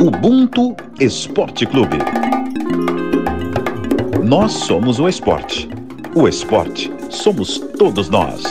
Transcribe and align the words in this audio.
Ubuntu 0.00 0.76
Esporte 1.00 1.66
Clube. 1.66 1.98
Nós 4.24 4.52
somos 4.52 5.00
o 5.00 5.08
esporte. 5.08 5.68
O 6.14 6.28
esporte 6.28 6.88
somos 7.10 7.58
todos 7.76 8.08
nós. 8.08 8.44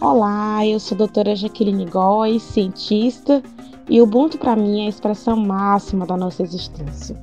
Olá, 0.00 0.64
eu 0.64 0.78
sou 0.78 0.94
a 0.94 0.98
doutora 0.98 1.34
Jaqueline 1.34 1.84
Góes, 1.86 2.44
cientista, 2.44 3.42
e 3.90 4.00
o 4.00 4.04
Ubuntu 4.04 4.38
para 4.38 4.54
mim 4.54 4.82
é 4.82 4.86
a 4.86 4.90
expressão 4.90 5.36
máxima 5.36 6.06
da 6.06 6.16
nossa 6.16 6.44
existência. 6.44 7.20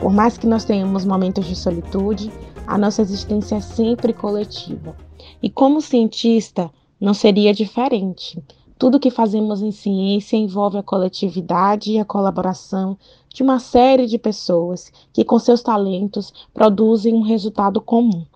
Por 0.00 0.10
mais 0.10 0.38
que 0.38 0.46
nós 0.46 0.64
tenhamos 0.64 1.04
momentos 1.04 1.44
de 1.44 1.54
solitude, 1.54 2.32
a 2.66 2.78
nossa 2.78 3.02
existência 3.02 3.56
é 3.56 3.60
sempre 3.60 4.14
coletiva. 4.14 4.96
E 5.42 5.50
como 5.50 5.82
cientista, 5.82 6.70
não 6.98 7.12
seria 7.12 7.52
diferente. 7.52 8.42
Tudo 8.84 9.00
que 9.00 9.10
fazemos 9.10 9.62
em 9.62 9.72
ciência 9.72 10.36
envolve 10.36 10.76
a 10.76 10.82
coletividade 10.82 11.90
e 11.90 11.98
a 11.98 12.04
colaboração 12.04 12.98
de 13.32 13.42
uma 13.42 13.58
série 13.58 14.04
de 14.04 14.18
pessoas 14.18 14.92
que, 15.10 15.24
com 15.24 15.38
seus 15.38 15.62
talentos, 15.62 16.30
produzem 16.52 17.14
um 17.14 17.22
resultado 17.22 17.80
comum. 17.80 18.26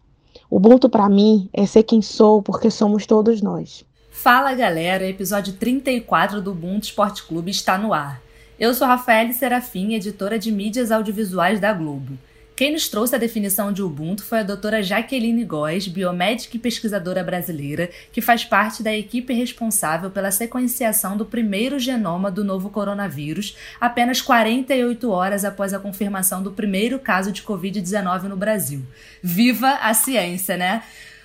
O 0.49 0.57
Ubuntu 0.57 0.89
para 0.89 1.07
mim 1.07 1.51
é 1.53 1.67
ser 1.67 1.83
quem 1.83 2.01
sou 2.01 2.41
porque 2.41 2.71
somos 2.71 3.05
todos 3.05 3.43
nós. 3.43 3.85
Fala 4.11 4.55
galera, 4.55 5.07
episódio 5.07 5.53
34 5.53 6.41
do 6.41 6.53
Ubuntu 6.53 6.87
Esporte 6.87 7.27
Clube 7.27 7.51
está 7.51 7.77
no 7.77 7.93
ar. 7.93 8.19
Eu 8.59 8.73
sou 8.73 8.89
Rafael 8.89 9.31
Serafim, 9.35 9.93
editora 9.93 10.39
de 10.39 10.51
mídias 10.51 10.91
audiovisuais 10.91 11.61
da 11.61 11.75
Globo. 11.75 12.17
Quem 12.59 12.73
nos 12.73 12.89
trouxe 12.89 13.15
a 13.15 13.19
definição 13.19 13.73
de 13.73 13.85
Ubuntu 13.85 14.25
foi 14.25 14.41
a 14.41 14.43
doutora 14.43 14.83
Jaqueline 14.83 15.45
Góes, 15.45 15.87
biomédica 15.87 16.57
e 16.57 16.59
pesquisadora 16.59 17.23
brasileira, 17.23 17.89
que 18.11 18.21
faz 18.21 18.45
parte 18.45 18.83
da 18.83 18.93
equipe 18.93 19.33
responsável 19.33 20.11
pela 20.11 20.33
sequenciação 20.33 21.17
do 21.17 21.25
primeiro 21.25 21.79
genoma 21.79 22.33
do 22.33 22.43
novo 22.43 22.69
coronavírus, 22.69 23.57
apenas 23.81 24.21
48 24.21 25.09
horas 25.09 25.45
após 25.45 25.73
a 25.73 25.79
confirmação 25.79 26.43
do 26.43 26.51
primeiro 26.51 26.99
caso 26.99 27.31
de 27.31 27.45
Covid-19 27.45 28.25
no 28.25 28.37
Brasil. 28.37 28.83
Viva 29.23 29.75
a 29.81 29.95
ciência, 29.95 30.57
né? 30.57 30.83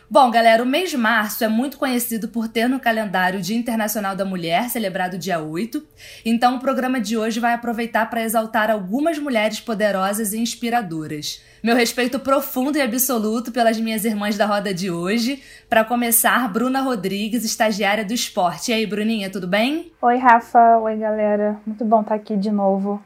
Bom, 0.09 0.30
galera, 0.30 0.62
o 0.62 0.66
mês 0.66 0.92
de 0.92 0.98
março 0.98 1.44
é 1.44 1.48
muito 1.48 1.78
conhecido 1.78 2.28
por 2.28 2.48
ter 2.48 2.68
no 2.68 2.80
calendário 2.80 3.40
o 3.40 3.42
Dia 3.42 3.58
Internacional 3.58 4.16
da 4.16 4.26
Mulher, 4.26 4.70
celebrado 4.70 5.18
dia 5.18 5.40
8. 5.40 5.82
Então, 6.26 6.58
o 6.58 6.59
programa 6.59 7.00
de 7.00 7.18
hoje 7.18 7.40
vai 7.40 7.54
aproveitar 7.54 8.09
para 8.09 8.22
exaltar 8.22 8.70
algumas 8.70 9.18
mulheres 9.18 9.59
poderosas 9.59 10.34
e 10.34 10.40
inspiradoras. 10.40 11.42
Meu 11.64 11.76
respeito 11.76 12.20
profundo 12.20 12.78
e 12.78 12.81
absoluto 12.81 13.52
pelas 13.52 13.80
minhas 13.80 14.06
irmãs 14.06 14.38
da 14.38 14.46
roda 14.46 14.74
de 14.74 14.92
hoje. 14.92 15.42
Para 15.70 15.84
começar, 15.84 16.52
Bruna 16.52 16.81
Rodrigues, 16.81 17.44
estagiária 17.44 18.04
do 18.06 18.14
esporte. 18.14 18.72
E 18.72 18.74
aí, 18.74 18.86
Bruninha, 18.86 19.31
tudo 19.31 19.48
bem? 19.48 19.92
Oi, 20.02 20.18
Rafa. 20.18 20.78
Oi, 20.80 20.98
galera. 20.98 21.58
Muito 21.66 21.84
bom 21.86 22.02
estar 22.02 22.16
aqui 22.16 22.36
de 22.36 22.52
novo. 22.52 23.02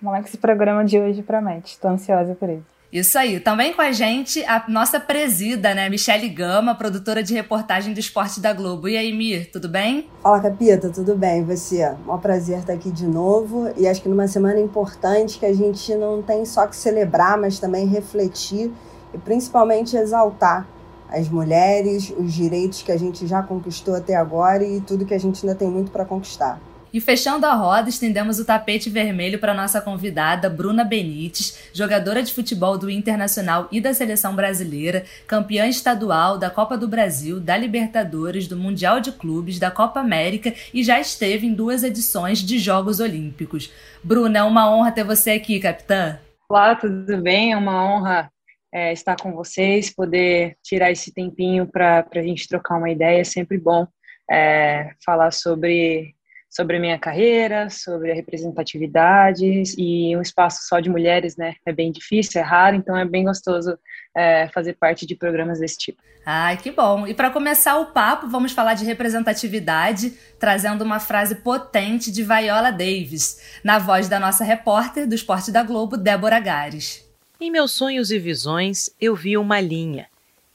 Vamos 0.00 0.18
lá 0.18 0.22
que 0.22 0.28
esse 0.28 0.38
programa 0.38 0.84
de 0.84 1.00
hoje 1.00 1.22
promete. 1.22 1.72
Estou 1.72 1.90
ansiosa 1.90 2.34
por 2.34 2.48
ele. 2.48 2.73
Isso 2.94 3.18
aí. 3.18 3.40
Também 3.40 3.72
com 3.72 3.82
a 3.82 3.90
gente 3.90 4.44
a 4.44 4.66
nossa 4.68 5.00
presida, 5.00 5.74
né? 5.74 5.90
Michele 5.90 6.28
Gama, 6.28 6.76
produtora 6.76 7.24
de 7.24 7.34
reportagem 7.34 7.92
do 7.92 7.98
esporte 7.98 8.38
da 8.38 8.52
Globo. 8.52 8.88
E 8.88 8.96
aí, 8.96 9.12
Mir, 9.12 9.50
tudo 9.50 9.68
bem? 9.68 10.08
Fala, 10.22 10.38
Capita, 10.40 10.88
tudo 10.90 11.16
bem? 11.16 11.44
Você? 11.44 11.84
Um 12.08 12.16
prazer 12.18 12.60
estar 12.60 12.72
aqui 12.72 12.92
de 12.92 13.04
novo. 13.04 13.68
E 13.76 13.88
acho 13.88 14.00
que 14.00 14.08
numa 14.08 14.28
semana 14.28 14.60
importante 14.60 15.40
que 15.40 15.46
a 15.46 15.52
gente 15.52 15.92
não 15.96 16.22
tem 16.22 16.44
só 16.44 16.68
que 16.68 16.76
celebrar, 16.76 17.36
mas 17.36 17.58
também 17.58 17.84
refletir 17.84 18.70
e 19.12 19.18
principalmente 19.18 19.96
exaltar 19.96 20.64
as 21.08 21.28
mulheres, 21.28 22.14
os 22.16 22.32
direitos 22.32 22.82
que 22.82 22.92
a 22.92 22.96
gente 22.96 23.26
já 23.26 23.42
conquistou 23.42 23.96
até 23.96 24.14
agora 24.14 24.62
e 24.62 24.80
tudo 24.80 25.04
que 25.04 25.14
a 25.14 25.18
gente 25.18 25.44
ainda 25.44 25.58
tem 25.58 25.68
muito 25.68 25.90
para 25.90 26.04
conquistar. 26.04 26.60
E 26.94 27.00
fechando 27.00 27.44
a 27.44 27.54
roda, 27.54 27.88
estendemos 27.88 28.38
o 28.38 28.44
tapete 28.44 28.88
vermelho 28.88 29.40
para 29.40 29.52
nossa 29.52 29.80
convidada 29.80 30.48
Bruna 30.48 30.84
Benites, 30.84 31.68
jogadora 31.72 32.22
de 32.22 32.32
futebol 32.32 32.78
do 32.78 32.88
Internacional 32.88 33.66
e 33.72 33.80
da 33.80 33.92
seleção 33.92 34.36
brasileira, 34.36 35.04
campeã 35.26 35.66
estadual 35.66 36.38
da 36.38 36.50
Copa 36.50 36.78
do 36.78 36.86
Brasil, 36.86 37.40
da 37.40 37.56
Libertadores, 37.56 38.46
do 38.46 38.56
Mundial 38.56 39.00
de 39.00 39.10
Clubes, 39.10 39.58
da 39.58 39.72
Copa 39.72 39.98
América 39.98 40.54
e 40.72 40.84
já 40.84 41.00
esteve 41.00 41.48
em 41.48 41.52
duas 41.52 41.82
edições 41.82 42.38
de 42.38 42.60
Jogos 42.60 43.00
Olímpicos. 43.00 43.72
Bruna, 44.00 44.38
é 44.38 44.42
uma 44.44 44.72
honra 44.72 44.92
ter 44.92 45.02
você 45.02 45.32
aqui, 45.32 45.58
capitã. 45.58 46.20
Olá, 46.48 46.76
tudo 46.76 47.20
bem? 47.20 47.54
É 47.54 47.56
uma 47.56 47.84
honra 47.84 48.30
é, 48.72 48.92
estar 48.92 49.16
com 49.16 49.32
vocês, 49.32 49.92
poder 49.92 50.56
tirar 50.62 50.92
esse 50.92 51.12
tempinho 51.12 51.66
para 51.66 52.06
a 52.14 52.22
gente 52.22 52.46
trocar 52.46 52.76
uma 52.76 52.88
ideia. 52.88 53.20
É 53.20 53.24
sempre 53.24 53.58
bom 53.58 53.84
é, 54.30 54.92
falar 55.04 55.32
sobre 55.32 56.14
sobre 56.54 56.76
a 56.76 56.80
minha 56.80 56.98
carreira, 56.98 57.68
sobre 57.68 58.12
a 58.12 58.14
representatividade 58.14 59.44
e 59.76 60.16
um 60.16 60.22
espaço 60.22 60.68
só 60.68 60.78
de 60.78 60.88
mulheres, 60.88 61.36
né? 61.36 61.56
É 61.66 61.72
bem 61.72 61.90
difícil, 61.90 62.40
é 62.40 62.44
raro, 62.44 62.76
então 62.76 62.96
é 62.96 63.04
bem 63.04 63.24
gostoso 63.24 63.76
é, 64.16 64.48
fazer 64.54 64.74
parte 64.74 65.04
de 65.04 65.16
programas 65.16 65.58
desse 65.58 65.76
tipo. 65.76 66.00
Ai, 66.24 66.56
que 66.56 66.70
bom! 66.70 67.06
E 67.06 67.12
para 67.12 67.30
começar 67.30 67.78
o 67.78 67.86
papo, 67.86 68.28
vamos 68.28 68.52
falar 68.52 68.74
de 68.74 68.84
representatividade, 68.84 70.10
trazendo 70.38 70.84
uma 70.84 71.00
frase 71.00 71.34
potente 71.36 72.10
de 72.10 72.22
Viola 72.22 72.70
Davis, 72.70 73.58
na 73.64 73.78
voz 73.78 74.08
da 74.08 74.20
nossa 74.20 74.44
repórter 74.44 75.08
do 75.08 75.14
Esporte 75.14 75.50
da 75.50 75.62
Globo, 75.64 75.96
Débora 75.96 76.38
Gares. 76.38 77.04
Em 77.40 77.50
meus 77.50 77.72
sonhos 77.72 78.12
e 78.12 78.18
visões, 78.18 78.88
eu 79.00 79.14
vi 79.16 79.36
uma 79.36 79.60
linha 79.60 80.06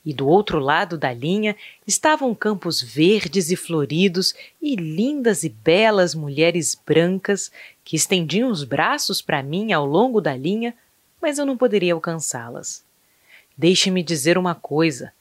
e 0.05 0.13
do 0.13 0.27
outro 0.27 0.59
lado 0.59 0.97
da 0.97 1.13
linha 1.13 1.55
estavam 1.85 2.33
campos 2.33 2.81
verdes 2.81 3.51
e 3.51 3.55
floridos 3.55 4.33
e 4.61 4.75
lindas 4.75 5.43
e 5.43 5.49
belas 5.49 6.15
mulheres 6.15 6.79
brancas 6.85 7.51
que 7.83 7.95
estendiam 7.95 8.49
os 8.49 8.63
braços 8.63 9.21
para 9.21 9.43
mim 9.43 9.73
ao 9.73 9.85
longo 9.85 10.21
da 10.21 10.35
linha, 10.35 10.75
mas 11.21 11.38
eu 11.38 11.45
não 11.45 11.57
poderia 11.57 11.93
alcançá-las. 11.93 12.83
Deixe-me 13.57 14.01
dizer 14.01 14.38
uma 14.38 14.55
coisa: 14.55 15.11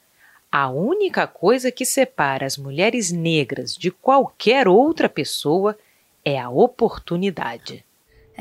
a 0.51 0.69
única 0.69 1.27
coisa 1.27 1.71
que 1.71 1.85
separa 1.85 2.45
as 2.45 2.57
mulheres 2.57 3.11
negras 3.11 3.75
de 3.75 3.91
qualquer 3.91 4.67
outra 4.67 5.09
pessoa 5.09 5.77
é 6.23 6.39
a 6.39 6.49
oportunidade. 6.49 7.83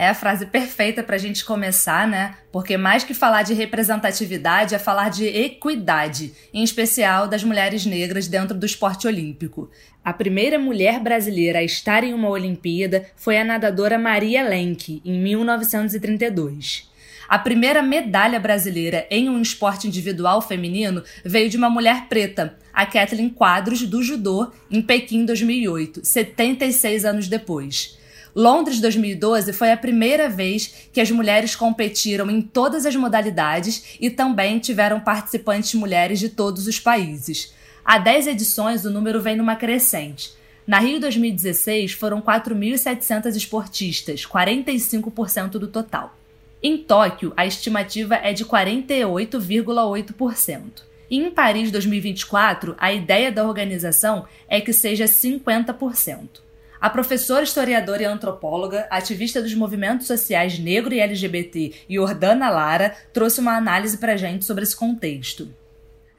É 0.00 0.10
a 0.10 0.14
frase 0.14 0.46
perfeita 0.46 1.02
para 1.02 1.16
a 1.16 1.18
gente 1.18 1.44
começar, 1.44 2.06
né? 2.06 2.36
Porque 2.52 2.76
mais 2.76 3.02
que 3.02 3.12
falar 3.12 3.42
de 3.42 3.52
representatividade 3.52 4.72
é 4.72 4.78
falar 4.78 5.10
de 5.10 5.26
equidade, 5.26 6.32
em 6.54 6.62
especial 6.62 7.26
das 7.26 7.42
mulheres 7.42 7.84
negras 7.84 8.28
dentro 8.28 8.56
do 8.56 8.64
esporte 8.64 9.08
olímpico. 9.08 9.68
A 10.04 10.12
primeira 10.12 10.56
mulher 10.56 11.00
brasileira 11.00 11.58
a 11.58 11.64
estar 11.64 12.04
em 12.04 12.14
uma 12.14 12.28
Olimpíada 12.28 13.06
foi 13.16 13.38
a 13.38 13.44
nadadora 13.44 13.98
Maria 13.98 14.48
Lenk, 14.48 15.02
em 15.04 15.20
1932. 15.20 16.88
A 17.28 17.36
primeira 17.36 17.82
medalha 17.82 18.38
brasileira 18.38 19.04
em 19.10 19.28
um 19.28 19.42
esporte 19.42 19.88
individual 19.88 20.40
feminino 20.40 21.02
veio 21.24 21.50
de 21.50 21.56
uma 21.56 21.68
mulher 21.68 22.06
preta, 22.08 22.56
a 22.72 22.86
Kathleen 22.86 23.30
Quadros, 23.30 23.82
do 23.82 24.00
judô, 24.00 24.52
em 24.70 24.80
Pequim 24.80 25.24
2008, 25.24 26.06
76 26.06 27.04
anos 27.04 27.26
depois. 27.26 27.97
Londres 28.38 28.80
2012 28.80 29.52
foi 29.52 29.70
a 29.72 29.76
primeira 29.76 30.28
vez 30.28 30.88
que 30.92 31.00
as 31.00 31.10
mulheres 31.10 31.56
competiram 31.56 32.30
em 32.30 32.40
todas 32.40 32.86
as 32.86 32.94
modalidades 32.94 33.96
e 33.98 34.10
também 34.10 34.60
tiveram 34.60 35.00
participantes 35.00 35.74
mulheres 35.74 36.20
de 36.20 36.28
todos 36.28 36.68
os 36.68 36.78
países. 36.78 37.52
Há 37.84 37.98
10 37.98 38.28
edições, 38.28 38.84
o 38.84 38.92
número 38.92 39.20
vem 39.20 39.34
numa 39.34 39.56
crescente. 39.56 40.34
Na 40.64 40.78
Rio 40.78 41.00
2016 41.00 41.94
foram 41.94 42.22
4.700 42.22 43.34
esportistas, 43.34 44.24
45% 44.24 45.58
do 45.58 45.66
total. 45.66 46.16
Em 46.62 46.78
Tóquio, 46.78 47.32
a 47.36 47.44
estimativa 47.44 48.14
é 48.14 48.32
de 48.32 48.44
48,8%. 48.44 50.84
E 51.10 51.18
em 51.18 51.32
Paris 51.32 51.72
2024, 51.72 52.76
a 52.78 52.92
ideia 52.92 53.32
da 53.32 53.44
organização 53.44 54.26
é 54.48 54.60
que 54.60 54.72
seja 54.72 55.06
50%. 55.06 56.46
A 56.80 56.88
professora, 56.88 57.42
historiadora 57.42 58.02
e 58.02 58.06
antropóloga, 58.06 58.86
ativista 58.88 59.42
dos 59.42 59.52
movimentos 59.52 60.06
sociais 60.06 60.60
negro 60.60 60.94
e 60.94 61.00
LGBT, 61.00 61.72
Jordana 61.90 62.48
Lara, 62.48 62.94
trouxe 63.12 63.40
uma 63.40 63.56
análise 63.56 63.98
para 63.98 64.12
a 64.12 64.16
gente 64.16 64.44
sobre 64.44 64.62
esse 64.62 64.76
contexto. 64.76 65.52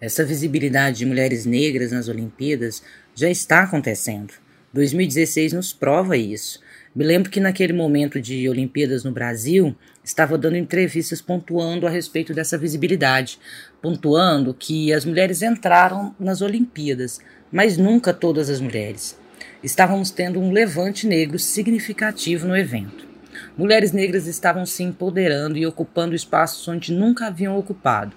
Essa 0.01 0.25
visibilidade 0.25 0.97
de 0.97 1.06
mulheres 1.06 1.45
negras 1.45 1.94
nas 1.94 2.09
Olimpíadas 2.09 2.83
já 3.15 3.29
está 3.29 3.63
acontecendo. 3.63 4.33
2016 4.73 5.53
nos 5.53 5.71
prova 5.71 6.17
isso. 6.17 6.59
Me 6.94 7.06
lembro 7.06 7.31
que 7.31 7.39
naquele 7.39 7.71
momento 7.71 8.19
de 8.19 8.50
Olimpíadas 8.50 9.06
no 9.06 9.13
Brasil, 9.13 9.73
estava 10.03 10.38
dando 10.38 10.57
entrevistas 10.57 11.21
pontuando 11.21 11.88
a 11.88 11.89
respeito 11.89 12.33
dessa 12.33 12.57
visibilidade, 12.57 13.39
pontuando 13.81 14.53
que 14.53 14.91
as 14.91 15.06
mulheres 15.06 15.41
entraram 15.41 16.13
nas 16.19 16.41
Olimpíadas, 16.41 17.21
mas 17.50 17.77
nunca 17.77 18.13
todas 18.13 18.50
as 18.50 18.59
mulheres 18.59 19.17
estávamos 19.63 20.11
tendo 20.11 20.39
um 20.39 20.51
levante 20.51 21.06
negro 21.06 21.38
significativo 21.38 22.47
no 22.47 22.56
evento. 22.56 23.07
Mulheres 23.57 23.91
negras 23.91 24.27
estavam 24.27 24.65
se 24.65 24.83
empoderando 24.83 25.57
e 25.57 25.65
ocupando 25.65 26.15
espaços 26.15 26.67
onde 26.67 26.94
nunca 26.94 27.27
haviam 27.27 27.57
ocupado. 27.57 28.15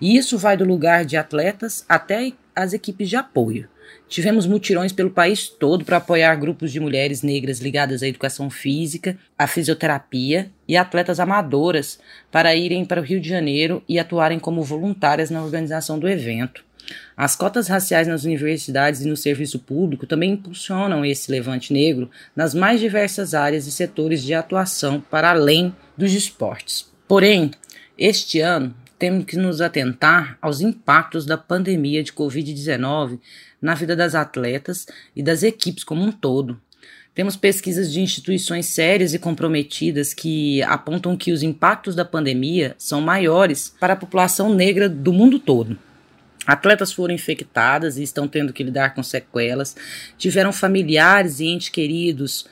E 0.00 0.16
isso 0.16 0.36
vai 0.36 0.56
do 0.56 0.64
lugar 0.64 1.04
de 1.04 1.16
atletas 1.16 1.84
até 1.88 2.32
as 2.54 2.72
equipes 2.72 3.08
de 3.08 3.16
apoio. 3.16 3.68
Tivemos 4.08 4.46
mutirões 4.46 4.92
pelo 4.92 5.10
país 5.10 5.48
todo 5.48 5.84
para 5.84 5.96
apoiar 5.96 6.34
grupos 6.34 6.70
de 6.70 6.80
mulheres 6.80 7.22
negras 7.22 7.60
ligadas 7.60 8.02
à 8.02 8.08
educação 8.08 8.50
física, 8.50 9.16
à 9.38 9.46
fisioterapia 9.46 10.50
e 10.68 10.76
atletas 10.76 11.18
amadoras 11.18 11.98
para 12.30 12.54
irem 12.54 12.84
para 12.84 13.00
o 13.00 13.04
Rio 13.04 13.20
de 13.20 13.28
Janeiro 13.28 13.82
e 13.88 13.98
atuarem 13.98 14.38
como 14.38 14.62
voluntárias 14.62 15.30
na 15.30 15.42
organização 15.42 15.98
do 15.98 16.08
evento. 16.08 16.64
As 17.16 17.36
cotas 17.36 17.68
raciais 17.68 18.08
nas 18.08 18.24
universidades 18.24 19.02
e 19.02 19.08
no 19.08 19.16
serviço 19.16 19.58
público 19.58 20.06
também 20.06 20.32
impulsionam 20.32 21.04
esse 21.04 21.30
levante 21.30 21.72
negro 21.72 22.10
nas 22.34 22.54
mais 22.54 22.80
diversas 22.80 23.34
áreas 23.34 23.66
e 23.66 23.72
setores 23.72 24.22
de 24.22 24.34
atuação 24.34 25.00
para 25.00 25.30
além 25.30 25.74
dos 25.96 26.12
esportes. 26.12 26.90
Porém, 27.06 27.50
este 27.98 28.40
ano 28.40 28.74
temos 28.98 29.24
que 29.24 29.36
nos 29.36 29.60
atentar 29.60 30.38
aos 30.40 30.60
impactos 30.60 31.26
da 31.26 31.36
pandemia 31.36 32.02
de 32.02 32.12
Covid-19 32.12 33.18
na 33.60 33.74
vida 33.74 33.94
das 33.94 34.14
atletas 34.14 34.86
e 35.14 35.22
das 35.22 35.42
equipes 35.42 35.84
como 35.84 36.02
um 36.02 36.12
todo. 36.12 36.60
Temos 37.14 37.36
pesquisas 37.36 37.92
de 37.92 38.00
instituições 38.00 38.66
sérias 38.66 39.12
e 39.12 39.18
comprometidas 39.18 40.14
que 40.14 40.62
apontam 40.62 41.16
que 41.16 41.30
os 41.30 41.42
impactos 41.42 41.94
da 41.94 42.06
pandemia 42.06 42.74
são 42.78 43.02
maiores 43.02 43.74
para 43.78 43.92
a 43.92 43.96
população 43.96 44.54
negra 44.54 44.88
do 44.88 45.12
mundo 45.12 45.38
todo. 45.38 45.76
Atletas 46.46 46.92
foram 46.92 47.14
infectadas 47.14 47.98
e 47.98 48.02
estão 48.02 48.26
tendo 48.26 48.52
que 48.52 48.62
lidar 48.62 48.94
com 48.94 49.02
sequelas, 49.02 49.76
tiveram 50.18 50.52
familiares 50.52 51.40
e 51.40 51.46
entes 51.46 51.68
queridos 51.68 52.46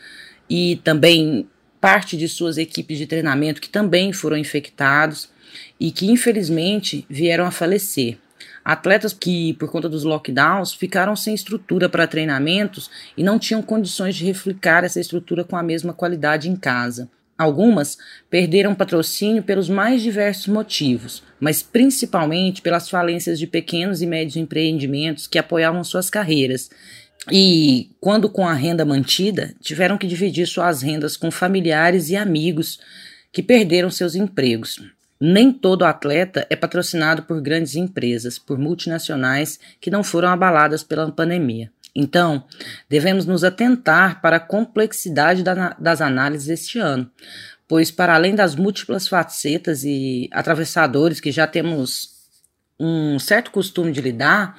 e 0.49 0.81
também 0.85 1.49
parte 1.81 2.17
de 2.17 2.29
suas 2.29 2.59
equipes 2.59 2.99
de 2.99 3.07
treinamento 3.07 3.61
que 3.61 3.69
também 3.69 4.13
foram 4.13 4.37
infectados 4.37 5.31
e 5.79 5.91
que 5.91 6.11
infelizmente 6.11 7.05
vieram 7.09 7.45
a 7.47 7.51
falecer. 7.51 8.19
Atletas 8.65 9.13
que, 9.13 9.55
por 9.55 9.71
conta 9.71 9.89
dos 9.89 10.05
lockdowns, 10.05 10.73
ficaram 10.73 11.17
sem 11.17 11.35
estrutura 11.35 11.89
para 11.89 12.07
treinamentos 12.07 12.91
e 13.17 13.23
não 13.23 13.39
tinham 13.39 13.63
condições 13.63 14.15
de 14.15 14.25
replicar 14.25 14.85
essa 14.85 15.01
estrutura 15.01 15.43
com 15.43 15.57
a 15.57 15.63
mesma 15.63 15.95
qualidade 15.95 16.49
em 16.49 16.55
casa. 16.55 17.09
Algumas 17.41 17.97
perderam 18.29 18.75
patrocínio 18.75 19.43
pelos 19.43 19.67
mais 19.67 20.03
diversos 20.03 20.47
motivos, 20.47 21.23
mas 21.41 21.63
principalmente 21.63 22.61
pelas 22.61 22.91
falências 22.91 23.39
de 23.39 23.47
pequenos 23.47 24.03
e 24.03 24.07
médios 24.07 24.37
empreendimentos 24.37 25.27
que 25.27 25.39
apoiavam 25.39 25.83
suas 25.83 26.11
carreiras. 26.11 26.69
E, 27.33 27.93
quando 27.99 28.29
com 28.29 28.47
a 28.47 28.53
renda 28.53 28.85
mantida, 28.85 29.55
tiveram 29.59 29.97
que 29.97 30.07
dividir 30.07 30.47
suas 30.47 30.83
rendas 30.83 31.17
com 31.17 31.31
familiares 31.31 32.11
e 32.11 32.17
amigos 32.17 32.79
que 33.33 33.43
perderam 33.43 33.91
seus 33.91 34.15
empregos. 34.15 34.79
Nem 35.19 35.51
todo 35.51 35.87
atleta 35.87 36.47
é 36.51 36.57
patrocinado 36.57 37.23
por 37.23 37.41
grandes 37.41 37.75
empresas, 37.75 38.39
por 38.39 38.59
multinacionais 38.59 39.59
que 39.81 39.91
não 39.91 40.05
foram 40.05 40.29
abaladas 40.29 40.83
pela 40.83 41.11
pandemia. 41.11 41.73
Então, 41.95 42.45
devemos 42.89 43.27
nos 43.27 43.43
atentar 43.45 44.21
para 44.21 44.37
a 44.37 44.41
complexidade 44.41 45.43
da, 45.43 45.77
das 45.79 46.01
análises 46.01 46.49
este 46.49 46.79
ano, 46.79 47.11
pois, 47.67 47.91
para 47.91 48.15
além 48.15 48.35
das 48.35 48.55
múltiplas 48.55 49.09
facetas 49.09 49.85
e 49.85 50.29
atravessadores 50.33 51.21
que 51.21 51.33
já 51.33 51.47
temos 51.47 52.11
um 52.79 53.19
certo 53.19 53.51
costume 53.51 53.93
de 53.93 54.01
lidar, 54.01 54.59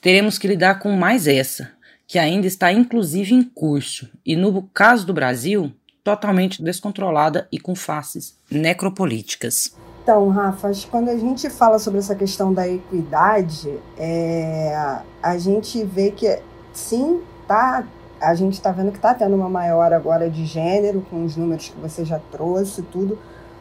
teremos 0.00 0.38
que 0.38 0.46
lidar 0.46 0.78
com 0.78 0.92
mais 0.92 1.26
essa, 1.26 1.72
que 2.06 2.18
ainda 2.18 2.46
está 2.46 2.72
inclusive 2.72 3.34
em 3.34 3.42
curso, 3.42 4.08
e 4.24 4.36
no 4.36 4.62
caso 4.62 5.06
do 5.06 5.12
Brasil, 5.12 5.74
totalmente 6.04 6.62
descontrolada 6.62 7.48
e 7.50 7.58
com 7.58 7.74
faces 7.74 8.38
necropolíticas. 8.48 9.74
Então, 10.04 10.28
Rafa, 10.28 10.70
quando 10.88 11.08
a 11.08 11.16
gente 11.16 11.50
fala 11.50 11.80
sobre 11.80 11.98
essa 11.98 12.14
questão 12.14 12.54
da 12.54 12.68
equidade, 12.68 13.76
é, 13.98 15.00
a 15.20 15.36
gente 15.36 15.84
vê 15.84 16.12
que 16.12 16.38
sim, 16.78 17.20
tá, 17.46 17.84
a 18.20 18.34
gente 18.34 18.54
está 18.54 18.70
vendo 18.70 18.90
que 18.90 18.98
está 18.98 19.14
tendo 19.14 19.34
uma 19.34 19.48
maior 19.48 19.92
agora 19.92 20.28
de 20.30 20.44
gênero, 20.44 21.04
com 21.10 21.24
os 21.24 21.36
números 21.36 21.68
que 21.68 21.80
você 21.80 22.04
já 22.04 22.20
trouxe, 22.30 22.82
tudo, 22.82 23.18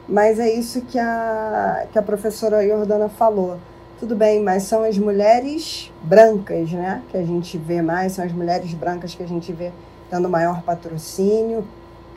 mas 0.07 0.39
é 0.39 0.51
isso 0.51 0.81
que 0.81 0.99
a, 0.99 1.87
que 1.91 1.97
a 1.97 2.01
professora 2.01 2.65
Jordana 2.67 3.09
falou. 3.09 3.57
Tudo 3.99 4.15
bem, 4.15 4.43
mas 4.43 4.63
são 4.63 4.83
as 4.83 4.97
mulheres 4.97 5.91
brancas, 6.03 6.71
né, 6.71 7.01
que 7.09 7.17
a 7.17 7.23
gente 7.23 7.57
vê 7.57 7.81
mais, 7.81 8.13
são 8.13 8.25
as 8.25 8.31
mulheres 8.31 8.73
brancas 8.73 9.15
que 9.15 9.23
a 9.23 9.27
gente 9.27 9.51
vê 9.53 9.71
tendo 10.09 10.29
maior 10.29 10.61
patrocínio. 10.61 11.65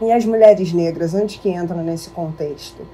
E 0.01 0.13
as 0.13 0.25
mulheres 0.25 0.73
negras, 0.73 1.13
onde 1.13 1.39
que 1.39 1.49
entram 1.49 1.83
nesse 1.83 2.11
contexto? 2.11 2.87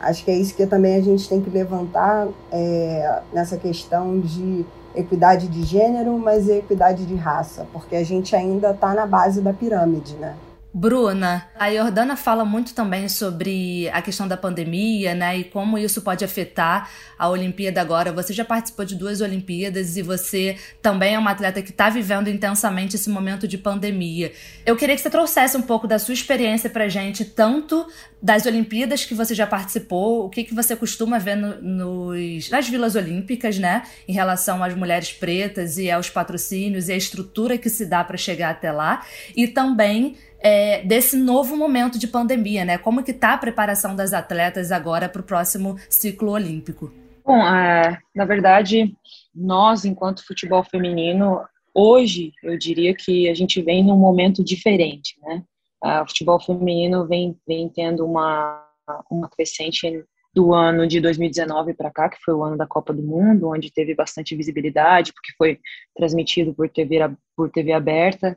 Acho 0.00 0.24
que 0.24 0.30
é 0.30 0.34
isso 0.34 0.54
que 0.54 0.66
também 0.66 0.96
a 0.96 1.02
gente 1.02 1.28
tem 1.28 1.40
que 1.40 1.50
levantar 1.50 2.28
é, 2.50 3.20
nessa 3.32 3.56
questão 3.56 4.18
de 4.20 4.64
equidade 4.96 5.48
de 5.48 5.62
gênero, 5.62 6.18
mas 6.18 6.48
equidade 6.48 7.04
de 7.04 7.14
raça, 7.14 7.66
porque 7.72 7.94
a 7.94 8.04
gente 8.04 8.34
ainda 8.34 8.70
está 8.70 8.94
na 8.94 9.06
base 9.06 9.40
da 9.40 9.52
pirâmide, 9.52 10.14
né? 10.16 10.34
Bruna, 10.78 11.48
a 11.58 11.72
Jordana 11.72 12.16
fala 12.16 12.44
muito 12.44 12.74
também 12.74 13.08
sobre 13.08 13.88
a 13.94 14.02
questão 14.02 14.28
da 14.28 14.36
pandemia, 14.36 15.14
né, 15.14 15.38
e 15.38 15.44
como 15.44 15.78
isso 15.78 16.02
pode 16.02 16.22
afetar 16.22 16.90
a 17.18 17.30
Olimpíada 17.30 17.80
agora. 17.80 18.12
Você 18.12 18.34
já 18.34 18.44
participou 18.44 18.84
de 18.84 18.94
duas 18.94 19.22
Olimpíadas 19.22 19.96
e 19.96 20.02
você 20.02 20.58
também 20.82 21.14
é 21.14 21.18
uma 21.18 21.30
atleta 21.30 21.62
que 21.62 21.70
está 21.70 21.88
vivendo 21.88 22.28
intensamente 22.28 22.94
esse 22.94 23.08
momento 23.08 23.48
de 23.48 23.56
pandemia. 23.56 24.34
Eu 24.66 24.76
queria 24.76 24.94
que 24.94 25.00
você 25.00 25.08
trouxesse 25.08 25.56
um 25.56 25.62
pouco 25.62 25.88
da 25.88 25.98
sua 25.98 26.12
experiência 26.12 26.68
pra 26.68 26.90
gente, 26.90 27.24
tanto 27.24 27.86
das 28.20 28.44
Olimpíadas 28.44 29.02
que 29.02 29.14
você 29.14 29.34
já 29.34 29.46
participou, 29.46 30.26
o 30.26 30.28
que, 30.28 30.44
que 30.44 30.54
você 30.54 30.76
costuma 30.76 31.18
ver 31.18 31.36
no, 31.36 31.58
nos, 31.62 32.50
nas 32.50 32.68
vilas 32.68 32.96
olímpicas, 32.96 33.58
né, 33.58 33.82
em 34.06 34.12
relação 34.12 34.62
às 34.62 34.74
mulheres 34.74 35.10
pretas 35.10 35.78
e 35.78 35.90
aos 35.90 36.10
patrocínios 36.10 36.88
e 36.88 36.92
a 36.92 36.96
estrutura 36.96 37.56
que 37.56 37.70
se 37.70 37.86
dá 37.86 38.04
para 38.04 38.18
chegar 38.18 38.50
até 38.50 38.70
lá, 38.70 39.06
e 39.34 39.48
também 39.48 40.16
é, 40.40 40.82
desse 40.84 41.16
novo 41.16 41.56
momento 41.56 41.98
de 41.98 42.06
pandemia, 42.06 42.64
né? 42.64 42.78
Como 42.78 43.02
que 43.02 43.10
está 43.10 43.34
a 43.34 43.38
preparação 43.38 43.94
das 43.96 44.12
atletas 44.12 44.70
agora 44.70 45.08
para 45.08 45.20
o 45.20 45.24
próximo 45.24 45.76
ciclo 45.88 46.32
olímpico? 46.32 46.92
Bom, 47.24 47.38
é, 47.38 47.98
na 48.14 48.24
verdade, 48.24 48.94
nós, 49.34 49.84
enquanto 49.84 50.26
futebol 50.26 50.62
feminino, 50.64 51.40
hoje 51.74 52.32
eu 52.42 52.56
diria 52.56 52.94
que 52.94 53.28
a 53.28 53.34
gente 53.34 53.60
vem 53.62 53.84
num 53.84 53.96
momento 53.96 54.44
diferente, 54.44 55.16
né? 55.22 55.42
o 56.02 56.06
futebol 56.08 56.40
feminino 56.40 57.06
vem, 57.06 57.36
vem 57.46 57.68
tendo 57.68 58.04
uma, 58.04 58.64
uma 59.10 59.28
crescente 59.28 60.04
do 60.34 60.52
ano 60.52 60.86
de 60.86 61.00
2019 61.00 61.72
para 61.72 61.90
cá, 61.90 62.10
que 62.10 62.18
foi 62.22 62.34
o 62.34 62.44
ano 62.44 62.58
da 62.58 62.66
Copa 62.66 62.92
do 62.92 63.02
Mundo, 63.02 63.48
onde 63.48 63.72
teve 63.72 63.94
bastante 63.94 64.36
visibilidade, 64.36 65.12
porque 65.12 65.32
foi 65.38 65.58
transmitido 65.96 66.52
por 66.52 66.68
TV, 66.68 66.98
por 67.34 67.50
TV 67.50 67.72
aberta, 67.72 68.36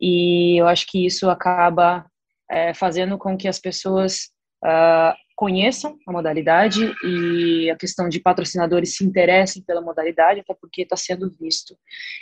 e 0.00 0.60
eu 0.60 0.66
acho 0.66 0.86
que 0.88 1.04
isso 1.04 1.28
acaba 1.28 2.06
é, 2.50 2.74
fazendo 2.74 3.18
com 3.18 3.36
que 3.36 3.46
as 3.46 3.58
pessoas 3.58 4.30
uh, 4.64 5.14
conheçam 5.36 5.96
a 6.06 6.12
modalidade 6.12 6.92
e 7.04 7.70
a 7.70 7.76
questão 7.76 8.08
de 8.08 8.20
patrocinadores 8.20 8.96
se 8.96 9.04
interessem 9.04 9.62
pela 9.62 9.80
modalidade, 9.80 10.40
até 10.40 10.54
porque 10.54 10.82
está 10.82 10.96
sendo 10.96 11.30
visto. 11.40 11.76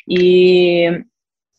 E 0.08 1.02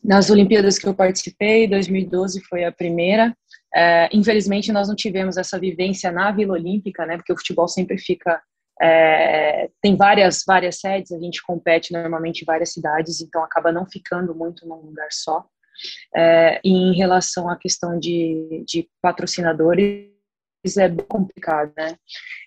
nas 0.04 0.30
Olimpíadas 0.30 0.78
que 0.78 0.88
eu 0.88 0.94
participei, 0.94 1.68
2012 1.68 2.42
foi 2.46 2.64
a 2.64 2.72
primeira. 2.72 3.36
É, 3.76 4.10
infelizmente, 4.14 4.72
nós 4.72 4.88
não 4.88 4.96
tivemos 4.96 5.36
essa 5.36 5.60
vivência 5.60 6.12
na 6.12 6.32
Vila 6.32 6.54
Olímpica, 6.54 7.06
né? 7.06 7.18
Porque 7.18 7.34
o 7.34 7.38
futebol 7.38 7.68
sempre 7.68 7.98
fica 7.98 8.42
é, 8.82 9.70
tem 9.82 9.98
várias 9.98 10.44
várias 10.48 10.80
sedes. 10.80 11.12
A 11.12 11.20
gente 11.20 11.44
compete 11.44 11.92
normalmente 11.92 12.42
em 12.42 12.46
várias 12.46 12.72
cidades, 12.72 13.20
então 13.20 13.44
acaba 13.44 13.72
não 13.72 13.86
ficando 13.86 14.34
muito 14.34 14.66
num 14.66 14.78
lugar 14.78 15.10
só. 15.12 15.46
É, 16.16 16.60
em 16.64 16.94
relação 16.96 17.50
à 17.50 17.58
questão 17.58 18.00
de, 18.00 18.64
de 18.68 18.88
patrocinadores, 19.02 20.10
é 20.78 20.88
bem 20.88 21.06
complicado, 21.06 21.72
né? 21.78 21.96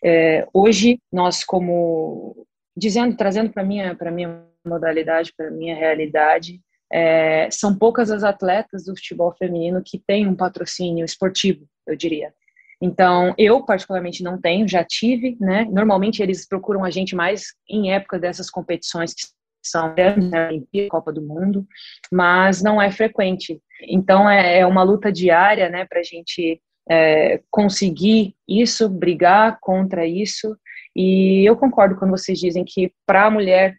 É, 0.05 0.47
hoje, 0.53 0.99
nós 1.11 1.43
como, 1.43 2.47
dizendo, 2.77 3.17
trazendo 3.17 3.51
para 3.51 3.65
minha 3.65 3.95
para 3.95 4.11
minha 4.11 4.45
modalidade, 4.65 5.33
para 5.37 5.51
minha 5.51 5.75
realidade, 5.75 6.61
é, 6.93 7.49
são 7.51 7.75
poucas 7.77 8.11
as 8.11 8.23
atletas 8.23 8.85
do 8.85 8.95
futebol 8.95 9.35
feminino 9.37 9.83
que 9.85 9.99
têm 9.99 10.27
um 10.27 10.37
patrocínio 10.37 11.05
esportivo, 11.05 11.67
eu 11.87 11.97
diria. 11.97 12.33
Então, 12.81 13.33
eu 13.39 13.65
particularmente 13.65 14.25
não 14.25 14.41
tenho, 14.41 14.69
já 14.69 14.85
tive, 14.85 15.37
né? 15.41 15.65
Normalmente 15.71 16.21
eles 16.21 16.47
procuram 16.47 16.85
a 16.85 16.91
gente 16.91 17.15
mais 17.15 17.55
em 17.69 17.93
época 17.93 18.19
dessas 18.19 18.51
competições 18.51 19.15
que 19.15 19.23
são 19.62 19.95
grandes, 19.95 20.31
né, 20.31 20.50
Copa 20.90 21.12
do 21.12 21.23
Mundo, 21.23 21.66
mas 22.11 22.62
não 22.62 22.81
é 22.81 22.90
frequente. 22.90 23.61
Então 23.88 24.28
é, 24.28 24.61
é 24.61 24.66
uma 24.66 24.83
luta 24.83 25.11
diária, 25.11 25.69
né, 25.69 25.87
para 25.87 26.00
a 26.00 26.04
gente 26.04 26.61
é, 26.90 27.40
conseguir 27.50 28.35
isso, 28.49 28.88
brigar 28.88 29.59
contra 29.61 30.07
isso. 30.07 30.57
E 30.95 31.49
eu 31.49 31.57
concordo 31.57 31.97
quando 31.97 32.11
vocês 32.11 32.38
dizem 32.38 32.64
que 32.64 32.92
para 33.07 33.26
a 33.26 33.31
mulher 33.31 33.76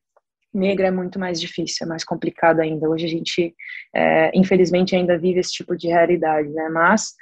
negra 0.53 0.87
é 0.87 0.91
muito 0.91 1.19
mais 1.19 1.39
difícil, 1.41 1.85
é 1.85 1.89
mais 1.89 2.03
complicado 2.03 2.59
ainda. 2.59 2.87
Hoje 2.87 3.05
a 3.05 3.09
gente, 3.09 3.55
é, 3.93 4.31
infelizmente, 4.37 4.95
ainda 4.95 5.17
vive 5.17 5.39
esse 5.39 5.51
tipo 5.51 5.75
de 5.75 5.87
realidade, 5.87 6.49
né? 6.49 6.69
Mas 6.69 7.13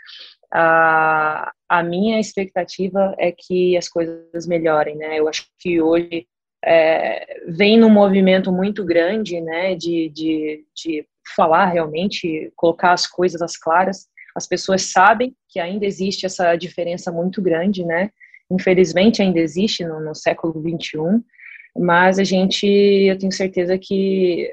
a, 0.53 1.51
a 1.70 1.84
minha 1.84 2.20
expectativa 2.20 3.15
é 3.18 3.32
que 3.32 3.77
as 3.77 3.88
coisas 3.88 4.46
melhorem, 4.46 4.98
né? 4.98 5.18
Eu 5.18 5.27
acho 5.27 5.46
que 5.60 5.82
hoje 5.82 6.27
é, 6.63 7.41
vem 7.48 7.77
num 7.77 7.89
movimento 7.89 8.51
muito 8.51 8.86
grande, 8.86 9.39
né, 9.41 9.75
de, 9.75 10.10
de, 10.10 10.65
de 10.75 11.06
falar 11.36 11.65
realmente, 11.68 12.51
colocar 12.56 12.94
as 12.94 13.08
coisas 13.08 13.41
às 13.41 13.58
claras. 13.58 14.08
As 14.36 14.48
pessoas 14.48 14.84
sabem 14.84 15.36
que 15.50 15.60
ainda 15.60 15.86
existe 15.86 16.25
essa 16.25 16.56
diferença 16.56 17.12
muito 17.12 17.41
grande, 17.41 17.84
né? 17.84 18.10
Infelizmente 18.50 19.22
ainda 19.22 19.39
existe 19.39 19.84
no, 19.84 20.00
no 20.00 20.15
século 20.15 20.62
21, 20.62 21.24
mas 21.77 22.20
a 22.20 22.24
gente, 22.24 22.65
eu 22.65 23.18
tenho 23.18 23.32
certeza 23.32 23.77
que 23.77 24.50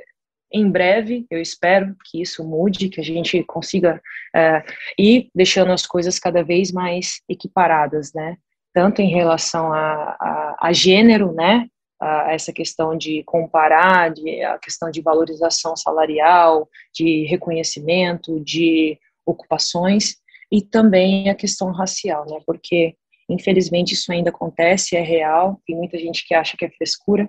em 0.53 0.71
breve, 0.71 1.27
eu 1.31 1.41
espero 1.41 1.95
que 2.07 2.23
isso 2.23 2.43
mude, 2.43 2.89
que 2.89 3.01
a 3.01 3.05
gente 3.05 3.43
consiga 3.45 4.01
é, 4.35 4.65
ir 4.99 5.29
deixando 5.35 5.73
as 5.73 5.85
coisas 5.85 6.19
cada 6.19 6.43
vez 6.43 6.73
mais 6.73 7.21
equiparadas, 7.29 8.13
né? 8.15 8.37
Tanto 8.73 9.03
em 9.03 9.11
relação 9.11 9.73
a, 9.73 10.17
a, 10.19 10.57
a 10.69 10.73
gênero, 10.73 11.33
né? 11.33 11.67
A 12.01 12.33
essa 12.33 12.53
questão 12.53 12.97
de 12.97 13.25
comparar, 13.25 14.13
de, 14.13 14.43
a 14.43 14.59
questão 14.59 14.91
de 14.91 15.01
valorização 15.01 15.77
salarial, 15.77 16.69
de 16.95 17.27
reconhecimento, 17.27 18.39
de 18.41 18.99
ocupações, 19.27 20.17
e 20.51 20.63
também 20.63 21.29
a 21.29 21.35
questão 21.35 21.71
racial, 21.73 22.25
né? 22.29 22.39
Porque, 22.47 22.95
infelizmente, 23.29 23.95
isso 23.95 24.11
ainda 24.13 24.31
acontece, 24.31 24.97
é 24.97 25.03
real, 25.03 25.61
tem 25.67 25.77
muita 25.77 25.99
gente 25.99 26.27
que 26.27 26.35
acha 26.35 26.57
que 26.57 26.65
é 26.65 26.71
frescura, 26.71 27.29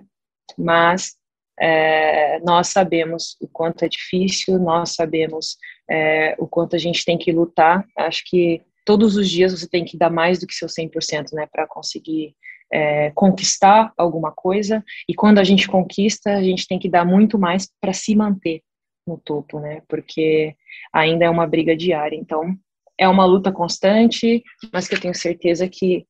mas 0.56 1.14
é, 1.60 2.40
nós 2.40 2.68
sabemos 2.68 3.36
o 3.40 3.46
quanto 3.46 3.84
é 3.84 3.88
difícil, 3.88 4.58
nós 4.58 4.94
sabemos 4.94 5.58
é, 5.90 6.34
o 6.38 6.48
quanto 6.48 6.74
a 6.74 6.78
gente 6.78 7.04
tem 7.04 7.18
que 7.18 7.30
lutar. 7.30 7.84
Acho 7.98 8.22
que 8.24 8.62
todos 8.84 9.16
os 9.16 9.28
dias 9.28 9.52
você 9.52 9.68
tem 9.68 9.84
que 9.84 9.98
dar 9.98 10.10
mais 10.10 10.38
do 10.38 10.46
que 10.46 10.54
seu 10.54 10.68
100%, 10.68 11.32
né, 11.34 11.46
para 11.52 11.66
conseguir 11.66 12.34
é, 12.72 13.10
conquistar 13.10 13.92
alguma 13.96 14.30
coisa. 14.30 14.84
E 15.08 15.14
quando 15.14 15.38
a 15.38 15.44
gente 15.44 15.68
conquista, 15.68 16.32
a 16.32 16.42
gente 16.42 16.66
tem 16.66 16.78
que 16.78 16.88
dar 16.88 17.04
muito 17.04 17.38
mais 17.38 17.68
para 17.80 17.92
se 17.92 18.14
manter 18.14 18.62
no 19.06 19.18
topo, 19.18 19.58
né, 19.58 19.82
porque 19.88 20.54
ainda 20.92 21.24
é 21.24 21.30
uma 21.30 21.46
briga 21.46 21.76
diária. 21.76 22.16
Então, 22.16 22.54
é 22.98 23.08
uma 23.08 23.24
luta 23.24 23.50
constante, 23.50 24.42
mas 24.72 24.86
que 24.86 24.94
eu 24.94 25.00
tenho 25.00 25.14
certeza 25.14 25.68
que 25.68 26.06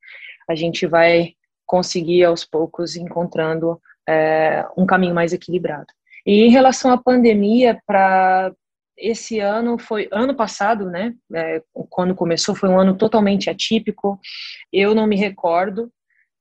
a 0.49 0.55
gente 0.55 0.87
vai 0.87 1.35
conseguir 1.65 2.25
aos 2.25 2.45
poucos 2.45 2.97
encontrando 2.97 3.81
é, 4.09 4.67
um 4.77 4.85
caminho 4.85 5.15
mais 5.15 5.33
equilibrado. 5.33 5.87
E 6.27 6.43
em 6.43 6.51
relação 6.51 6.91
à 6.91 6.99
pandemia, 6.99 7.81
para 7.87 8.53
esse 8.99 9.39
ano 9.39 9.79
foi 9.79 10.09
ano 10.13 10.35
passado, 10.35 10.91
né? 10.91 11.15
É, 11.33 11.63
quando 11.89 12.15
começou 12.15 12.55
foi 12.55 12.69
um 12.69 12.79
ano 12.79 12.97
totalmente 12.97 13.49
atípico. 13.49 14.19
Eu 14.73 14.95
não 14.95 15.07
me 15.07 15.17
recordo 15.17 15.91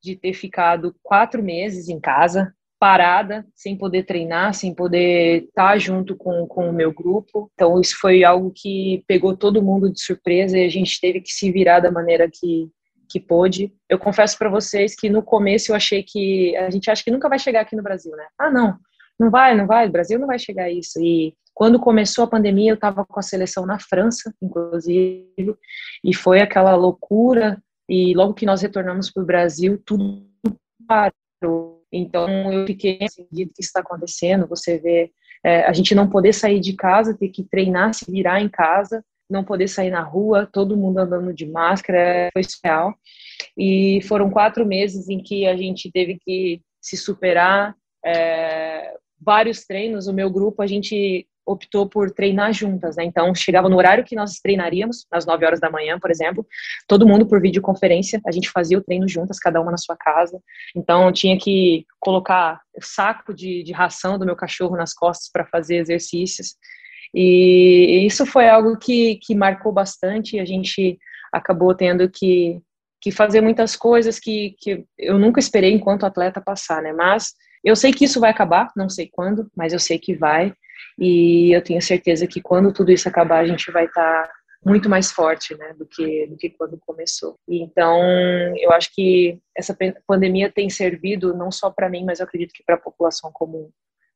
de 0.01 0.15
ter 0.15 0.33
ficado 0.33 0.95
quatro 1.03 1.43
meses 1.43 1.89
em 1.89 1.99
casa, 1.99 2.53
parada, 2.79 3.45
sem 3.55 3.77
poder 3.77 4.03
treinar, 4.03 4.53
sem 4.53 4.73
poder 4.73 5.43
estar 5.43 5.77
junto 5.77 6.15
com, 6.15 6.47
com 6.47 6.69
o 6.69 6.73
meu 6.73 6.93
grupo. 6.93 7.51
Então 7.53 7.79
isso 7.79 7.97
foi 7.99 8.23
algo 8.23 8.51
que 8.55 9.03
pegou 9.05 9.35
todo 9.35 9.61
mundo 9.61 9.91
de 9.91 10.01
surpresa 10.01 10.57
e 10.57 10.65
a 10.65 10.69
gente 10.69 10.99
teve 11.01 11.19
que 11.19 11.31
se 11.31 11.51
virar 11.51 11.81
da 11.81 11.91
maneira 11.91 12.29
que 12.31 12.69
que 13.09 13.19
pôde. 13.19 13.73
Eu 13.89 13.97
confesso 13.97 14.37
para 14.37 14.49
vocês 14.49 14.95
que 14.95 15.09
no 15.09 15.23
começo 15.23 15.71
eu 15.71 15.75
achei 15.75 16.03
que 16.03 16.55
a 16.55 16.69
gente 16.69 16.89
acha 16.91 17.03
que 17.03 17.11
nunca 17.11 17.27
vai 17.27 17.39
chegar 17.39 17.61
aqui 17.61 17.75
no 17.75 17.81
Brasil, 17.81 18.15
né? 18.15 18.25
Ah, 18.37 18.51
não, 18.51 18.77
não 19.19 19.31
vai, 19.31 19.55
não 19.55 19.65
vai, 19.65 19.87
o 19.87 19.91
Brasil 19.91 20.19
não 20.19 20.27
vai 20.27 20.37
chegar 20.37 20.65
a 20.65 20.71
isso. 20.71 21.01
E 21.01 21.33
quando 21.53 21.79
começou 21.79 22.23
a 22.23 22.29
pandemia, 22.29 22.71
eu 22.71 22.75
estava 22.75 23.03
com 23.03 23.19
a 23.19 23.23
seleção 23.23 23.65
na 23.65 23.79
França, 23.79 24.33
inclusive, 24.41 25.55
e 26.03 26.13
foi 26.13 26.39
aquela 26.39 26.75
loucura. 26.75 27.61
E 27.89 28.13
logo 28.13 28.33
que 28.33 28.45
nós 28.45 28.61
retornamos 28.61 29.11
para 29.11 29.23
o 29.23 29.25
Brasil, 29.25 29.81
tudo 29.85 30.25
parou. 30.87 31.83
Então 31.91 32.53
eu 32.53 32.67
fiquei 32.67 32.99
assim, 33.01 33.23
o 33.23 33.27
que 33.29 33.51
está 33.59 33.79
acontecendo. 33.79 34.47
Você 34.47 34.77
vê 34.77 35.11
é, 35.43 35.63
a 35.63 35.73
gente 35.73 35.95
não 35.95 36.07
poder 36.07 36.33
sair 36.33 36.59
de 36.59 36.73
casa, 36.73 37.17
ter 37.17 37.29
que 37.29 37.43
treinar, 37.43 37.93
se 37.93 38.11
virar 38.11 38.41
em 38.41 38.49
casa 38.49 39.03
não 39.29 39.43
poder 39.43 39.67
sair 39.67 39.91
na 39.91 40.01
rua, 40.01 40.49
todo 40.51 40.75
mundo 40.75 40.97
andando 40.97 41.33
de 41.33 41.45
máscara, 41.45 42.29
foi 42.33 42.43
surreal. 42.43 42.95
E 43.57 44.01
foram 44.07 44.29
quatro 44.29 44.65
meses 44.65 45.07
em 45.07 45.21
que 45.21 45.45
a 45.45 45.55
gente 45.55 45.91
teve 45.91 46.17
que 46.19 46.61
se 46.81 46.97
superar, 46.97 47.75
é, 48.03 48.95
vários 49.21 49.65
treinos. 49.65 50.07
O 50.07 50.13
meu 50.13 50.29
grupo, 50.29 50.61
a 50.61 50.67
gente 50.67 51.27
optou 51.51 51.89
por 51.89 52.11
treinar 52.11 52.53
juntas, 52.53 52.95
né? 52.95 53.03
Então, 53.03 53.33
chegava 53.33 53.67
no 53.67 53.77
horário 53.77 54.03
que 54.03 54.15
nós 54.15 54.39
treinaríamos, 54.39 55.05
às 55.11 55.25
9 55.25 55.45
horas 55.45 55.59
da 55.59 55.69
manhã, 55.69 55.99
por 55.99 56.11
exemplo, 56.11 56.45
todo 56.87 57.07
mundo 57.07 57.25
por 57.25 57.41
videoconferência, 57.41 58.21
a 58.25 58.31
gente 58.31 58.49
fazia 58.49 58.77
o 58.77 58.83
treino 58.83 59.07
juntas, 59.07 59.39
cada 59.39 59.59
uma 59.59 59.71
na 59.71 59.77
sua 59.77 59.97
casa. 59.97 60.39
Então, 60.75 61.11
tinha 61.11 61.37
que 61.37 61.85
colocar 61.99 62.61
saco 62.79 63.33
de, 63.33 63.63
de 63.63 63.73
ração 63.73 64.19
do 64.19 64.25
meu 64.25 64.35
cachorro 64.35 64.77
nas 64.77 64.93
costas 64.93 65.29
para 65.31 65.45
fazer 65.45 65.77
exercícios. 65.77 66.55
E 67.13 68.05
isso 68.05 68.25
foi 68.25 68.47
algo 68.47 68.77
que, 68.77 69.15
que 69.15 69.33
marcou 69.33 69.71
bastante. 69.71 70.39
A 70.39 70.45
gente 70.45 70.99
acabou 71.33 71.73
tendo 71.73 72.07
que, 72.09 72.61
que 73.01 73.11
fazer 73.11 73.41
muitas 73.41 73.75
coisas 73.75 74.19
que, 74.19 74.55
que 74.59 74.85
eu 74.97 75.17
nunca 75.17 75.39
esperei 75.39 75.73
enquanto 75.73 76.05
atleta 76.05 76.39
passar, 76.39 76.83
né? 76.83 76.93
Mas 76.93 77.33
eu 77.63 77.75
sei 77.75 77.91
que 77.91 78.05
isso 78.05 78.19
vai 78.19 78.31
acabar, 78.31 78.71
não 78.75 78.89
sei 78.89 79.09
quando, 79.11 79.49
mas 79.55 79.73
eu 79.73 79.79
sei 79.79 79.99
que 79.99 80.15
vai. 80.15 80.53
E 80.97 81.51
eu 81.55 81.61
tenho 81.61 81.81
certeza 81.81 82.27
que 82.27 82.41
quando 82.41 82.73
tudo 82.73 82.91
isso 82.91 83.07
acabar, 83.07 83.39
a 83.39 83.47
gente 83.47 83.71
vai 83.71 83.85
estar 83.85 84.27
tá 84.27 84.31
muito 84.65 84.89
mais 84.89 85.11
forte, 85.11 85.55
né, 85.57 85.73
do 85.73 85.85
que 85.85 86.27
do 86.27 86.35
que 86.35 86.49
quando 86.49 86.77
começou. 86.85 87.37
E 87.47 87.61
então, 87.61 87.97
eu 88.57 88.71
acho 88.71 88.93
que 88.93 89.39
essa 89.57 89.75
pandemia 90.05 90.51
tem 90.51 90.69
servido 90.69 91.33
não 91.33 91.51
só 91.51 91.69
para 91.69 91.89
mim, 91.89 92.03
mas 92.05 92.19
eu 92.19 92.25
acredito 92.25 92.53
que 92.53 92.63
para 92.63 92.75
a 92.75 92.79
população 92.79 93.31
como 93.33 93.71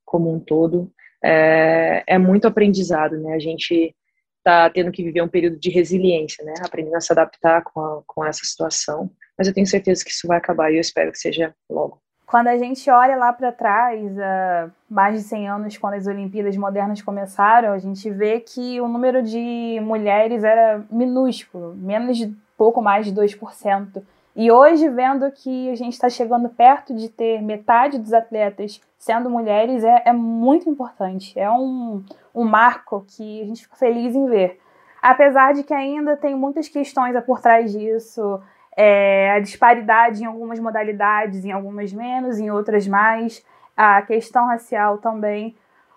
como 0.06 0.34
um 0.34 0.40
todo 0.40 0.92
é, 1.24 2.04
é 2.06 2.18
muito 2.18 2.48
aprendizado, 2.48 3.18
né? 3.18 3.34
A 3.34 3.40
gente 3.40 3.96
está 4.40 4.70
tendo 4.70 4.92
que 4.92 5.04
viver 5.04 5.22
um 5.22 5.28
período 5.30 5.58
de 5.58 5.70
resiliência, 5.70 6.44
né? 6.44 6.54
Aprendendo 6.62 6.98
a 6.98 7.02
se 7.02 7.14
adaptar 7.14 7.64
com, 7.64 7.80
a, 7.80 8.04
com 8.06 8.26
essa 8.26 8.44
situação. 8.44 9.10
Mas 9.38 9.48
eu 9.48 9.54
tenho 9.54 9.66
certeza 9.66 10.04
que 10.04 10.12
isso 10.12 10.28
vai 10.28 10.38
acabar 10.38 10.72
e 10.72 10.76
eu 10.76 10.82
espero 10.82 11.12
que 11.12 11.18
seja 11.18 11.56
logo. 11.70 12.02
Quando 12.34 12.48
a 12.48 12.58
gente 12.58 12.90
olha 12.90 13.16
lá 13.16 13.32
para 13.32 13.52
trás, 13.52 14.18
há 14.18 14.68
mais 14.90 15.16
de 15.16 15.22
100 15.22 15.50
anos, 15.50 15.78
quando 15.78 15.94
as 15.94 16.08
Olimpíadas 16.08 16.58
modernas 16.58 17.00
começaram, 17.00 17.72
a 17.72 17.78
gente 17.78 18.10
vê 18.10 18.40
que 18.40 18.82
o 18.82 18.88
número 18.88 19.22
de 19.22 19.80
mulheres 19.84 20.44
era 20.44 20.84
minúsculo, 20.90 21.76
menos 21.76 22.18
de 22.18 22.36
pouco 22.58 22.82
mais 22.82 23.06
de 23.06 23.14
2%. 23.14 24.02
E 24.36 24.52
hoje, 24.52 24.90
vendo 24.90 25.30
que 25.30 25.70
a 25.70 25.76
gente 25.76 25.94
está 25.94 26.10
chegando 26.10 26.50
perto 26.50 26.96
de 26.96 27.08
ter 27.08 27.40
metade 27.40 28.00
dos 28.00 28.14
atletas 28.14 28.82
sendo 28.98 29.30
mulheres, 29.30 29.84
é, 29.84 30.02
é 30.08 30.12
muito 30.12 30.68
importante. 30.68 31.40
É 31.40 31.52
um, 31.52 32.04
um 32.34 32.46
marco 32.46 33.06
que 33.10 33.44
a 33.44 33.46
gente 33.46 33.62
fica 33.62 33.76
feliz 33.76 34.16
em 34.16 34.26
ver. 34.26 34.60
Apesar 35.00 35.54
de 35.54 35.62
que 35.62 35.74
ainda 35.74 36.18
tem 36.18 36.34
muitas 36.34 36.68
questões 36.68 37.16
por 37.26 37.40
trás 37.40 37.72
disso, 37.72 38.42
é, 38.76 39.32
a 39.32 39.40
disparidade 39.40 40.24
em 40.24 40.26
algumas 40.26 40.60
modalidades, 40.60 41.46
em 41.46 41.52
algumas 41.52 41.94
menos, 41.94 42.40
em 42.40 42.50
outras 42.50 42.88
mais, 42.88 43.46
a 43.76 44.02
questão 44.02 44.48
racial 44.48 44.98
também. 44.98 45.56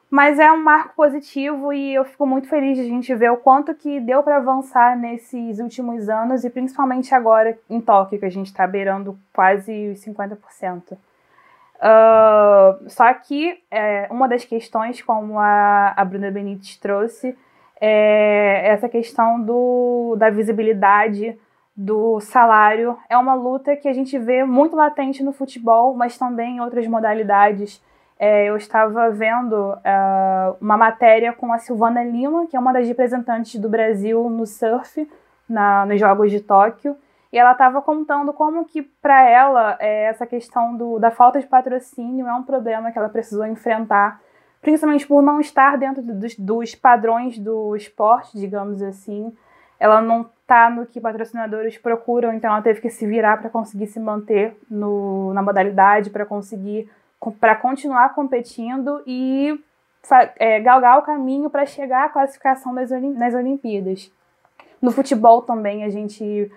Mas 0.09 0.39
é 0.39 0.51
um 0.53 0.63
marco 0.63 0.95
positivo 0.95 1.73
e 1.73 1.95
eu 1.95 2.05
fico 2.05 2.27
muito 2.27 2.49
feliz 2.49 2.77
de 2.77 2.85
a 2.85 2.89
gente 2.89 3.13
ver 3.15 3.31
o 3.31 3.37
quanto 3.37 3.75
que 3.75 3.99
deu 4.01 4.23
para 4.23 4.37
avançar 4.37 4.97
nesses 4.97 5.59
últimos 5.59 6.09
anos 6.09 6.45
e 6.45 6.51
principalmente 6.51 7.13
agora 7.15 7.59
em 7.69 7.81
Tóquio, 7.81 8.19
que 8.19 8.25
a 8.25 8.31
gente 8.31 8.47
está 8.47 8.67
beirando 8.67 9.19
quase 9.33 9.95
50%. 9.97 10.93
Uh, 11.77 12.89
só 12.89 13.13
que 13.15 13.59
é, 13.71 14.07
uma 14.11 14.29
das 14.29 14.45
questões, 14.45 15.03
como 15.03 15.39
a, 15.39 15.93
a 15.97 16.05
Bruna 16.05 16.31
Benítez 16.31 16.77
trouxe, 16.77 17.37
é 17.81 18.69
essa 18.69 18.89
questão 18.89 19.41
do, 19.41 20.17
da 20.17 20.31
visibilidade 20.31 21.37
do 21.77 22.19
salário. 22.21 22.97
É 23.09 23.17
uma 23.17 23.35
luta 23.35 23.77
que 23.77 23.89
a 23.89 23.93
gente 23.93 24.19
vê 24.19 24.45
muito 24.45 24.75
latente 24.75 25.23
no 25.23 25.33
futebol, 25.33 25.95
mas 25.95 26.17
também 26.17 26.57
em 26.57 26.61
outras 26.61 26.87
modalidades 26.87 27.83
é, 28.19 28.47
eu 28.47 28.57
estava 28.57 29.11
vendo 29.11 29.55
uh, 29.55 30.57
uma 30.59 30.77
matéria 30.77 31.33
com 31.35 31.53
a 31.53 31.59
Silvana 31.59 32.03
Lima, 32.03 32.47
que 32.47 32.57
é 32.57 32.61
uma 32.61 32.73
das 32.73 32.89
representantes 32.89 33.61
do 33.61 33.69
Brasil 33.69 34.31
no 34.31 34.47
surf, 34.47 35.09
na, 35.49 35.85
nos 35.85 36.01
Jogos 36.01 36.31
de 36.31 36.41
Tóquio, 36.41 36.97
e 37.31 37.39
ela 37.39 37.53
estava 37.53 37.83
contando 37.83 38.33
como 38.33 38.65
que 38.65 38.81
para 38.81 39.29
ela 39.29 39.77
é, 39.79 40.05
essa 40.05 40.27
questão 40.27 40.75
do, 40.75 40.99
da 40.99 41.11
falta 41.11 41.39
de 41.39 41.47
patrocínio 41.47 42.27
é 42.27 42.33
um 42.33 42.43
problema 42.43 42.91
que 42.91 42.99
ela 42.99 43.11
precisou 43.11 43.45
enfrentar, 43.45 44.19
principalmente 44.63 45.07
por 45.07 45.23
não 45.23 45.39
estar 45.39 45.77
dentro 45.77 46.03
dos, 46.03 46.35
dos 46.37 46.75
padrões 46.75 47.39
do 47.39 47.77
esporte, 47.77 48.39
digamos 48.39 48.81
assim. 48.83 49.37
Ela 49.79 50.01
não 50.01 50.25
está 50.47 50.71
no 50.71 50.87
que 50.87 51.01
patrocinadores 51.01 51.77
procuram, 51.77 52.33
então 52.33 52.53
ela 52.53 52.63
teve 52.63 52.81
que 52.81 52.89
se 52.89 53.05
virar 53.05 53.37
para 53.39 53.51
conseguir 53.51 53.89
se 53.89 53.99
manter 53.99 54.57
no, 54.71 55.35
na 55.35 55.43
modalidade, 55.43 56.09
para 56.09 56.25
conseguir 56.25 56.89
para 57.41 57.57
continuar 57.57 58.15
competindo 58.15 59.03
e 59.05 59.59
é, 60.39 60.61
galgar 60.61 60.99
o 60.99 61.03
caminho 61.03 61.51
para 61.51 61.67
chegar 61.67 62.05
à 62.05 62.09
classificação 62.09 62.73
das, 62.73 62.91
nas 62.91 63.35
Olimpíadas. 63.35 64.13
No 64.81 64.93
futebol 64.93 65.43
também 65.43 65.83
a 65.83 65.91
gente 65.91 66.53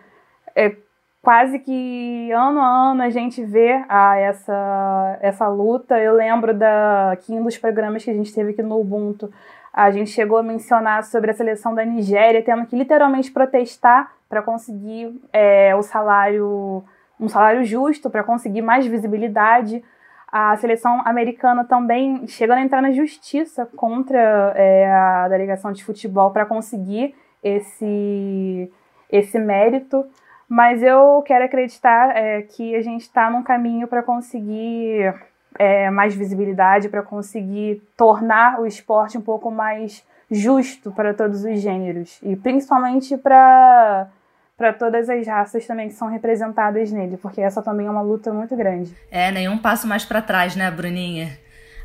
é, 0.56 0.76
quase 1.24 1.58
que 1.58 2.32
ano 2.32 2.60
a 2.60 2.92
ano 2.92 3.02
a 3.02 3.10
gente 3.10 3.44
vê 3.44 3.84
a, 3.90 4.18
essa, 4.18 5.18
essa 5.22 5.48
luta. 5.48 5.98
Eu 5.98 6.14
lembro 6.14 6.54
da, 6.54 7.18
que 7.22 7.34
um 7.34 7.44
dos 7.44 7.58
programas 7.58 8.04
que 8.04 8.12
a 8.12 8.14
gente 8.14 8.34
teve 8.34 8.52
aqui 8.52 8.62
no 8.62 8.80
Ubuntu, 8.80 9.34
a 9.74 9.92
gente 9.92 10.10
chegou 10.10 10.38
a 10.38 10.44
mencionar 10.44 11.04
sobre 11.04 11.32
a 11.32 11.34
seleção 11.34 11.74
da 11.76 11.86
Nigéria 11.86 12.44
tendo 12.44 12.66
que 12.66 12.76
literalmente 12.76 13.32
protestar 13.32 14.12
para 14.28 14.42
conseguir 14.42 15.20
é, 15.32 15.76
o 15.76 15.82
salário, 15.82 16.84
um 17.20 17.28
salário 17.28 17.64
justo, 17.64 18.10
para 18.10 18.24
conseguir 18.24 18.62
mais 18.62 18.86
visibilidade. 18.86 19.84
A 20.32 20.56
seleção 20.58 21.02
americana 21.06 21.64
também 21.64 22.28
chegando 22.28 22.60
a 22.60 22.62
entrar 22.62 22.82
na 22.82 22.92
justiça 22.92 23.66
contra 23.76 24.54
é, 24.56 24.92
a 24.92 25.28
delegação 25.28 25.72
de 25.72 25.84
futebol 25.84 26.32
para 26.32 26.46
conseguir 26.46 27.16
esse, 27.44 28.72
esse 29.12 29.40
mérito. 29.40 30.06
Mas 30.48 30.82
eu 30.82 31.24
quero 31.26 31.46
acreditar 31.46 32.16
é, 32.16 32.42
que 32.42 32.76
a 32.76 32.82
gente 32.82 33.02
está 33.02 33.30
num 33.30 33.44
caminho 33.44 33.88
para 33.88 34.02
conseguir 34.02 35.14
é, 35.58 35.90
mais 35.90 36.14
visibilidade, 36.14 36.90
para 36.90 37.02
conseguir 37.02 37.82
tornar 37.98 38.60
o 38.60 38.66
esporte 38.66 39.18
um 39.18 39.22
pouco 39.22 39.50
mais 39.50 40.04
justo 40.30 40.92
para 40.92 41.14
todos 41.14 41.44
os 41.44 41.60
gêneros 41.60 42.20
e 42.22 42.36
principalmente 42.36 43.18
para 43.18 44.08
para 44.56 44.74
todas 44.74 45.10
as 45.10 45.26
raças 45.26 45.66
também 45.66 45.88
que 45.88 45.94
são 45.94 46.10
representadas 46.10 46.92
nele, 46.92 47.16
porque 47.16 47.40
essa 47.40 47.62
também 47.62 47.88
é 47.88 47.90
uma 47.90 48.02
luta 48.02 48.34
muito 48.34 48.58
grande. 48.58 48.94
É, 49.10 49.32
nenhum 49.32 49.58
passo 49.58 49.88
mais 49.88 50.04
para 50.04 50.22
trás, 50.22 50.54
né, 50.54 50.70
Bruninha? 50.70 51.30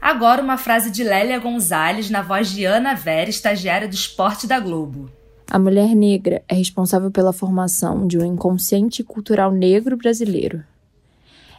Agora 0.00 0.42
uma 0.42 0.58
frase 0.58 0.90
de 0.90 1.04
Lélia 1.04 1.38
Gonzalez 1.38 2.10
na 2.10 2.20
voz 2.20 2.48
de 2.48 2.64
Ana 2.64 2.94
Vera, 2.94 3.30
estagiária 3.30 3.86
do 3.86 3.94
Esporte 3.94 4.48
da 4.48 4.58
Globo. 4.58 5.08
A 5.48 5.58
mulher 5.58 5.94
negra 5.94 6.42
é 6.48 6.54
responsável 6.54 7.12
pela 7.12 7.32
formação 7.32 8.08
de 8.08 8.18
um 8.18 8.24
inconsciente 8.24 9.04
cultural 9.04 9.52
negro 9.52 9.96
brasileiro. 9.96 10.64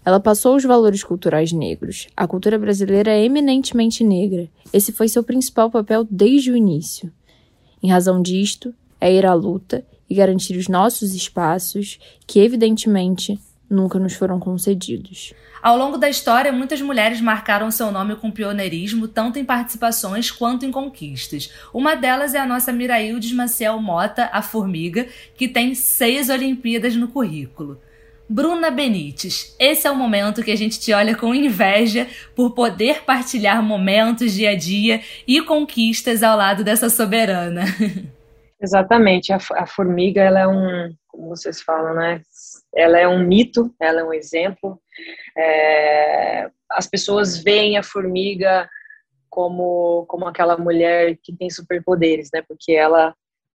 Ela 0.05 0.19
passou 0.19 0.55
os 0.55 0.63
valores 0.63 1.03
culturais 1.03 1.51
negros. 1.51 2.07
A 2.15 2.27
cultura 2.27 2.59
brasileira 2.59 3.12
é 3.12 3.25
eminentemente 3.25 4.03
negra. 4.03 4.47
Esse 4.71 4.91
foi 4.91 5.07
seu 5.07 5.24
principal 5.24 5.71
papel 5.71 6.07
desde 6.09 6.51
o 6.51 6.55
início. 6.55 7.12
Em 7.81 7.89
razão 7.89 8.21
disto, 8.21 8.71
é 9.01 9.12
ir 9.12 9.25
à 9.25 9.33
luta 9.33 9.83
e 10.07 10.13
garantir 10.13 10.55
os 10.57 10.67
nossos 10.67 11.15
espaços, 11.15 12.00
que 12.27 12.39
evidentemente 12.39 13.39
nunca 13.67 13.97
nos 13.97 14.13
foram 14.13 14.39
concedidos. 14.39 15.33
Ao 15.62 15.75
longo 15.75 15.97
da 15.97 16.07
história, 16.07 16.51
muitas 16.51 16.79
mulheres 16.79 17.19
marcaram 17.19 17.71
seu 17.71 17.91
nome 17.91 18.15
com 18.15 18.29
pioneirismo, 18.29 19.07
tanto 19.07 19.39
em 19.39 19.43
participações 19.43 20.29
quanto 20.29 20.65
em 20.65 20.71
conquistas. 20.71 21.50
Uma 21.74 21.95
delas 21.95 22.35
é 22.35 22.39
a 22.39 22.45
nossa 22.45 22.71
Miraildes 22.71 23.31
Maciel 23.31 23.81
Mota, 23.81 24.29
a 24.31 24.43
Formiga, 24.43 25.07
que 25.35 25.47
tem 25.47 25.74
seis 25.74 26.29
Olimpíadas 26.29 26.95
no 26.95 27.07
currículo. 27.07 27.79
Bruna 28.27 28.72
Benites, 28.72 29.55
esse 29.60 29.88
é 29.88 29.91
o 29.91 29.96
momento 29.96 30.44
que 30.44 30.51
a 30.51 30.55
gente 30.55 30.79
te 30.79 30.91
olha 30.94 31.15
com 31.15 31.34
inveja 31.34 32.08
por 32.36 32.55
poder 32.55 33.03
partilhar 33.03 33.62
momentos 33.62 34.34
dia 34.34 34.51
a 34.51 34.55
dia 34.55 35.01
e 35.27 35.41
conquistas 35.41 36.24
ao 36.24 36.36
lado 36.36 36.63
dessa 36.63 36.89
soberana. 36.89 37.63
Exatamente, 38.60 39.32
a, 39.32 39.38
a 39.53 39.67
formiga 39.67 40.22
ela 40.22 40.39
é 40.39 40.48
um, 40.48 40.96
como 41.08 41.29
vocês 41.29 41.62
falam, 41.62 41.94
né? 41.94 42.22
Ela 42.74 43.00
é 43.00 43.08
um 43.08 43.20
mito, 43.20 43.74
ela 43.79 44.01
é 44.01 44.03
um 44.03 44.13
exemplo. 44.13 44.82
É, 45.38 46.50
as 46.72 46.88
pessoas 46.88 47.38
veem 47.38 47.77
a 47.77 47.84
formiga 47.84 48.67
como, 49.29 50.05
como 50.08 50.25
aquela 50.25 50.58
mulher 50.58 51.17
que 51.22 51.36
tem 51.36 51.50
superpoderes, 51.50 52.29
né? 52.34 52.41
Porque 52.48 52.72
ela, 52.72 53.13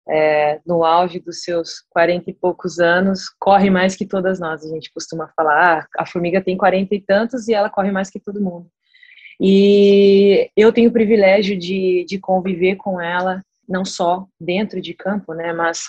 é, 0.09 0.61
no 0.67 0.85
auge 0.85 1.21
dos 1.21 1.43
seus 1.43 1.83
40 1.91 2.31
e 2.31 2.35
poucos 2.35 2.79
anos, 2.79 3.29
corre 3.39 3.69
mais 3.69 3.95
que 3.95 4.07
todas 4.07 4.41
nós. 4.41 4.65
A 4.65 4.69
gente 4.69 4.93
costuma 4.93 5.29
falar, 5.37 5.81
ah, 5.81 5.87
a 5.99 6.07
formiga 6.07 6.43
tem 6.43 6.57
40 6.57 6.95
e 6.95 7.01
tantos 7.01 7.49
e 7.49 7.55
ela 7.55 7.69
corre 7.69 7.91
mais 7.91 8.11
que 8.11 8.19
todo 8.19 8.41
mundo. 8.41 8.69
E 9.41 10.51
eu 10.57 10.73
tenho 10.73 10.91
o 10.91 10.93
privilégio 10.93 11.57
de, 11.57 12.05
de 12.09 12.19
conviver 12.19 12.77
com 12.77 13.01
ela, 13.01 13.43
não 13.69 13.85
só 13.85 14.27
dentro 14.41 14.81
de 14.81 14.95
campo, 14.95 15.33
né? 15.35 15.53
Mas 15.53 15.85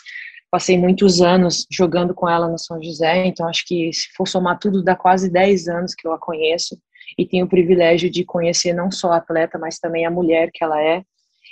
passei 0.51 0.77
muitos 0.77 1.21
anos 1.21 1.65
jogando 1.71 2.13
com 2.13 2.27
ela 2.29 2.47
no 2.47 2.59
São 2.59 2.81
José, 2.81 3.25
então 3.25 3.47
acho 3.47 3.65
que 3.65 3.91
se 3.93 4.09
for 4.15 4.27
somar 4.27 4.59
tudo, 4.59 4.83
dá 4.83 4.95
quase 4.95 5.31
10 5.31 5.67
anos 5.67 5.95
que 5.95 6.07
eu 6.07 6.11
a 6.11 6.19
conheço 6.19 6.77
e 7.17 7.25
tenho 7.25 7.45
o 7.45 7.49
privilégio 7.49 8.09
de 8.09 8.23
conhecer 8.23 8.73
não 8.73 8.91
só 8.91 9.13
a 9.13 9.17
atleta, 9.17 9.57
mas 9.57 9.79
também 9.79 10.05
a 10.05 10.11
mulher 10.11 10.51
que 10.53 10.63
ela 10.63 10.81
é. 10.81 11.03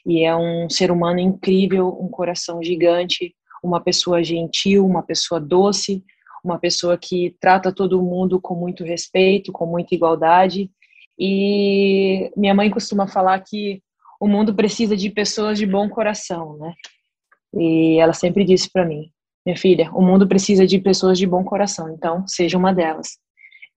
E 0.07 0.23
é 0.23 0.33
um 0.33 0.69
ser 0.69 0.89
humano 0.89 1.19
incrível, 1.19 1.89
um 2.01 2.07
coração 2.07 2.63
gigante, 2.63 3.35
uma 3.61 3.81
pessoa 3.81 4.23
gentil, 4.23 4.85
uma 4.85 5.03
pessoa 5.03 5.39
doce, 5.39 6.01
uma 6.43 6.57
pessoa 6.57 6.97
que 6.97 7.35
trata 7.41 7.73
todo 7.73 8.01
mundo 8.01 8.39
com 8.39 8.55
muito 8.55 8.85
respeito, 8.85 9.51
com 9.51 9.65
muita 9.65 9.93
igualdade. 9.93 10.71
E 11.19 12.31
minha 12.37 12.55
mãe 12.55 12.69
costuma 12.69 13.05
falar 13.05 13.39
que 13.41 13.81
o 14.19 14.27
mundo 14.27 14.55
precisa 14.55 14.95
de 14.95 15.09
pessoas 15.09 15.57
de 15.57 15.65
bom 15.65 15.89
coração, 15.89 16.57
né? 16.57 16.73
E 17.53 17.97
ela 17.99 18.13
sempre 18.13 18.45
disse 18.45 18.71
para 18.71 18.85
mim, 18.85 19.11
minha 19.45 19.57
filha, 19.57 19.91
o 19.93 20.01
mundo 20.01 20.27
precisa 20.27 20.65
de 20.65 20.79
pessoas 20.79 21.17
de 21.17 21.27
bom 21.27 21.43
coração, 21.43 21.89
então 21.89 22.25
seja 22.27 22.57
uma 22.57 22.73
delas. 22.73 23.17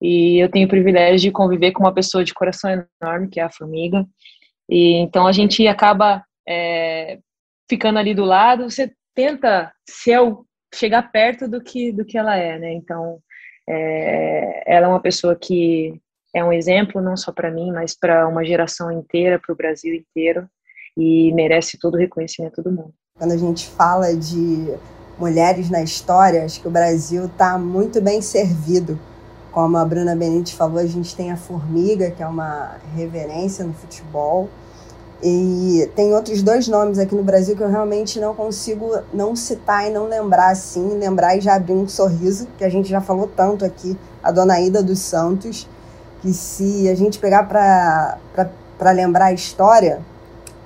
E 0.00 0.38
eu 0.42 0.50
tenho 0.50 0.66
o 0.66 0.70
privilégio 0.70 1.20
de 1.20 1.30
conviver 1.30 1.72
com 1.72 1.82
uma 1.82 1.92
pessoa 1.92 2.24
de 2.24 2.32
coração 2.32 2.70
enorme, 3.02 3.28
que 3.28 3.38
é 3.38 3.42
a 3.42 3.50
Formiga. 3.50 4.06
E 4.70 4.94
então 4.98 5.26
a 5.26 5.32
gente 5.32 5.66
acaba 5.66 6.24
é, 6.48 7.18
ficando 7.68 7.98
ali 7.98 8.14
do 8.14 8.24
lado. 8.24 8.70
Você 8.70 8.92
tenta 9.14 9.72
ser 9.88 10.20
chegar 10.72 11.10
perto 11.10 11.48
do 11.48 11.60
que 11.60 11.90
do 11.90 12.04
que 12.04 12.16
ela 12.16 12.36
é, 12.36 12.58
né? 12.58 12.72
Então 12.72 13.18
é, 13.68 14.62
ela 14.66 14.86
é 14.86 14.88
uma 14.88 15.00
pessoa 15.00 15.36
que 15.36 16.00
é 16.34 16.44
um 16.44 16.52
exemplo 16.52 17.02
não 17.02 17.16
só 17.16 17.32
para 17.32 17.50
mim, 17.50 17.72
mas 17.72 17.96
para 17.98 18.28
uma 18.28 18.44
geração 18.44 18.92
inteira, 18.92 19.38
para 19.38 19.52
o 19.52 19.56
Brasil 19.56 19.92
inteiro, 19.94 20.48
e 20.96 21.32
merece 21.34 21.78
todo 21.78 21.94
o 21.94 21.98
reconhecimento 21.98 22.62
do 22.62 22.70
mundo. 22.70 22.94
Quando 23.18 23.32
a 23.32 23.36
gente 23.36 23.66
fala 23.66 24.14
de 24.14 24.72
mulheres 25.18 25.68
na 25.68 25.82
história, 25.82 26.44
acho 26.44 26.60
que 26.60 26.68
o 26.68 26.70
Brasil 26.70 27.26
está 27.26 27.58
muito 27.58 28.00
bem 28.00 28.22
servido. 28.22 28.98
Como 29.52 29.76
a 29.76 29.84
Bruna 29.84 30.14
Benítez 30.14 30.52
falou, 30.52 30.78
a 30.78 30.86
gente 30.86 31.14
tem 31.16 31.32
a 31.32 31.36
Formiga, 31.36 32.10
que 32.10 32.22
é 32.22 32.26
uma 32.26 32.76
reverência 32.94 33.64
no 33.64 33.72
futebol. 33.72 34.48
E 35.22 35.90
tem 35.94 36.14
outros 36.14 36.42
dois 36.42 36.66
nomes 36.66 36.98
aqui 36.98 37.14
no 37.14 37.22
Brasil 37.22 37.54
que 37.54 37.62
eu 37.62 37.68
realmente 37.68 38.18
não 38.18 38.34
consigo 38.34 38.90
não 39.12 39.36
citar 39.36 39.86
e 39.86 39.90
não 39.92 40.06
lembrar 40.06 40.50
assim, 40.50 40.98
lembrar 40.98 41.36
e 41.36 41.40
já 41.40 41.56
abrir 41.56 41.74
um 41.74 41.86
sorriso, 41.86 42.48
que 42.56 42.64
a 42.64 42.70
gente 42.70 42.88
já 42.88 43.00
falou 43.00 43.28
tanto 43.36 43.64
aqui, 43.64 43.98
a 44.22 44.30
Dona 44.30 44.58
Ida 44.60 44.82
dos 44.82 45.00
Santos, 45.00 45.68
que 46.22 46.32
se 46.32 46.88
a 46.88 46.94
gente 46.94 47.18
pegar 47.18 47.42
para 47.44 48.90
lembrar 48.92 49.26
a 49.26 49.32
história, 49.32 50.00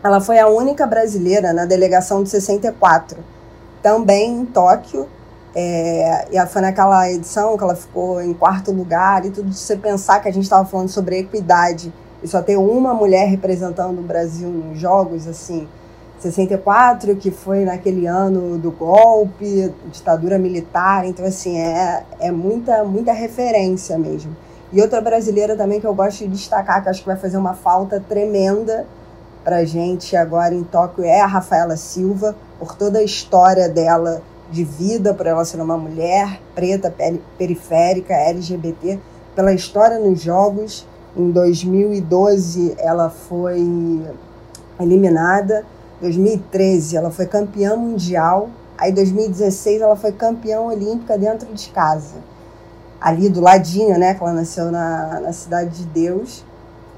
ela 0.04 0.20
foi 0.20 0.38
a 0.38 0.46
única 0.46 0.86
brasileira 0.86 1.52
na 1.52 1.64
delegação 1.64 2.22
de 2.22 2.28
64, 2.28 3.18
também 3.82 4.40
em 4.40 4.44
Tóquio. 4.44 5.08
É, 5.54 6.26
e 6.32 6.46
foi 6.46 6.62
naquela 6.62 7.08
edição 7.10 7.56
que 7.56 7.62
ela 7.62 7.76
ficou 7.76 8.20
em 8.20 8.34
quarto 8.34 8.72
lugar 8.72 9.24
e 9.24 9.30
tudo. 9.30 9.52
Você 9.52 9.76
pensar 9.76 10.20
que 10.20 10.28
a 10.28 10.32
gente 10.32 10.44
estava 10.44 10.64
falando 10.64 10.88
sobre 10.88 11.18
equidade 11.18 11.92
e 12.22 12.28
só 12.28 12.42
ter 12.42 12.56
uma 12.56 12.92
mulher 12.92 13.28
representando 13.28 13.98
o 13.98 14.02
Brasil 14.02 14.48
nos 14.48 14.78
Jogos, 14.78 15.28
assim, 15.28 15.68
64, 16.18 17.14
que 17.16 17.30
foi 17.30 17.64
naquele 17.64 18.06
ano 18.06 18.58
do 18.58 18.70
golpe, 18.70 19.72
ditadura 19.92 20.38
militar. 20.38 21.06
Então, 21.06 21.24
assim, 21.24 21.58
é, 21.58 22.02
é 22.18 22.32
muita, 22.32 22.82
muita 22.82 23.12
referência 23.12 23.96
mesmo. 23.98 24.34
E 24.72 24.80
outra 24.80 25.00
brasileira 25.00 25.54
também 25.54 25.80
que 25.80 25.86
eu 25.86 25.94
gosto 25.94 26.20
de 26.20 26.28
destacar, 26.28 26.82
que 26.82 26.88
acho 26.88 27.00
que 27.00 27.06
vai 27.06 27.16
fazer 27.16 27.36
uma 27.36 27.54
falta 27.54 28.00
tremenda 28.00 28.86
para 29.44 29.64
gente 29.64 30.16
agora 30.16 30.54
em 30.54 30.64
Tóquio, 30.64 31.04
é 31.04 31.20
a 31.20 31.26
Rafaela 31.26 31.76
Silva, 31.76 32.34
por 32.58 32.74
toda 32.74 32.98
a 32.98 33.02
história 33.02 33.68
dela 33.68 34.22
de 34.54 34.64
vida, 34.64 35.12
por 35.12 35.26
ela 35.26 35.44
ser 35.44 35.60
uma 35.60 35.76
mulher 35.76 36.40
preta, 36.54 36.94
periférica, 37.36 38.14
LGBT, 38.14 38.98
pela 39.34 39.52
história 39.52 39.98
nos 39.98 40.20
Jogos. 40.20 40.86
Em 41.16 41.30
2012 41.30 42.74
ela 42.78 43.10
foi 43.10 43.60
eliminada, 44.80 45.64
2013 46.00 46.96
ela 46.96 47.10
foi 47.10 47.26
campeã 47.26 47.76
mundial, 47.76 48.48
aí 48.78 48.92
2016 48.92 49.80
ela 49.82 49.96
foi 49.96 50.12
campeã 50.12 50.60
olímpica 50.60 51.18
dentro 51.18 51.52
de 51.52 51.68
casa 51.70 52.16
ali 53.04 53.28
do 53.28 53.40
ladinho, 53.40 53.98
né? 53.98 54.14
Que 54.14 54.22
ela 54.22 54.32
nasceu 54.32 54.72
na, 54.72 55.20
na 55.20 55.32
Cidade 55.32 55.76
de 55.76 55.84
Deus. 55.84 56.42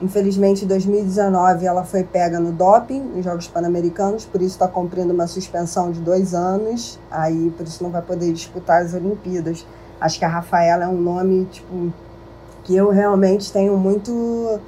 Infelizmente, 0.00 0.64
em 0.64 0.68
2019, 0.68 1.64
ela 1.64 1.82
foi 1.82 2.04
pega 2.04 2.38
no 2.38 2.52
doping 2.52 3.00
nos 3.00 3.24
Jogos 3.24 3.48
Pan-Americanos, 3.48 4.26
por 4.26 4.42
isso 4.42 4.52
está 4.52 4.68
cumprindo 4.68 5.12
uma 5.12 5.26
suspensão 5.26 5.90
de 5.90 6.00
dois 6.00 6.35
anos, 6.35 6.98
aí 7.11 7.50
por 7.56 7.66
isso 7.66 7.82
não 7.82 7.90
vai 7.90 8.02
poder 8.02 8.30
disputar 8.32 8.82
as 8.82 8.92
Olimpíadas. 8.92 9.66
Acho 9.98 10.18
que 10.18 10.24
a 10.24 10.28
Rafaela 10.28 10.85
é 10.85 10.88
um 10.88 11.00
nome 11.00 11.46
tipo 11.46 11.92
que 12.64 12.76
eu 12.76 12.90
realmente 12.90 13.52
tenho 13.52 13.76
muito 13.76 14.61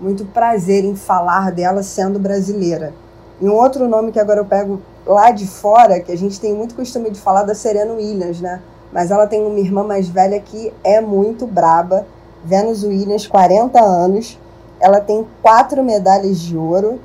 muito 0.00 0.26
prazer 0.26 0.84
em 0.84 0.94
falar 0.94 1.50
dela 1.52 1.82
sendo 1.82 2.18
brasileira. 2.18 2.92
E 3.40 3.48
um 3.48 3.54
outro 3.54 3.88
nome 3.88 4.12
que 4.12 4.20
agora 4.20 4.40
eu 4.40 4.44
pego 4.44 4.82
lá 5.06 5.30
de 5.30 5.46
fora, 5.46 6.00
que 6.00 6.12
a 6.12 6.18
gente 6.18 6.38
tem 6.38 6.52
muito 6.52 6.74
costume 6.74 7.10
de 7.10 7.18
falar 7.18 7.44
da 7.44 7.54
Serena 7.54 7.94
Williams, 7.94 8.40
né? 8.40 8.60
mas 8.92 9.10
ela 9.10 9.26
tem 9.26 9.44
uma 9.44 9.58
irmã 9.58 9.84
mais 9.84 10.08
velha 10.08 10.40
que 10.40 10.72
é 10.82 11.00
muito 11.00 11.46
braba. 11.46 12.06
Venus 12.44 12.82
Williams, 12.82 13.26
40 13.26 13.78
anos. 13.78 14.38
Ela 14.80 15.00
tem 15.00 15.26
quatro 15.42 15.82
medalhas 15.82 16.38
de 16.38 16.56
ouro, 16.56 17.00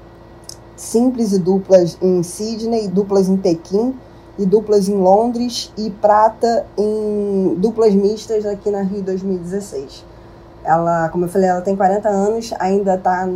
simples 0.75 1.31
e 1.31 1.39
duplas 1.39 1.97
em 2.01 2.21
Sydney, 2.23 2.87
duplas 2.87 3.29
em 3.29 3.37
Pequim 3.37 3.95
e 4.37 4.45
duplas 4.45 4.89
em 4.89 4.95
Londres 4.95 5.71
e 5.77 5.89
prata 5.89 6.65
em 6.77 7.55
duplas 7.57 7.93
mistas 7.93 8.45
aqui 8.45 8.71
na 8.71 8.81
Rio 8.81 9.01
2016. 9.01 10.05
Ela, 10.63 11.09
como 11.09 11.25
eu 11.25 11.29
falei, 11.29 11.49
ela 11.49 11.61
tem 11.61 11.75
40 11.75 12.07
anos, 12.07 12.53
ainda 12.59 12.95
está 12.95 13.27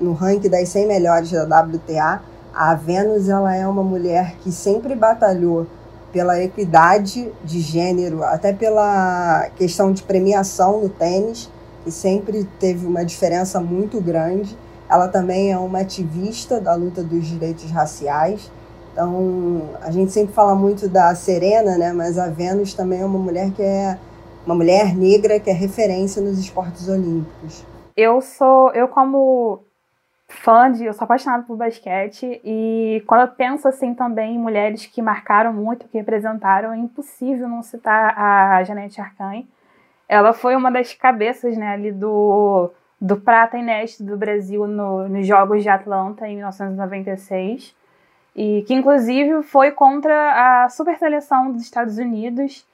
no 0.00 0.12
ranking 0.12 0.48
das 0.48 0.68
100 0.70 0.86
melhores 0.86 1.30
da 1.30 1.60
WTA. 1.60 2.22
A 2.54 2.74
Venus 2.74 3.28
ela 3.28 3.54
é 3.54 3.66
uma 3.66 3.82
mulher 3.82 4.36
que 4.42 4.50
sempre 4.50 4.94
batalhou 4.94 5.66
pela 6.12 6.42
equidade 6.42 7.30
de 7.44 7.60
gênero, 7.60 8.24
até 8.24 8.52
pela 8.52 9.48
questão 9.56 9.92
de 9.92 10.02
premiação 10.02 10.80
no 10.80 10.88
tênis, 10.88 11.48
que 11.84 11.90
sempre 11.90 12.44
teve 12.58 12.86
uma 12.86 13.04
diferença 13.04 13.60
muito 13.60 14.00
grande. 14.00 14.56
Ela 14.88 15.08
também 15.08 15.52
é 15.52 15.58
uma 15.58 15.80
ativista 15.80 16.60
da 16.60 16.74
luta 16.74 17.02
dos 17.02 17.26
direitos 17.26 17.70
raciais. 17.70 18.50
Então, 18.92 19.70
a 19.80 19.90
gente 19.90 20.10
sempre 20.10 20.34
fala 20.34 20.54
muito 20.54 20.88
da 20.88 21.14
Serena, 21.14 21.78
né? 21.78 21.92
Mas 21.92 22.18
a 22.18 22.28
Venus 22.28 22.74
também 22.74 23.00
é 23.00 23.04
uma 23.04 23.18
mulher 23.18 23.50
que 23.52 23.62
é 23.62 23.98
uma 24.44 24.54
mulher 24.54 24.96
negra 24.96 25.38
que 25.38 25.50
é 25.50 25.52
referência 25.52 26.20
nos 26.20 26.38
esportes 26.38 26.88
olímpicos. 26.88 27.64
Eu 27.96 28.20
sou, 28.20 28.70
eu 28.72 28.88
como 28.88 29.60
fã 30.28 30.70
de, 30.70 30.84
eu 30.84 30.92
sou 30.92 31.04
apaixonada 31.04 31.42
por 31.42 31.56
basquete 31.56 32.40
e 32.44 33.02
quando 33.06 33.22
eu 33.22 33.28
penso 33.28 33.68
assim 33.68 33.94
também 33.94 34.36
em 34.36 34.38
mulheres 34.38 34.86
que 34.86 35.02
marcaram 35.02 35.52
muito, 35.52 35.88
que 35.88 35.98
representaram, 35.98 36.72
é 36.72 36.78
impossível 36.78 37.48
não 37.48 37.62
citar 37.62 38.18
a 38.18 38.62
Janete 38.64 39.00
Arcanha. 39.00 39.44
Ela 40.10 40.32
foi 40.32 40.56
uma 40.56 40.72
das 40.72 40.92
cabeças, 40.92 41.56
né, 41.56 41.68
ali 41.68 41.92
do 41.92 42.72
do 43.00 43.16
prata 43.16 43.56
inédito 43.56 44.04
do 44.04 44.16
Brasil 44.16 44.66
no, 44.66 45.08
nos 45.08 45.26
Jogos 45.26 45.62
de 45.62 45.70
Atlanta 45.70 46.28
em 46.28 46.36
1996 46.36 47.74
e 48.36 48.62
que 48.66 48.74
inclusive 48.74 49.42
foi 49.42 49.70
contra 49.70 50.64
a 50.64 50.68
super 50.68 50.98
seleção 50.98 51.50
dos 51.50 51.62
Estados 51.62 51.96
Unidos 51.96 52.66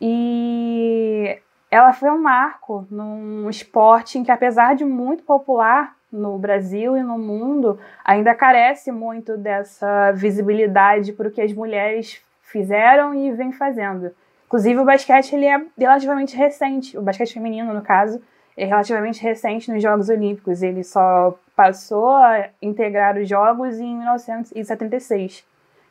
e 0.00 1.38
ela 1.70 1.92
foi 1.92 2.10
um 2.10 2.22
marco 2.22 2.86
num 2.90 3.50
esporte 3.50 4.18
em 4.18 4.24
que 4.24 4.30
apesar 4.30 4.74
de 4.74 4.86
muito 4.86 5.22
popular 5.24 5.94
no 6.10 6.38
Brasil 6.38 6.96
e 6.96 7.02
no 7.02 7.18
mundo, 7.18 7.78
ainda 8.04 8.34
carece 8.34 8.92
muito 8.92 9.36
dessa 9.36 10.12
visibilidade 10.12 11.12
para 11.12 11.28
o 11.28 11.30
que 11.30 11.42
as 11.42 11.52
mulheres 11.52 12.22
fizeram 12.40 13.12
e 13.12 13.32
vêm 13.32 13.52
fazendo. 13.52 14.12
Inclusive, 14.54 14.78
o 14.78 14.84
basquete 14.84 15.32
ele 15.32 15.46
é 15.46 15.60
relativamente 15.76 16.36
recente, 16.36 16.96
o 16.96 17.02
basquete 17.02 17.34
feminino, 17.34 17.74
no 17.74 17.82
caso, 17.82 18.22
é 18.56 18.64
relativamente 18.64 19.20
recente 19.20 19.68
nos 19.68 19.82
Jogos 19.82 20.08
Olímpicos. 20.08 20.62
Ele 20.62 20.84
só 20.84 21.36
passou 21.56 22.10
a 22.10 22.50
integrar 22.62 23.18
os 23.18 23.28
Jogos 23.28 23.80
em 23.80 23.96
1976. 23.96 25.44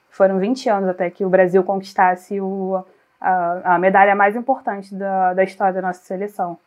Foram 0.09 0.39
20 0.39 0.69
anos 0.69 0.87
até 0.87 1.09
que 1.09 1.25
o 1.25 1.29
Brasil 1.29 1.61
conquistasse 1.61 2.39
o, 2.39 2.81
a, 3.19 3.75
a 3.75 3.77
medalha 3.77 4.15
mais 4.15 4.33
importante 4.33 4.95
da, 4.95 5.33
da 5.33 5.43
história 5.43 5.73
da 5.73 5.81
nossa 5.81 5.99
seleção. 5.99 6.57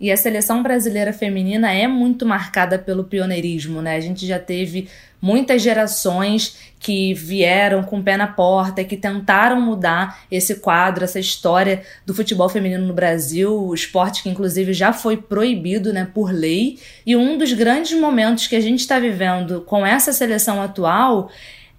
E 0.00 0.10
a 0.10 0.16
seleção 0.16 0.62
brasileira 0.62 1.12
feminina 1.12 1.72
é 1.72 1.86
muito 1.86 2.26
marcada 2.26 2.78
pelo 2.78 3.04
pioneirismo, 3.04 3.80
né? 3.80 3.96
A 3.96 4.00
gente 4.00 4.26
já 4.26 4.38
teve 4.38 4.88
muitas 5.22 5.62
gerações 5.62 6.58
que 6.78 7.14
vieram 7.14 7.82
com 7.82 7.98
o 7.98 8.02
pé 8.02 8.16
na 8.16 8.26
porta, 8.26 8.84
que 8.84 8.96
tentaram 8.96 9.58
mudar 9.58 10.22
esse 10.30 10.56
quadro, 10.56 11.04
essa 11.04 11.18
história 11.18 11.82
do 12.04 12.12
futebol 12.12 12.48
feminino 12.48 12.86
no 12.86 12.92
Brasil, 12.92 13.56
o 13.58 13.72
esporte 13.72 14.22
que 14.22 14.28
inclusive 14.28 14.74
já 14.74 14.92
foi 14.92 15.16
proibido, 15.16 15.92
né, 15.94 16.06
por 16.12 16.30
lei. 16.30 16.78
E 17.06 17.16
um 17.16 17.38
dos 17.38 17.52
grandes 17.54 17.98
momentos 17.98 18.46
que 18.46 18.56
a 18.56 18.60
gente 18.60 18.80
está 18.80 18.98
vivendo 18.98 19.62
com 19.62 19.86
essa 19.86 20.12
seleção 20.12 20.60
atual 20.60 21.30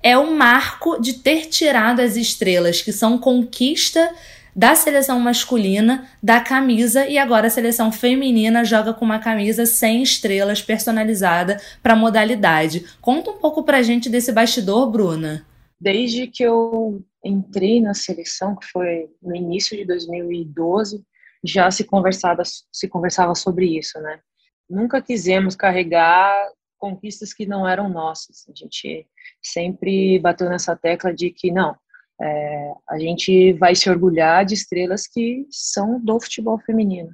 é 0.01 0.17
o 0.17 0.35
marco 0.35 0.99
de 0.99 1.13
ter 1.13 1.47
tirado 1.47 1.99
as 1.99 2.15
estrelas 2.15 2.81
que 2.81 2.91
são 2.91 3.17
conquista 3.17 4.11
da 4.55 4.73
seleção 4.73 5.19
masculina 5.19 6.07
da 6.23 6.39
camisa 6.39 7.05
e 7.05 7.17
agora 7.17 7.47
a 7.47 7.49
seleção 7.49 7.91
feminina 7.91 8.63
joga 8.63 8.93
com 8.93 9.03
uma 9.03 9.19
camisa 9.19 9.65
sem 9.65 10.01
estrelas 10.01 10.61
personalizada 10.61 11.59
para 11.83 11.95
modalidade. 11.95 12.85
Conta 13.01 13.31
um 13.31 13.37
pouco 13.37 13.63
pra 13.63 13.81
gente 13.83 14.09
desse 14.09 14.31
bastidor, 14.31 14.89
Bruna. 14.89 15.45
Desde 15.79 16.27
que 16.27 16.43
eu 16.43 17.03
entrei 17.23 17.81
na 17.81 17.93
seleção, 17.93 18.55
que 18.55 18.65
foi 18.67 19.09
no 19.21 19.35
início 19.35 19.75
de 19.75 19.83
2012, 19.83 21.03
já 21.43 21.69
se 21.69 21.83
conversava, 21.83 22.43
se 22.45 22.87
conversava 22.87 23.35
sobre 23.35 23.77
isso, 23.77 23.99
né? 23.99 24.19
Nunca 24.69 25.01
quisemos 25.01 25.55
carregar 25.55 26.33
conquistas 26.77 27.33
que 27.33 27.45
não 27.45 27.67
eram 27.67 27.89
nossas. 27.89 28.45
A 28.47 28.53
gente 28.55 29.05
sempre 29.43 30.17
bateu 30.19 30.49
nessa 30.49 30.75
tecla 30.75 31.13
de 31.13 31.29
que 31.29 31.51
não, 31.51 31.75
é, 32.21 32.71
a 32.89 32.97
gente 32.97 33.53
vai 33.53 33.75
se 33.75 33.89
orgulhar 33.89 34.45
de 34.45 34.53
estrelas 34.53 35.07
que 35.07 35.45
são 35.49 35.99
do 35.99 36.19
futebol 36.19 36.59
feminino. 36.59 37.09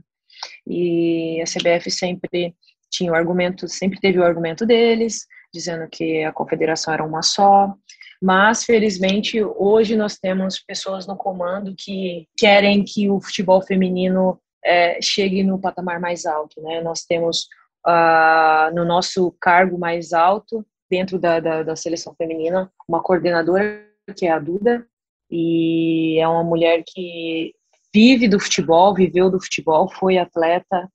E 0.67 1.41
a 1.41 1.45
CBF 1.45 1.89
sempre 1.89 2.55
tinha 2.89 3.11
o 3.11 3.15
argumento, 3.15 3.67
sempre 3.67 3.99
teve 3.99 4.19
o 4.19 4.23
argumento 4.23 4.65
deles, 4.65 5.25
dizendo 5.53 5.87
que 5.89 6.23
a 6.23 6.31
confederação 6.31 6.93
era 6.93 7.03
uma 7.03 7.21
só. 7.21 7.73
Mas, 8.21 8.63
felizmente, 8.63 9.43
hoje 9.43 9.95
nós 9.95 10.17
temos 10.17 10.59
pessoas 10.59 11.07
no 11.07 11.15
comando 11.15 11.73
que 11.75 12.27
querem 12.37 12.83
que 12.83 13.09
o 13.09 13.19
futebol 13.19 13.61
feminino 13.61 14.39
é, 14.63 15.01
chegue 15.01 15.43
no 15.43 15.59
patamar 15.59 15.99
mais 15.99 16.25
alto. 16.25 16.61
Né? 16.61 16.81
Nós 16.81 17.03
temos 17.03 17.47
uh, 17.87 18.73
no 18.75 18.85
nosso 18.85 19.35
cargo 19.39 19.77
mais 19.77 20.13
alto, 20.13 20.65
dentro 20.89 21.17
da, 21.17 21.39
da, 21.39 21.63
da 21.63 21.75
seleção 21.75 22.13
feminina, 22.15 22.71
uma 22.87 23.01
coordenadora 23.01 23.87
que 24.15 24.25
é 24.25 24.31
a 24.31 24.39
Duda, 24.39 24.85
e 25.31 26.19
é 26.19 26.27
uma 26.27 26.43
mulher 26.43 26.83
que 26.85 27.53
vive 27.93 28.27
do 28.27 28.39
futebol, 28.39 28.93
viveu 28.93 29.29
do 29.29 29.41
futebol, 29.41 29.89
foi 29.89 30.17
atleta, 30.17 30.89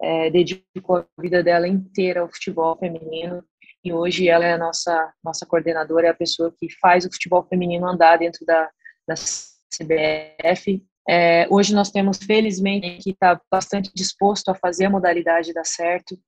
é, 0.00 0.30
dedicou 0.30 0.96
a 0.96 1.06
vida 1.20 1.42
dela 1.42 1.68
inteira 1.68 2.20
ao 2.20 2.28
futebol 2.28 2.76
feminino 2.76 3.44
e 3.84 3.92
hoje 3.92 4.28
ela 4.28 4.44
é 4.44 4.54
a 4.54 4.58
nossa 4.58 5.12
nossa 5.22 5.46
coordenadora, 5.46 6.08
é 6.08 6.10
a 6.10 6.14
pessoa 6.14 6.52
que 6.58 6.68
faz 6.80 7.04
o 7.04 7.12
futebol 7.12 7.44
feminino 7.44 7.86
andar 7.86 8.18
dentro 8.18 8.44
da, 8.44 8.70
da 9.06 9.14
CBF. 9.14 10.82
É, 11.08 11.46
hoje 11.48 11.74
nós 11.74 11.90
temos, 11.90 12.18
felizmente, 12.18 12.98
que 12.98 13.10
está 13.10 13.40
bastante 13.50 13.92
disposto 13.94 14.48
a 14.48 14.54
fazer 14.54 14.86
a 14.86 14.90
modalidade 14.90 15.52
dar 15.52 15.64
certo 15.64 16.18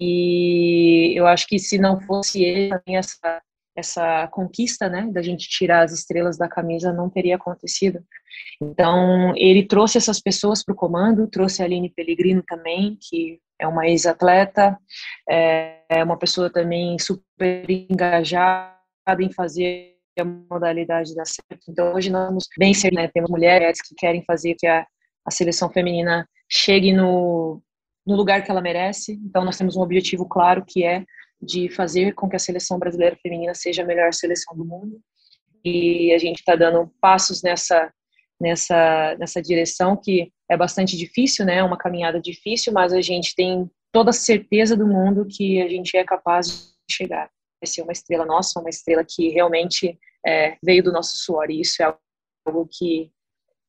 e 0.00 1.12
eu 1.16 1.26
acho 1.26 1.46
que 1.46 1.58
se 1.58 1.78
não 1.78 2.00
fosse 2.00 2.42
ele, 2.42 2.70
essa 2.88 3.42
essa 3.74 4.28
conquista, 4.28 4.88
né, 4.88 5.08
da 5.12 5.22
gente 5.22 5.48
tirar 5.48 5.82
as 5.82 5.92
estrelas 5.92 6.36
da 6.36 6.48
camisa 6.48 6.92
não 6.92 7.08
teria 7.08 7.36
acontecido. 7.36 8.00
Então, 8.60 9.34
ele 9.36 9.66
trouxe 9.66 9.98
essas 9.98 10.20
pessoas 10.20 10.64
para 10.64 10.72
o 10.72 10.76
comando, 10.76 11.26
trouxe 11.26 11.62
a 11.62 11.64
Aline 11.64 11.90
Pellegrino 11.90 12.42
também, 12.46 12.98
que 13.00 13.40
é 13.58 13.66
uma 13.66 13.86
ex-atleta, 13.86 14.76
é 15.28 16.02
uma 16.04 16.18
pessoa 16.18 16.50
também 16.50 16.98
super 16.98 17.70
engajada 17.70 18.76
em 19.20 19.32
fazer 19.32 19.92
a 20.18 20.24
modalidade 20.24 21.14
dar 21.14 21.26
certo. 21.26 21.62
Então, 21.68 21.94
hoje 21.94 22.10
nós 22.10 22.22
estamos 22.22 22.48
bem 22.58 22.72
né? 22.92 23.08
temos 23.08 23.30
mulheres 23.30 23.80
que 23.80 23.94
querem 23.94 24.22
fazer 24.24 24.54
que 24.58 24.66
a, 24.66 24.86
a 25.24 25.30
seleção 25.30 25.70
feminina 25.70 26.28
chegue 26.48 26.92
no, 26.92 27.62
no 28.06 28.14
lugar 28.14 28.44
que 28.44 28.50
ela 28.50 28.60
merece. 28.60 29.18
Então, 29.24 29.44
nós 29.44 29.56
temos 29.56 29.76
um 29.76 29.80
objetivo 29.80 30.26
claro 30.26 30.64
que 30.66 30.84
é 30.84 31.04
de 31.42 31.68
fazer 31.68 32.14
com 32.14 32.28
que 32.28 32.36
a 32.36 32.38
seleção 32.38 32.78
brasileira 32.78 33.18
feminina 33.20 33.54
seja 33.54 33.82
a 33.82 33.86
melhor 33.86 34.14
seleção 34.14 34.56
do 34.56 34.64
mundo. 34.64 35.00
E 35.64 36.12
a 36.12 36.18
gente 36.18 36.38
está 36.38 36.54
dando 36.54 36.90
passos 37.00 37.42
nessa 37.42 37.92
nessa 38.40 39.16
nessa 39.18 39.40
direção 39.40 39.96
que 39.96 40.32
é 40.48 40.56
bastante 40.56 40.96
difícil, 40.96 41.44
né? 41.44 41.62
Uma 41.62 41.76
caminhada 41.76 42.20
difícil, 42.20 42.72
mas 42.72 42.92
a 42.92 43.00
gente 43.00 43.34
tem 43.34 43.68
toda 43.92 44.10
a 44.10 44.14
certeza 44.14 44.76
do 44.76 44.86
mundo 44.86 45.26
que 45.28 45.60
a 45.60 45.68
gente 45.68 45.96
é 45.96 46.04
capaz 46.04 46.74
de 46.88 46.94
chegar. 46.94 47.30
Vai 47.60 47.66
ser 47.66 47.82
uma 47.82 47.92
estrela 47.92 48.24
nossa, 48.24 48.60
uma 48.60 48.70
estrela 48.70 49.04
que 49.08 49.28
realmente 49.28 49.98
é, 50.26 50.56
veio 50.62 50.82
do 50.82 50.92
nosso 50.92 51.16
suor. 51.18 51.50
E 51.50 51.60
isso 51.60 51.82
é 51.82 51.94
algo 52.46 52.68
que 52.70 53.10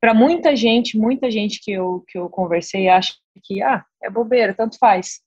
para 0.01 0.13
muita 0.13 0.55
gente, 0.55 0.97
muita 0.97 1.31
gente 1.31 1.59
que 1.61 1.71
eu 1.71 2.03
que 2.07 2.17
eu 2.17 2.29
conversei 2.29 2.87
acha 2.87 3.13
que 3.43 3.61
ah, 3.61 3.83
é 4.01 4.09
bobeira, 4.09 4.53
tanto 4.53 4.77
faz 4.77 5.21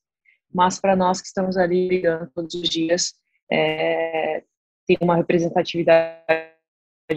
mas 0.52 0.80
para 0.80 0.96
nós 0.96 1.20
que 1.20 1.26
estamos 1.26 1.56
ali 1.56 1.88
ligando 1.88 2.30
todos 2.35 2.54
os 2.54 2.68
dias, 2.68 3.14
é, 3.50 4.42
tem 4.87 4.96
uma 5.00 5.16
representatividade 5.16 6.20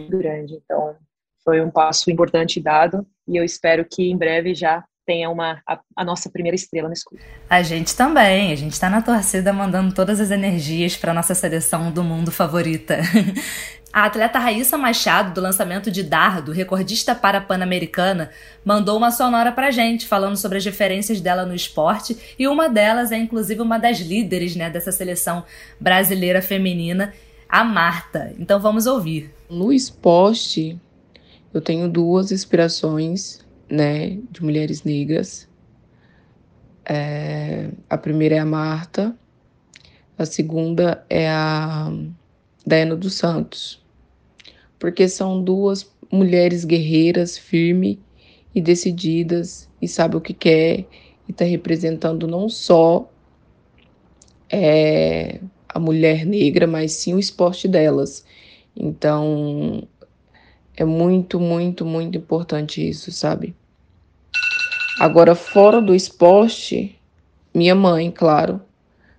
grande. 0.09 0.55
Então, 0.55 0.97
foi 1.43 1.61
um 1.61 1.71
passo 1.71 2.11
importante 2.11 2.59
dado 2.59 3.05
e 3.27 3.37
eu 3.37 3.43
espero 3.43 3.85
que 3.85 4.09
em 4.09 4.17
breve 4.17 4.53
já 4.53 4.85
tenha 5.09 5.27
uma, 5.27 5.59
a, 5.65 5.79
a 5.95 6.05
nossa 6.05 6.29
primeira 6.29 6.55
estrela 6.55 6.87
no 6.87 6.93
escuro. 6.93 7.19
A 7.49 7.63
gente 7.63 7.95
também, 7.95 8.51
a 8.51 8.55
gente 8.55 8.73
está 8.73 8.91
na 8.91 9.01
torcida 9.01 9.51
mandando 9.51 9.91
todas 9.91 10.19
as 10.19 10.29
energias 10.29 10.95
para 10.95 11.15
nossa 11.15 11.33
seleção 11.33 11.91
do 11.91 12.03
mundo 12.03 12.31
favorita. 12.31 12.99
A 13.91 14.05
atleta 14.05 14.37
Raíssa 14.37 14.77
Machado, 14.77 15.33
do 15.33 15.41
lançamento 15.41 15.89
de 15.89 16.03
Dardo, 16.03 16.51
recordista 16.51 17.15
para 17.15 17.39
a 17.39 17.41
Pan-Americana, 17.41 18.29
mandou 18.63 18.95
uma 18.95 19.09
sonora 19.09 19.51
pra 19.51 19.71
gente, 19.71 20.05
falando 20.05 20.37
sobre 20.37 20.59
as 20.59 20.65
referências 20.65 21.19
dela 21.19 21.43
no 21.43 21.55
esporte, 21.55 22.15
e 22.37 22.47
uma 22.47 22.69
delas 22.69 23.11
é 23.11 23.17
inclusive 23.17 23.59
uma 23.63 23.79
das 23.79 23.97
líderes 23.97 24.55
né, 24.55 24.69
dessa 24.69 24.91
seleção 24.91 25.43
brasileira 25.79 26.39
feminina, 26.39 27.15
a 27.49 27.63
Marta. 27.63 28.31
Então 28.37 28.59
vamos 28.59 28.85
ouvir. 28.85 29.33
No 29.49 29.73
esporte, 29.73 30.79
eu 31.51 31.59
tenho 31.59 31.89
duas 31.89 32.31
inspirações 32.31 33.43
né, 33.69 34.19
de 34.31 34.43
mulheres 34.43 34.83
negras. 34.83 35.47
É, 36.85 37.69
a 37.89 37.97
primeira 37.97 38.35
é 38.35 38.39
a 38.39 38.45
Marta, 38.45 39.15
a 40.17 40.25
segunda 40.25 41.05
é 41.09 41.29
a 41.29 41.91
Diana 42.65 42.95
dos 42.95 43.13
Santos, 43.13 43.81
porque 44.79 45.07
são 45.07 45.41
duas 45.43 45.91
mulheres 46.11 46.65
guerreiras, 46.65 47.37
firmes 47.37 47.97
e 48.53 48.61
decididas 48.61 49.69
e 49.81 49.87
sabe 49.87 50.17
o 50.17 50.21
que 50.21 50.33
quer 50.33 50.79
e 51.27 51.31
está 51.31 51.45
representando 51.45 52.27
não 52.27 52.49
só 52.49 53.07
é, 54.49 55.39
a 55.67 55.79
mulher 55.79 56.25
negra, 56.25 56.65
mas 56.65 56.93
sim 56.93 57.13
o 57.13 57.19
esporte 57.19 57.67
delas. 57.67 58.25
Então 58.75 59.87
é 60.75 60.83
muito, 60.83 61.39
muito, 61.39 61.85
muito 61.85 62.17
importante 62.17 62.87
isso, 62.87 63.11
sabe? 63.11 63.55
Agora, 64.99 65.33
fora 65.33 65.81
do 65.81 65.95
esporte, 65.95 66.99
minha 67.55 67.73
mãe, 67.73 68.11
claro, 68.11 68.59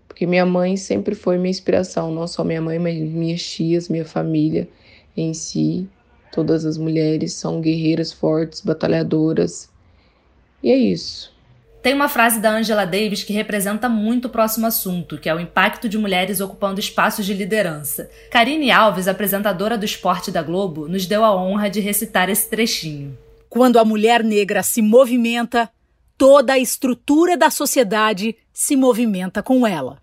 porque 0.07 0.27
minha 0.27 0.45
mãe 0.45 0.77
sempre 0.77 1.15
foi 1.15 1.39
minha 1.39 1.51
inspiração, 1.51 2.13
não 2.13 2.27
só 2.27 2.45
minha 2.45 2.61
mãe, 2.61 2.79
mas 2.79 2.99
minhas 2.99 3.43
tias, 3.43 3.89
minha 3.89 4.05
família 4.05 4.69
em 5.17 5.33
si. 5.33 5.89
Todas 6.33 6.67
as 6.67 6.77
mulheres 6.77 7.33
são 7.33 7.63
guerreiras 7.63 8.13
fortes, 8.13 8.61
batalhadoras. 8.61 9.71
E 10.63 10.71
é 10.71 10.77
isso. 10.77 11.33
Tem 11.83 11.95
uma 11.95 12.11
frase 12.11 12.41
da 12.41 12.51
Angela 12.51 12.85
Davis 12.85 13.25
que 13.25 13.33
representa 13.33 13.89
muito 13.89 14.27
o 14.27 14.31
próximo 14.31 14.67
assunto, 14.67 15.17
que 15.17 15.31
é 15.31 15.35
o 15.35 15.41
impacto 15.41 15.89
de 15.89 15.97
mulheres 15.97 16.41
ocupando 16.41 16.79
espaços 16.79 17.25
de 17.25 17.33
liderança. 17.33 18.11
Karine 18.31 18.71
Alves, 18.71 19.09
apresentadora 19.09 19.79
do 19.79 19.87
Esporte 19.87 20.31
da 20.31 20.43
Globo, 20.43 20.87
nos 20.87 21.07
deu 21.07 21.25
a 21.25 21.35
honra 21.35 21.71
de 21.71 21.81
recitar 21.81 22.29
esse 22.29 22.51
trechinho. 22.51 23.17
Quando 23.51 23.79
a 23.79 23.85
mulher 23.85 24.25
negra 24.25 24.63
se 24.63 24.81
movimenta, 24.81 25.69
toda 26.17 26.55
a 26.55 26.59
estrutura 26.59 27.37
da 27.37 27.51
sociedade 27.51 28.35
se 28.53 28.75
movimenta 28.77 29.43
com 29.43 29.67
ela 29.67 30.01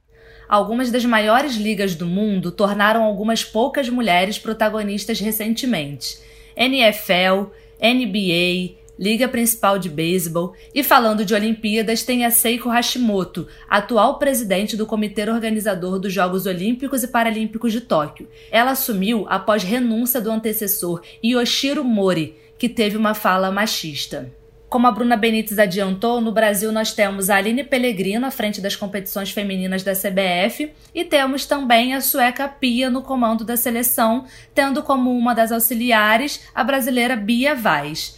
algumas 0.47 0.89
das 0.89 1.03
maiores 1.03 1.55
ligas 1.55 1.93
do 1.93 2.05
mundo 2.05 2.51
tornaram 2.51 3.03
algumas 3.03 3.43
poucas 3.43 3.89
mulheres 3.89 4.39
protagonistas 4.39 5.19
recentemente. 5.19 6.17
NFL, 6.55 7.51
NBA, 7.81 8.77
Liga 8.97 9.27
Principal 9.27 9.77
de 9.77 9.89
Beisebol. 9.89 10.53
E 10.73 10.83
falando 10.83 11.23
de 11.23 11.35
Olimpíadas, 11.35 12.01
tem 12.03 12.25
a 12.25 12.31
Seiko 12.31 12.69
Hashimoto, 12.69 13.47
atual 13.69 14.17
presidente 14.17 14.75
do 14.75 14.87
comitê 14.87 15.29
organizador 15.29 15.99
dos 15.99 16.11
Jogos 16.11 16.45
Olímpicos 16.45 17.03
e 17.03 17.07
Paralímpicos 17.07 17.71
de 17.71 17.81
Tóquio. 17.81 18.27
Ela 18.51 18.71
assumiu 18.71 19.25
após 19.29 19.63
renúncia 19.63 20.19
do 20.19 20.31
antecessor 20.31 21.01
Yoshiro 21.23 21.83
Mori, 21.83 22.35
que 22.57 22.67
teve 22.67 22.97
uma 22.97 23.13
fala 23.13 23.51
machista. 23.51 24.31
Como 24.69 24.85
a 24.85 24.91
Bruna 24.91 25.15
Benites 25.15 25.57
adiantou, 25.59 26.19
no 26.19 26.33
Brasil 26.33 26.73
nós 26.73 26.91
temos 26.91 27.29
a 27.29 27.37
Aline 27.37 27.63
Pellegrino 27.63 28.25
à 28.25 28.31
frente 28.31 28.59
das 28.59 28.75
competições 28.75 29.31
femininas 29.31 29.81
da 29.81 29.93
CBF 29.93 30.73
e 30.93 31.05
temos 31.05 31.45
também 31.45 31.93
a 31.93 32.01
sueca 32.01 32.49
Pia 32.49 32.89
no 32.89 33.01
comando 33.01 33.45
da 33.45 33.55
seleção, 33.55 34.25
tendo 34.53 34.83
como 34.83 35.17
uma 35.17 35.33
das 35.33 35.53
auxiliares 35.53 36.41
a 36.53 36.65
brasileira 36.65 37.15
Bia 37.15 37.55
Vaz. 37.55 38.17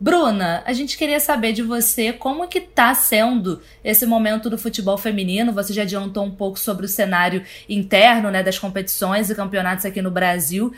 Bruna, 0.00 0.62
a 0.66 0.72
gente 0.72 0.98
queria 0.98 1.20
saber 1.20 1.52
de 1.52 1.62
você 1.62 2.12
como 2.12 2.48
que 2.48 2.58
está 2.58 2.92
sendo 2.94 3.62
esse 3.82 4.04
momento 4.04 4.50
do 4.50 4.58
futebol 4.58 4.98
feminino. 4.98 5.52
Você 5.52 5.72
já 5.72 5.82
adiantou 5.82 6.24
um 6.24 6.30
pouco 6.30 6.58
sobre 6.58 6.84
o 6.84 6.88
cenário 6.88 7.42
interno 7.68 8.30
né, 8.30 8.42
das 8.42 8.58
competições 8.58 9.30
e 9.30 9.34
campeonatos 9.34 9.84
aqui 9.84 10.02
no 10.02 10.10
Brasil. 10.10 10.74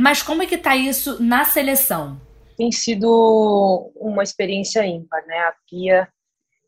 Mas 0.00 0.22
como 0.22 0.42
é 0.42 0.46
que 0.46 0.54
está 0.56 0.74
isso 0.74 1.22
na 1.22 1.44
seleção? 1.44 2.20
tem 2.60 2.70
sido 2.70 3.90
uma 3.96 4.22
experiência 4.22 4.84
ímpar, 4.84 5.26
né? 5.26 5.38
A 5.38 5.54
Pia, 5.66 6.06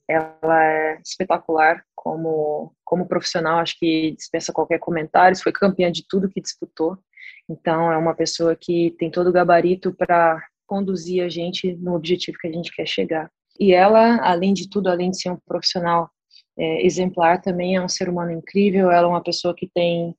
ela 0.09 0.65
é 0.65 0.99
espetacular 1.05 1.85
como 1.95 2.73
como 2.83 3.07
profissional, 3.07 3.59
acho 3.59 3.79
que 3.79 4.13
dispensa 4.13 4.55
qualquer 4.55 4.79
comentário, 4.79 5.37
foi 5.37 5.53
campeã 5.53 5.93
de 5.93 6.03
tudo 6.09 6.31
que 6.31 6.41
disputou. 6.41 6.97
Então 7.47 7.93
é 7.93 7.99
uma 7.99 8.15
pessoa 8.15 8.57
que 8.59 8.95
tem 8.99 9.11
todo 9.11 9.29
o 9.29 9.33
gabarito 9.33 9.95
para 9.95 10.43
conduzir 10.67 11.23
a 11.23 11.29
gente 11.29 11.75
no 11.77 11.95
objetivo 11.95 12.39
que 12.41 12.49
a 12.49 12.53
gente 12.53 12.75
quer 12.75 12.87
chegar. 12.87 13.31
E 13.61 13.75
ela, 13.75 14.17
além 14.27 14.55
de 14.55 14.71
tudo, 14.71 14.89
além 14.89 15.11
de 15.11 15.21
ser 15.21 15.31
um 15.31 15.39
profissional 15.47 16.11
é, 16.59 16.87
exemplar, 16.87 17.43
também 17.43 17.77
é 17.77 17.83
um 17.83 17.89
ser 17.89 18.09
humano 18.09 18.33
incrível. 18.33 18.91
Ela 18.91 19.07
é 19.07 19.11
uma 19.11 19.23
pessoa 19.23 19.55
que 19.55 19.69
tem 19.75 20.17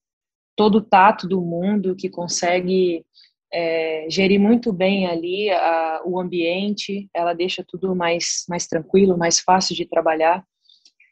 todo 0.55 0.75
o 0.75 0.81
tato 0.81 1.27
do 1.27 1.41
mundo, 1.41 1.95
que 1.95 2.09
consegue 2.09 3.05
é, 3.53 4.07
gerir 4.09 4.39
muito 4.39 4.73
bem 4.73 5.07
ali 5.07 5.49
a, 5.51 6.01
o 6.05 6.19
ambiente, 6.19 7.09
ela 7.13 7.33
deixa 7.33 7.63
tudo 7.67 7.95
mais, 7.95 8.45
mais 8.49 8.65
tranquilo, 8.67 9.17
mais 9.17 9.39
fácil 9.39 9.75
de 9.75 9.85
trabalhar. 9.85 10.43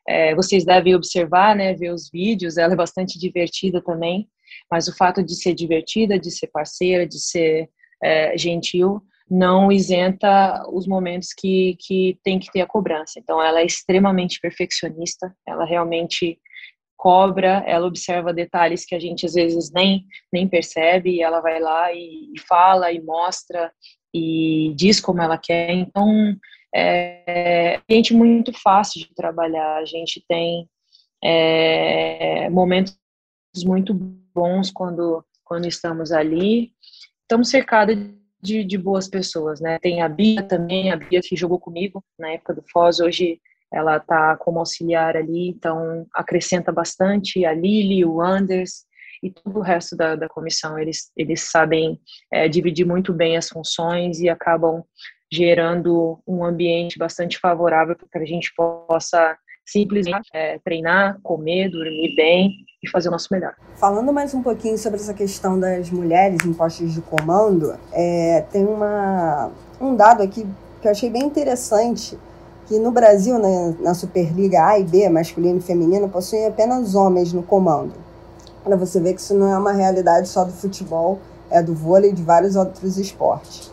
É, 0.08 0.34
vocês 0.34 0.65
devem 0.65 0.95
observar, 0.95 1.56
né, 1.56 1.75
ver 1.75 1.93
os 1.93 2.10
vídeos, 2.10 2.58
ela 2.58 2.73
é 2.73 2.75
bastante 2.75 3.19
divertida 3.19 3.82
também, 3.82 4.27
mas 4.69 4.88
o 4.88 4.95
fato 4.95 5.23
de 5.23 5.36
ser 5.36 5.54
divertida, 5.54 6.19
de 6.19 6.32
ser 6.32 6.47
parceira, 6.47 7.08
de 7.08 7.19
ser 7.19 7.69
é, 8.04 8.36
gentil, 8.38 9.01
não 9.30 9.71
isenta 9.71 10.62
os 10.69 10.86
momentos 10.86 11.30
que, 11.34 11.77
que 11.80 12.19
tem 12.23 12.38
que 12.38 12.51
ter 12.51 12.62
a 12.62 12.67
cobrança. 12.67 13.13
Então, 13.17 13.41
ela 13.41 13.62
é 13.62 13.65
extremamente 13.65 14.39
perfeccionista, 14.41 15.34
ela 15.47 15.63
realmente 15.63 16.38
cobra, 17.02 17.64
ela 17.66 17.88
observa 17.88 18.32
detalhes 18.32 18.86
que 18.86 18.94
a 18.94 19.00
gente 19.00 19.26
às 19.26 19.34
vezes 19.34 19.72
nem, 19.72 20.06
nem 20.32 20.48
percebe, 20.48 21.10
e 21.10 21.24
ela 21.24 21.42
vai 21.42 21.60
lá 21.60 21.92
e, 21.92 22.32
e 22.32 22.40
fala 22.40 22.92
e 22.92 23.02
mostra 23.02 23.74
e 24.14 24.72
diz 24.76 25.00
como 25.00 25.20
ela 25.20 25.36
quer. 25.36 25.72
Então, 25.72 26.38
é, 26.74 27.24
é 27.26 27.82
gente 27.90 28.14
muito 28.14 28.54
fácil 28.54 29.00
de 29.00 29.16
trabalhar. 29.16 29.78
A 29.78 29.86
gente 29.86 30.24
tem 30.30 30.70
é, 31.24 32.48
momentos 32.52 32.96
muito 33.66 33.96
bons 33.96 34.70
quando, 34.70 35.26
quando 35.44 35.68
estamos 35.68 36.12
ali. 36.12 36.72
Estamos 37.24 37.50
cercados 37.50 37.98
de, 38.40 38.64
de 38.64 38.78
boas 38.78 39.08
pessoas, 39.10 39.60
né? 39.60 39.80
Tem 39.80 40.04
a 40.04 40.08
Bia 40.08 40.44
também, 40.44 40.92
a 40.92 40.98
Bia 40.98 41.20
que 41.20 41.36
jogou 41.36 41.58
comigo 41.58 42.04
na 42.20 42.30
época 42.34 42.54
do 42.54 42.64
Foz, 42.72 43.00
hoje 43.00 43.42
ela 43.72 43.98
está 43.98 44.36
como 44.38 44.60
auxiliar 44.60 45.16
ali, 45.16 45.50
então 45.50 46.06
acrescenta 46.14 46.72
bastante 46.72 47.46
a 47.46 47.54
Lili, 47.54 48.04
o 48.04 48.22
Anders 48.22 48.86
e 49.24 49.30
todo 49.30 49.60
o 49.60 49.62
resto 49.62 49.96
da, 49.96 50.16
da 50.16 50.28
comissão. 50.28 50.78
Eles, 50.78 51.12
eles 51.16 51.50
sabem 51.50 52.00
é, 52.32 52.48
dividir 52.48 52.86
muito 52.86 53.14
bem 53.14 53.38
as 53.38 53.48
funções 53.48 54.20
e 54.20 54.30
acabam 54.30 54.84
gerando 55.32 56.22
um 56.28 56.44
ambiente 56.44 56.98
bastante 56.98 57.40
favorável 57.40 57.96
para 57.96 58.08
que 58.08 58.18
a 58.18 58.26
gente 58.26 58.54
possa 58.56 59.38
simplesmente 59.66 60.28
é, 60.34 60.60
treinar, 60.60 61.18
comer, 61.24 61.70
dormir 61.70 62.14
bem 62.16 62.52
e 62.84 62.90
fazer 62.90 63.08
o 63.08 63.12
nosso 63.12 63.30
melhor. 63.32 63.56
Falando 63.76 64.12
mais 64.12 64.34
um 64.34 64.42
pouquinho 64.42 64.78
sobre 64.78 65.00
essa 65.00 65.14
questão 65.14 65.58
das 65.58 65.90
mulheres 65.90 66.46
em 66.46 66.54
postos 66.54 66.94
de 66.94 67.02
comando, 67.02 67.78
é, 67.94 68.42
tem 68.52 68.66
uma, 68.66 69.52
um 69.80 69.96
dado 69.96 70.24
aqui 70.24 70.46
que 70.82 70.88
eu 70.88 70.92
achei 70.92 71.10
bem 71.10 71.24
interessante 71.24 72.18
que 72.72 72.80
no 72.80 72.90
Brasil, 72.90 73.38
na, 73.38 73.74
na 73.82 73.94
Superliga 73.94 74.66
A 74.66 74.80
e 74.80 74.86
B, 74.86 75.10
masculino 75.10 75.58
e 75.58 75.62
feminino, 75.62 76.08
possuem 76.08 76.46
apenas 76.46 76.96
homens 76.96 77.34
no 77.34 77.44
comando. 77.44 77.92
Para 78.64 78.78
você 78.78 78.98
ver 78.98 79.14
que 79.14 79.20
isso 79.20 79.34
não 79.34 79.52
é 79.52 79.58
uma 79.58 79.74
realidade 79.74 80.30
só 80.30 80.46
do 80.46 80.54
futebol, 80.54 81.20
é 81.50 81.62
do 81.62 81.76
vôlei 81.76 82.12
e 82.12 82.14
de 82.14 82.24
vários 82.24 82.56
outros 82.56 82.98
esportes. 82.98 83.70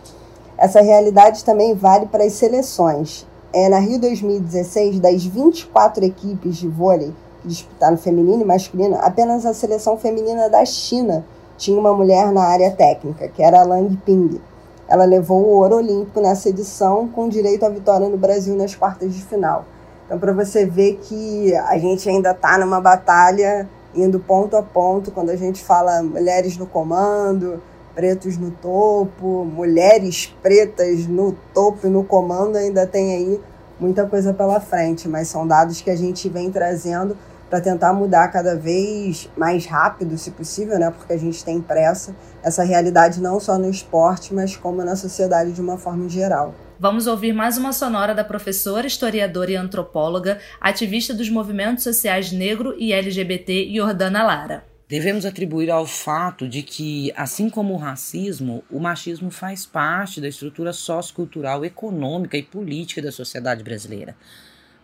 Essa 0.56 0.80
realidade 0.80 1.44
também 1.44 1.76
vale 1.76 2.06
para 2.06 2.24
as 2.24 2.32
seleções. 2.32 3.24
É, 3.52 3.68
na 3.68 3.78
Rio 3.78 4.00
2016, 4.00 4.98
das 4.98 5.24
24 5.24 6.04
equipes 6.04 6.56
de 6.56 6.66
vôlei 6.66 7.14
que 7.40 7.46
disputaram 7.46 7.96
feminino 7.96 8.42
e 8.42 8.44
masculino, 8.44 8.98
apenas 9.00 9.46
a 9.46 9.54
seleção 9.54 9.96
feminina 9.96 10.50
da 10.50 10.64
China 10.64 11.24
tinha 11.56 11.78
uma 11.78 11.94
mulher 11.94 12.32
na 12.32 12.42
área 12.42 12.72
técnica, 12.72 13.28
que 13.28 13.44
era 13.44 13.60
a 13.60 13.64
Lang 13.64 13.96
Ping. 14.04 14.40
Ela 14.88 15.04
levou 15.04 15.42
o 15.42 15.48
ouro 15.48 15.76
olímpico 15.76 16.20
nessa 16.20 16.48
edição, 16.48 17.08
com 17.08 17.28
direito 17.28 17.64
à 17.64 17.68
vitória 17.68 18.08
no 18.08 18.16
Brasil 18.16 18.56
nas 18.56 18.74
quartas 18.74 19.14
de 19.14 19.22
final. 19.22 19.66
Então, 20.06 20.18
para 20.18 20.32
você 20.32 20.64
ver 20.64 20.98
que 21.02 21.54
a 21.54 21.76
gente 21.76 22.08
ainda 22.08 22.30
está 22.30 22.56
numa 22.56 22.80
batalha 22.80 23.68
indo 23.94 24.18
ponto 24.18 24.56
a 24.56 24.62
ponto, 24.62 25.10
quando 25.10 25.30
a 25.30 25.36
gente 25.36 25.62
fala 25.62 26.02
mulheres 26.02 26.56
no 26.56 26.66
comando, 26.66 27.60
pretos 27.94 28.38
no 28.38 28.50
topo, 28.50 29.44
mulheres 29.44 30.34
pretas 30.42 31.06
no 31.06 31.36
topo 31.52 31.86
e 31.86 31.90
no 31.90 32.04
comando, 32.04 32.56
ainda 32.56 32.86
tem 32.86 33.14
aí 33.14 33.40
muita 33.78 34.06
coisa 34.06 34.32
pela 34.32 34.60
frente, 34.60 35.08
mas 35.08 35.28
são 35.28 35.46
dados 35.46 35.80
que 35.80 35.90
a 35.90 35.96
gente 35.96 36.28
vem 36.28 36.50
trazendo 36.50 37.16
para 37.48 37.60
tentar 37.60 37.92
mudar 37.92 38.28
cada 38.28 38.54
vez 38.54 39.28
mais 39.36 39.66
rápido, 39.66 40.16
se 40.18 40.30
possível, 40.30 40.78
né? 40.78 40.90
Porque 40.90 41.12
a 41.12 41.18
gente 41.18 41.44
tem 41.44 41.60
pressa, 41.60 42.14
essa 42.42 42.62
realidade 42.62 43.20
não 43.20 43.40
só 43.40 43.58
no 43.58 43.70
esporte, 43.70 44.34
mas 44.34 44.56
como 44.56 44.84
na 44.84 44.96
sociedade 44.96 45.52
de 45.52 45.60
uma 45.60 45.78
forma 45.78 46.08
geral. 46.08 46.54
Vamos 46.78 47.06
ouvir 47.06 47.32
mais 47.32 47.58
uma 47.58 47.72
sonora 47.72 48.14
da 48.14 48.22
professora, 48.22 48.86
historiadora 48.86 49.50
e 49.50 49.56
antropóloga, 49.56 50.38
ativista 50.60 51.12
dos 51.12 51.28
movimentos 51.28 51.82
sociais 51.82 52.30
negro 52.30 52.74
e 52.78 52.92
LGBT, 52.92 53.72
Jordana 53.74 54.22
Lara. 54.22 54.64
Devemos 54.88 55.26
atribuir 55.26 55.70
ao 55.70 55.84
fato 55.84 56.48
de 56.48 56.62
que, 56.62 57.12
assim 57.14 57.50
como 57.50 57.74
o 57.74 57.76
racismo, 57.76 58.64
o 58.70 58.80
machismo 58.80 59.30
faz 59.30 59.66
parte 59.66 60.20
da 60.20 60.28
estrutura 60.28 60.72
sociocultural, 60.72 61.62
econômica 61.64 62.38
e 62.38 62.42
política 62.42 63.02
da 63.02 63.12
sociedade 63.12 63.62
brasileira. 63.62 64.16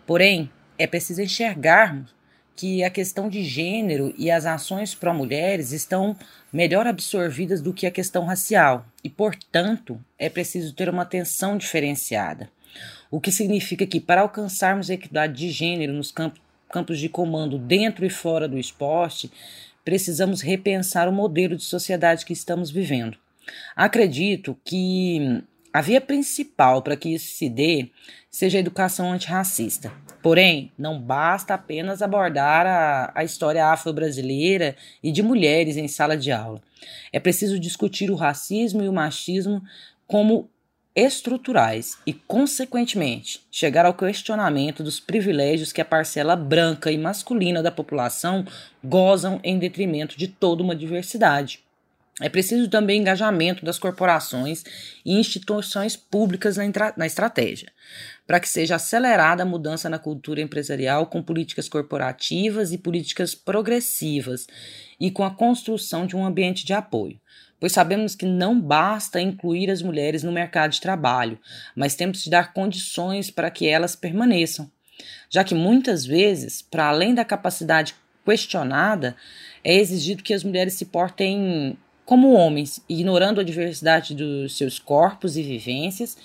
Porém, 0.07 0.51
é 0.77 0.87
preciso 0.87 1.23
enxergarmos 1.23 2.14
que 2.57 2.85
a 2.85 2.91
questão 2.91 3.29
de 3.29 3.43
gênero 3.43 4.15
e 4.17 4.31
as 4.31 4.47
ações 4.47 4.95
pró-mulheres 4.95 5.73
estão 5.73 6.17
melhor 6.53 6.87
absorvidas 6.87 7.61
do 7.61 7.73
que 7.73 7.87
a 7.87 7.91
questão 7.91 8.25
racial 8.25 8.87
e, 9.03 9.11
portanto, 9.11 10.01
é 10.19 10.29
preciso 10.29 10.73
ter 10.73 10.89
uma 10.89 11.03
atenção 11.03 11.57
diferenciada. 11.57 12.49
O 13.11 13.21
que 13.21 13.33
significa 13.33 13.87
que, 13.87 14.01
para 14.01 14.23
alcançarmos 14.23 14.89
a 14.91 14.95
equidade 14.95 15.35
de 15.35 15.51
gênero 15.51 15.93
nos 15.93 16.13
campos 16.13 16.99
de 16.99 17.09
comando 17.09 17.59
dentro 17.59 18.05
e 18.05 18.11
fora 18.11 18.49
do 18.49 18.59
esporte, 18.59 19.31
precisamos 19.85 20.41
repensar 20.41 21.09
o 21.09 21.13
modelo 21.13 21.57
de 21.57 21.65
sociedade 21.65 22.25
que 22.25 22.33
estamos 22.33 22.71
vivendo. 22.71 23.17
Acredito 23.77 24.59
que 24.65 25.43
a 25.73 25.81
via 25.81 26.01
principal 26.01 26.83
para 26.83 26.97
que 26.97 27.11
isso 27.11 27.37
se 27.37 27.49
dê 27.49 27.91
seja 28.35 28.59
a 28.59 28.61
educação 28.61 29.13
antirracista. 29.13 29.93
Porém, 30.21 30.73
não 30.77 31.01
basta 31.01 31.55
apenas 31.55 32.03
abordar 32.03 32.67
a, 32.67 33.13
a 33.15 33.23
história 33.23 33.65
afro-brasileira 33.65 34.75
e 35.01 35.13
de 35.13 35.23
mulheres 35.23 35.77
em 35.77 35.87
sala 35.87 36.17
de 36.17 36.33
aula. 36.33 36.61
É 37.13 37.21
preciso 37.21 37.61
discutir 37.61 38.11
o 38.11 38.17
racismo 38.17 38.83
e 38.83 38.89
o 38.89 38.93
machismo 38.93 39.63
como 40.05 40.51
estruturais 40.97 41.97
e, 42.05 42.13
consequentemente, 42.13 43.41
chegar 43.53 43.87
ao 43.87 43.95
questionamento 43.95 44.83
dos 44.83 44.99
privilégios 44.99 45.71
que 45.71 45.81
a 45.81 45.85
parcela 45.85 46.35
branca 46.35 46.91
e 46.91 46.99
masculina 46.99 47.63
da 47.63 47.71
população 47.71 48.45
gozam 48.83 49.39
em 49.45 49.61
detrimento 49.61 50.19
de 50.19 50.27
toda 50.27 50.61
uma 50.61 50.75
diversidade. 50.75 51.64
É 52.21 52.29
preciso 52.29 52.69
também 52.69 53.01
engajamento 53.01 53.65
das 53.65 53.79
corporações 53.79 54.63
e 55.05 55.19
instituições 55.19 55.97
públicas 55.97 56.57
na, 56.57 56.65
na 56.97 57.07
estratégia, 57.07 57.73
para 58.25 58.39
que 58.39 58.49
seja 58.49 58.77
acelerada 58.77 59.43
a 59.43 59.47
mudança 59.47 59.91
na 59.91 59.99
cultura 59.99 60.41
empresarial 60.41 61.07
com 61.07 61.21
políticas 61.21 61.69
corporativas 61.69 62.73
e 62.73 62.79
políticas 62.79 63.35
progressivas 63.35 64.47
e 65.01 65.11
com 65.11 65.25
a 65.25 65.35
construção 65.35 66.07
de 66.07 66.15
um 66.15 66.25
ambiente 66.25 66.65
de 66.65 66.73
apoio 66.73 67.19
pois 67.65 67.73
sabemos 67.73 68.15
que 68.15 68.27
não 68.27 68.61
basta 68.61 69.19
incluir 69.19 69.71
as 69.71 69.81
mulheres 69.81 70.23
no 70.23 70.31
mercado 70.31 70.73
de 70.73 70.83
trabalho, 70.83 71.39
mas 71.75 71.95
temos 71.95 72.23
de 72.23 72.29
dar 72.29 72.53
condições 72.53 73.31
para 73.31 73.51
que 73.51 73.67
elas 73.67 73.97
permaneçam, 73.97 74.71
já 75.31 75.43
que 75.43 75.55
muitas 75.55 76.05
vezes, 76.05 76.61
para 76.61 76.89
além 76.89 77.15
da 77.15 77.25
capacidade 77.25 77.95
questionada, 78.23 79.17
é 79.63 79.75
exigido 79.77 80.23
que 80.23 80.35
as 80.35 80.45
mulheres 80.45 80.75
se 80.75 80.85
portem 80.85 81.79
como 82.05 82.33
homens, 82.33 82.81
ignorando 82.89 83.41
a 83.41 83.45
diversidade 83.45 84.15
dos 84.15 84.57
seus 84.57 84.79
corpos 84.79 85.37
e 85.37 85.43
vivências 85.43 86.17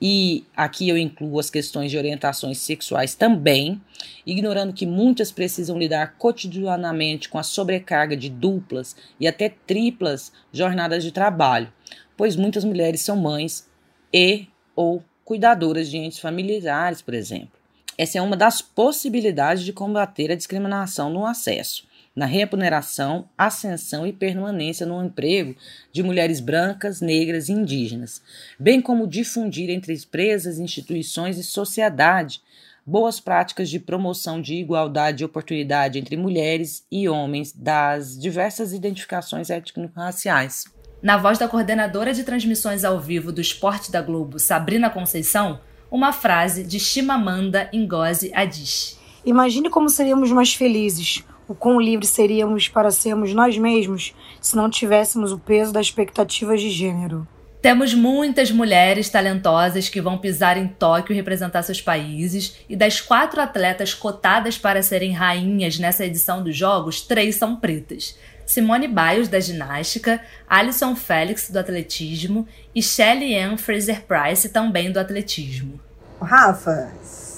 e 0.00 0.44
aqui 0.54 0.88
eu 0.88 0.98
incluo 0.98 1.38
as 1.38 1.48
questões 1.48 1.90
de 1.90 1.96
orientações 1.96 2.58
sexuais 2.58 3.14
também, 3.14 3.80
ignorando 4.26 4.74
que 4.74 4.84
muitas 4.84 5.32
precisam 5.32 5.78
lidar 5.78 6.16
cotidianamente 6.18 7.28
com 7.28 7.38
a 7.38 7.42
sobrecarga 7.42 8.16
de 8.16 8.28
duplas 8.28 8.94
e 9.18 9.26
até 9.26 9.48
triplas 9.48 10.32
jornadas 10.52 11.02
de 11.02 11.12
trabalho, 11.12 11.72
pois 12.16 12.36
muitas 12.36 12.64
mulheres 12.64 13.00
são 13.00 13.16
mães 13.16 13.66
e 14.12 14.46
ou 14.74 15.02
cuidadoras 15.24 15.88
de 15.88 15.96
entes 15.96 16.18
familiares, 16.18 17.00
por 17.00 17.14
exemplo. 17.14 17.58
Essa 17.96 18.18
é 18.18 18.22
uma 18.22 18.36
das 18.36 18.60
possibilidades 18.60 19.64
de 19.64 19.72
combater 19.72 20.30
a 20.30 20.36
discriminação 20.36 21.08
no 21.08 21.24
acesso 21.24 21.86
na 22.16 22.24
remuneração, 22.24 23.28
ascensão 23.36 24.06
e 24.06 24.12
permanência 24.12 24.86
no 24.86 25.04
emprego 25.04 25.54
de 25.92 26.02
mulheres 26.02 26.40
brancas, 26.40 27.02
negras 27.02 27.50
e 27.50 27.52
indígenas, 27.52 28.22
bem 28.58 28.80
como 28.80 29.06
difundir 29.06 29.68
entre 29.68 29.92
empresas, 29.92 30.58
instituições 30.58 31.36
e 31.36 31.44
sociedade 31.44 32.40
boas 32.86 33.18
práticas 33.18 33.68
de 33.68 33.80
promoção 33.80 34.40
de 34.40 34.54
igualdade 34.54 35.18
de 35.18 35.24
oportunidade 35.24 35.98
entre 35.98 36.16
mulheres 36.16 36.86
e 36.90 37.08
homens 37.08 37.52
das 37.52 38.16
diversas 38.16 38.72
identificações 38.72 39.50
étnico-raciais. 39.50 40.66
Na 41.02 41.16
voz 41.16 41.36
da 41.36 41.48
coordenadora 41.48 42.14
de 42.14 42.22
transmissões 42.22 42.84
ao 42.84 43.00
vivo 43.00 43.32
do 43.32 43.40
Esporte 43.40 43.90
da 43.90 44.00
Globo, 44.00 44.38
Sabrina 44.38 44.88
Conceição, 44.88 45.60
uma 45.90 46.12
frase 46.12 46.62
de 46.62 46.78
Chimamanda 46.78 47.68
Ngozi 47.74 48.32
Adichie. 48.32 48.96
Imagine 49.24 49.68
como 49.68 49.88
seríamos 49.88 50.30
mais 50.30 50.54
felizes 50.54 51.24
o 51.48 51.54
quão 51.54 51.80
livres 51.80 52.10
seríamos 52.10 52.68
para 52.68 52.90
sermos 52.90 53.32
nós 53.32 53.56
mesmos 53.56 54.14
se 54.40 54.56
não 54.56 54.68
tivéssemos 54.68 55.32
o 55.32 55.38
peso 55.38 55.72
das 55.72 55.86
expectativas 55.86 56.60
de 56.60 56.70
gênero. 56.70 57.26
Temos 57.62 57.94
muitas 57.94 58.50
mulheres 58.50 59.08
talentosas 59.08 59.88
que 59.88 60.00
vão 60.00 60.18
pisar 60.18 60.56
em 60.56 60.68
Tóquio 60.68 61.12
e 61.12 61.16
representar 61.16 61.62
seus 61.62 61.80
países, 61.80 62.58
e 62.68 62.76
das 62.76 63.00
quatro 63.00 63.40
atletas 63.40 63.92
cotadas 63.92 64.56
para 64.56 64.82
serem 64.82 65.12
rainhas 65.12 65.78
nessa 65.78 66.04
edição 66.04 66.44
dos 66.44 66.56
Jogos, 66.56 67.00
três 67.00 67.34
são 67.34 67.56
pretas. 67.56 68.16
Simone 68.46 68.86
Biles, 68.86 69.28
da 69.28 69.40
ginástica, 69.40 70.20
Alison 70.48 70.94
Felix, 70.94 71.50
do 71.50 71.58
atletismo, 71.58 72.46
e 72.72 72.80
Shelly 72.80 73.36
Ann 73.36 73.56
Fraser-Price, 73.56 74.48
também 74.50 74.92
do 74.92 75.00
atletismo. 75.00 75.80
Rafa, 76.20 76.92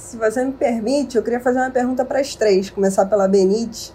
se 0.09 0.17
você 0.17 0.45
me 0.45 0.53
permite, 0.53 1.17
eu 1.17 1.23
queria 1.23 1.41
fazer 1.41 1.59
uma 1.59 1.71
pergunta 1.71 2.05
para 2.05 2.21
as 2.21 2.35
três, 2.35 2.71
começar 2.71 3.07
pela 3.07 3.29
Benite 3.29 3.93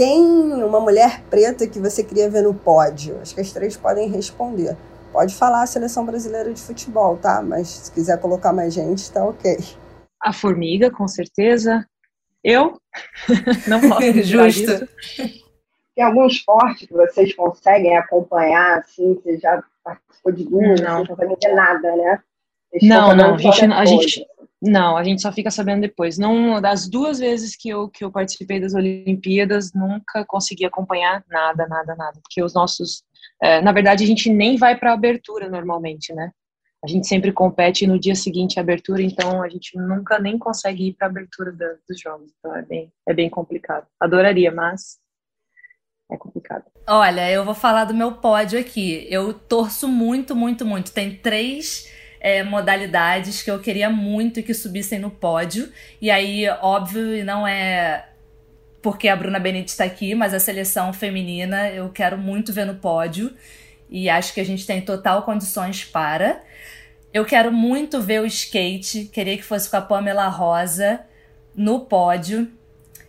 quem 0.00 0.24
uma 0.62 0.80
mulher 0.80 1.22
preta 1.28 1.66
que 1.66 1.78
você 1.78 2.02
queria 2.02 2.30
ver 2.30 2.42
no 2.42 2.54
pódio? 2.54 3.18
Acho 3.20 3.34
que 3.34 3.40
as 3.42 3.52
três 3.52 3.76
podem 3.76 4.08
responder. 4.08 4.74
Pode 5.12 5.34
falar 5.34 5.62
a 5.62 5.66
seleção 5.66 6.06
brasileira 6.06 6.54
de 6.54 6.60
futebol, 6.62 7.18
tá? 7.18 7.42
Mas 7.42 7.68
se 7.68 7.92
quiser 7.92 8.18
colocar 8.18 8.50
mais 8.50 8.72
gente, 8.72 9.12
tá 9.12 9.22
ok. 9.22 9.58
A 10.18 10.32
formiga, 10.32 10.90
com 10.90 11.06
certeza. 11.06 11.86
Eu? 12.42 12.80
Não 13.68 13.78
posso 13.78 14.12
Justo. 14.24 14.88
Tem 15.94 16.02
algum 16.02 16.26
esporte 16.26 16.86
que 16.86 16.94
vocês 16.94 17.34
conseguem 17.34 17.94
acompanhar, 17.96 18.78
assim? 18.78 19.20
Você 19.22 19.36
já 19.36 19.62
participou 19.84 20.32
de 20.32 20.44
duas, 20.44 20.80
não, 20.80 21.00
não 21.00 21.06
consegue 21.06 21.36
ver 21.42 21.54
nada, 21.54 21.96
né? 21.96 22.22
não, 22.82 23.14
não, 23.14 23.34
a 23.34 23.38
gente, 23.38 23.64
a 23.64 23.84
gente, 23.84 24.26
não, 24.62 24.96
a 24.96 25.02
gente 25.02 25.22
só 25.22 25.32
fica 25.32 25.50
sabendo 25.50 25.80
depois. 25.80 26.18
Não, 26.18 26.60
das 26.60 26.86
duas 26.86 27.18
vezes 27.18 27.56
que 27.56 27.70
eu, 27.70 27.88
que 27.88 28.04
eu 28.04 28.10
participei 28.10 28.60
das 28.60 28.74
Olimpíadas, 28.74 29.72
nunca 29.72 30.24
consegui 30.26 30.66
acompanhar 30.66 31.24
nada, 31.30 31.66
nada, 31.66 31.96
nada. 31.96 32.20
Porque 32.22 32.42
os 32.42 32.52
nossos. 32.52 33.02
É, 33.42 33.62
na 33.62 33.72
verdade, 33.72 34.04
a 34.04 34.06
gente 34.06 34.30
nem 34.30 34.58
vai 34.58 34.76
para 34.76 34.90
a 34.90 34.94
abertura 34.94 35.48
normalmente, 35.48 36.12
né? 36.12 36.30
A 36.84 36.86
gente 36.86 37.06
sempre 37.06 37.32
compete 37.32 37.86
no 37.86 37.98
dia 37.98 38.14
seguinte 38.14 38.58
a 38.58 38.62
abertura, 38.62 39.02
então 39.02 39.42
a 39.42 39.48
gente 39.48 39.76
nunca 39.78 40.18
nem 40.18 40.38
consegue 40.38 40.88
ir 40.88 40.92
para 40.94 41.06
a 41.06 41.10
abertura 41.10 41.52
dos 41.52 42.00
jogos. 42.00 42.30
Então 42.38 42.54
é 42.54 42.62
bem, 42.62 42.92
é 43.06 43.14
bem 43.14 43.30
complicado. 43.30 43.86
Adoraria, 43.98 44.50
mas 44.50 44.98
é 46.10 46.16
complicado. 46.16 46.64
Olha, 46.86 47.30
eu 47.30 47.44
vou 47.44 47.54
falar 47.54 47.84
do 47.84 47.94
meu 47.94 48.12
pódio 48.12 48.58
aqui. 48.58 49.06
Eu 49.10 49.32
torço 49.32 49.88
muito, 49.88 50.34
muito, 50.34 50.66
muito. 50.66 50.92
Tem 50.92 51.14
três 51.16 51.86
é, 52.20 52.42
modalidades 52.42 53.42
que 53.42 53.50
eu 53.50 53.58
queria 53.58 53.88
muito 53.88 54.42
que 54.42 54.52
subissem 54.52 54.98
no 54.98 55.10
pódio. 55.10 55.72
E 56.00 56.10
aí, 56.10 56.46
óbvio, 56.60 57.24
não 57.24 57.46
é 57.46 58.06
porque 58.82 59.08
a 59.08 59.16
Bruna 59.16 59.38
Benite 59.38 59.70
está 59.70 59.84
aqui, 59.84 60.14
mas 60.14 60.32
a 60.32 60.38
seleção 60.38 60.92
feminina 60.92 61.68
eu 61.70 61.88
quero 61.88 62.18
muito 62.18 62.52
ver 62.52 62.66
no 62.66 62.74
pódio. 62.74 63.32
E 63.88 64.08
acho 64.08 64.32
que 64.32 64.40
a 64.40 64.44
gente 64.44 64.66
tem 64.66 64.80
total 64.80 65.22
condições 65.22 65.84
para. 65.84 66.42
Eu 67.12 67.24
quero 67.24 67.50
muito 67.50 68.00
ver 68.00 68.20
o 68.20 68.26
skate, 68.26 69.06
queria 69.12 69.36
que 69.36 69.42
fosse 69.42 69.68
com 69.68 69.76
a 69.76 69.80
Pamela 69.80 70.28
Rosa 70.28 71.00
no 71.54 71.80
pódio. 71.80 72.48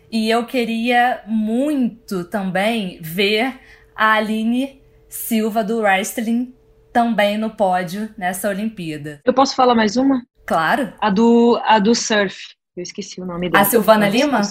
E 0.10 0.30
eu 0.30 0.46
queria 0.46 1.22
muito 1.28 2.24
também 2.26 3.00
ver 3.02 3.60
a 3.96 4.14
Aline 4.14 4.82
Silva 5.08 5.64
do 5.64 5.80
wrestling 5.80 6.54
também 6.92 7.38
no 7.38 7.50
pódio 7.50 8.14
nessa 8.18 8.50
Olimpíada. 8.50 9.22
Eu 9.26 9.34
posso 9.34 9.56
falar 9.56 9.76
mais 9.76 9.98
uma? 9.98 10.22
Claro. 10.46 10.94
A 11.00 11.10
do, 11.10 11.60
a 11.64 11.80
do 11.80 11.96
surf. 11.96 12.38
Eu 12.76 12.84
esqueci 12.84 13.22
o 13.22 13.26
nome 13.26 13.50
dela. 13.50 13.64
A 13.64 13.66
Silvana 13.66 14.10
Lima? 14.10 14.42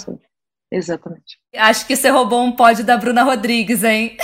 Exatamente. 0.72 1.38
Acho 1.56 1.84
que 1.86 1.96
você 1.96 2.08
roubou 2.10 2.44
um 2.44 2.52
pódio 2.52 2.84
da 2.84 2.96
Bruna 2.96 3.24
Rodrigues, 3.24 3.82
hein? 3.82 4.16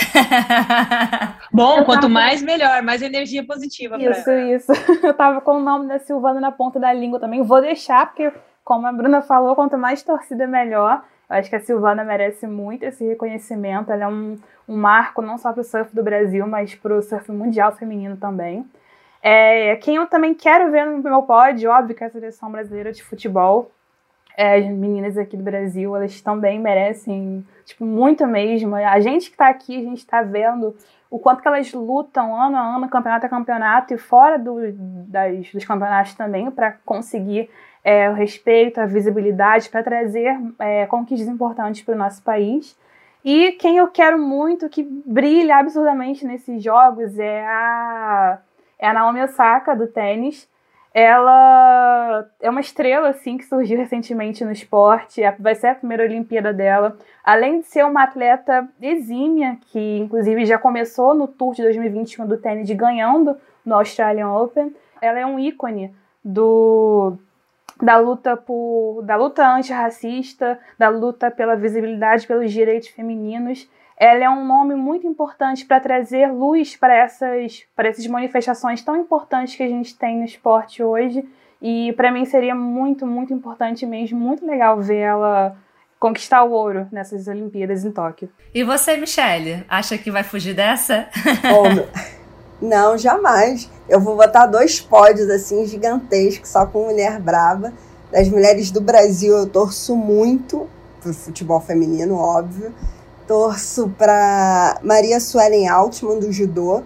Bom, 1.51 1.83
quanto 1.83 2.03
tava... 2.03 2.13
mais, 2.13 2.41
melhor, 2.41 2.81
mais 2.81 3.01
energia 3.01 3.45
positiva. 3.45 3.97
Isso, 4.01 4.31
isso. 4.31 4.71
Eu 5.03 5.13
tava 5.13 5.41
com 5.41 5.57
o 5.57 5.59
nome 5.59 5.87
da 5.87 5.99
Silvana 5.99 6.39
na 6.39 6.51
ponta 6.51 6.79
da 6.79 6.93
língua 6.93 7.19
também. 7.19 7.43
Vou 7.43 7.59
deixar, 7.59 8.05
porque, 8.07 8.31
como 8.63 8.87
a 8.87 8.93
Bruna 8.93 9.21
falou, 9.21 9.55
quanto 9.55 9.77
mais 9.77 10.03
torcida, 10.03 10.47
melhor. 10.47 11.03
Acho 11.29 11.49
que 11.49 11.55
a 11.55 11.59
Silvana 11.59 12.03
merece 12.03 12.47
muito 12.47 12.83
esse 12.83 13.05
reconhecimento. 13.05 13.91
Ela 13.91 14.05
é 14.05 14.07
um, 14.07 14.37
um 14.67 14.77
marco 14.77 15.21
não 15.21 15.37
só 15.37 15.51
para 15.51 15.61
o 15.61 15.63
surf 15.63 15.93
do 15.93 16.03
Brasil, 16.03 16.47
mas 16.47 16.73
para 16.73 16.95
o 16.95 17.01
surf 17.01 17.31
mundial 17.31 17.73
feminino 17.73 18.15
também. 18.15 18.65
É, 19.21 19.75
quem 19.77 19.95
eu 19.95 20.07
também 20.07 20.33
quero 20.33 20.71
ver 20.71 20.85
no 20.85 20.99
meu 20.99 21.23
pódio, 21.23 21.69
óbvio 21.69 21.95
que 21.95 22.03
é 22.03 22.07
a 22.07 22.09
seleção 22.09 22.49
brasileira 22.51 22.93
de 22.93 23.03
futebol. 23.03 23.71
É, 24.37 24.55
as 24.55 24.65
meninas 24.67 25.17
aqui 25.17 25.35
do 25.35 25.43
Brasil, 25.43 25.95
elas 25.95 26.21
também 26.21 26.59
merecem, 26.59 27.45
tipo, 27.65 27.83
muito 27.83 28.25
mesmo. 28.27 28.75
A 28.75 28.99
gente 28.99 29.25
que 29.25 29.35
está 29.35 29.49
aqui, 29.49 29.75
a 29.75 29.83
gente 29.83 29.97
está 29.97 30.21
vendo 30.21 30.75
o 31.09 31.17
quanto 31.17 31.41
que 31.41 31.47
elas 31.47 31.73
lutam 31.73 32.39
ano 32.39 32.55
a 32.55 32.75
ano, 32.75 32.87
campeonato 32.87 33.25
a 33.25 33.29
campeonato 33.29 33.93
e 33.93 33.97
fora 33.97 34.37
do, 34.37 34.59
das, 35.07 35.51
dos 35.51 35.65
campeonatos 35.65 36.13
também, 36.13 36.51
para 36.51 36.73
conseguir 36.85 37.49
é, 37.87 38.09
o 38.09 38.13
respeito, 38.13 38.81
a 38.81 38.85
visibilidade, 38.85 39.69
para 39.69 39.81
trazer 39.81 40.37
é, 40.59 40.85
conquistas 40.87 41.29
importantes 41.29 41.81
para 41.83 41.95
o 41.95 41.97
nosso 41.97 42.21
país. 42.21 42.77
E 43.23 43.53
quem 43.53 43.77
eu 43.77 43.87
quero 43.87 44.19
muito 44.19 44.67
que 44.67 44.83
brilha 44.83 45.55
absurdamente 45.55 46.25
nesses 46.25 46.61
jogos 46.61 47.17
é 47.17 47.45
a, 47.47 48.39
é 48.77 48.89
a 48.89 48.93
Naomi 48.93 49.21
Osaka, 49.21 49.73
do 49.73 49.87
tênis. 49.87 50.49
Ela 50.93 52.29
é 52.41 52.49
uma 52.49 52.59
estrela, 52.59 53.07
assim, 53.07 53.37
que 53.37 53.45
surgiu 53.45 53.77
recentemente 53.77 54.43
no 54.43 54.51
esporte. 54.51 55.21
Vai 55.39 55.55
ser 55.55 55.67
a 55.67 55.75
primeira 55.75 56.03
Olimpíada 56.03 56.51
dela. 56.51 56.97
Além 57.23 57.61
de 57.61 57.67
ser 57.67 57.85
uma 57.85 58.03
atleta 58.03 58.67
exímia, 58.81 59.57
que 59.71 59.99
inclusive 59.99 60.45
já 60.45 60.57
começou 60.57 61.13
no 61.13 61.25
Tour 61.25 61.55
de 61.55 61.61
2021 61.61 62.27
do 62.27 62.35
tênis 62.35 62.69
ganhando 62.71 63.37
no 63.65 63.75
Australian 63.75 64.29
Open, 64.33 64.75
ela 65.01 65.19
é 65.19 65.25
um 65.25 65.39
ícone 65.39 65.95
do 66.21 67.17
da 67.81 67.97
luta 67.97 68.35
por 68.35 69.01
da 69.03 69.15
luta 69.15 69.47
antirracista, 69.47 70.59
da 70.77 70.89
luta 70.89 71.29
pela 71.31 71.55
visibilidade 71.55 72.27
pelos 72.27 72.51
direitos 72.51 72.89
femininos. 72.89 73.69
Ela 73.99 74.25
é 74.25 74.29
um 74.29 74.45
nome 74.45 74.75
muito 74.75 75.07
importante 75.07 75.65
para 75.65 75.79
trazer 75.79 76.31
luz 76.31 76.75
para 76.75 76.95
essas 76.95 77.65
para 77.75 77.89
essas 77.89 78.05
manifestações 78.07 78.83
tão 78.83 78.95
importantes 78.95 79.55
que 79.55 79.63
a 79.63 79.67
gente 79.67 79.97
tem 79.97 80.17
no 80.17 80.25
esporte 80.25 80.83
hoje. 80.83 81.27
E 81.61 81.91
para 81.93 82.11
mim 82.11 82.23
seria 82.25 82.53
muito, 82.53 83.05
muito 83.05 83.33
importante 83.33 83.85
mesmo, 83.85 84.19
muito 84.19 84.45
legal 84.45 84.79
ver 84.79 84.97
ela 84.99 85.57
conquistar 85.99 86.43
o 86.43 86.51
ouro 86.51 86.87
nessas 86.91 87.27
Olimpíadas 87.27 87.83
em 87.83 87.91
Tóquio. 87.91 88.29
E 88.53 88.63
você, 88.63 88.97
Michelle, 88.97 89.65
acha 89.67 89.97
que 89.97 90.11
vai 90.11 90.23
fugir 90.23 90.53
dessa? 90.53 91.07
Não, 92.61 92.97
jamais. 92.97 93.71
Eu 93.89 94.01
vou 94.01 94.17
botar 94.17 94.45
dois 94.47 94.81
pódios 94.81 95.29
assim 95.29 95.65
gigantescos, 95.65 96.49
só 96.49 96.65
com 96.65 96.87
mulher 96.87 97.21
brava. 97.21 97.71
Das 98.11 98.27
mulheres 98.27 98.69
do 98.69 98.81
Brasil, 98.81 99.37
eu 99.37 99.47
torço 99.47 99.95
muito 99.95 100.67
pro 101.01 101.13
futebol 101.13 101.61
feminino, 101.61 102.15
óbvio. 102.15 102.73
Torço 103.25 103.89
para 103.97 104.77
Maria 104.83 105.19
Suelen 105.21 105.69
Altman 105.69 106.19
do 106.19 106.31
judô. 106.33 106.83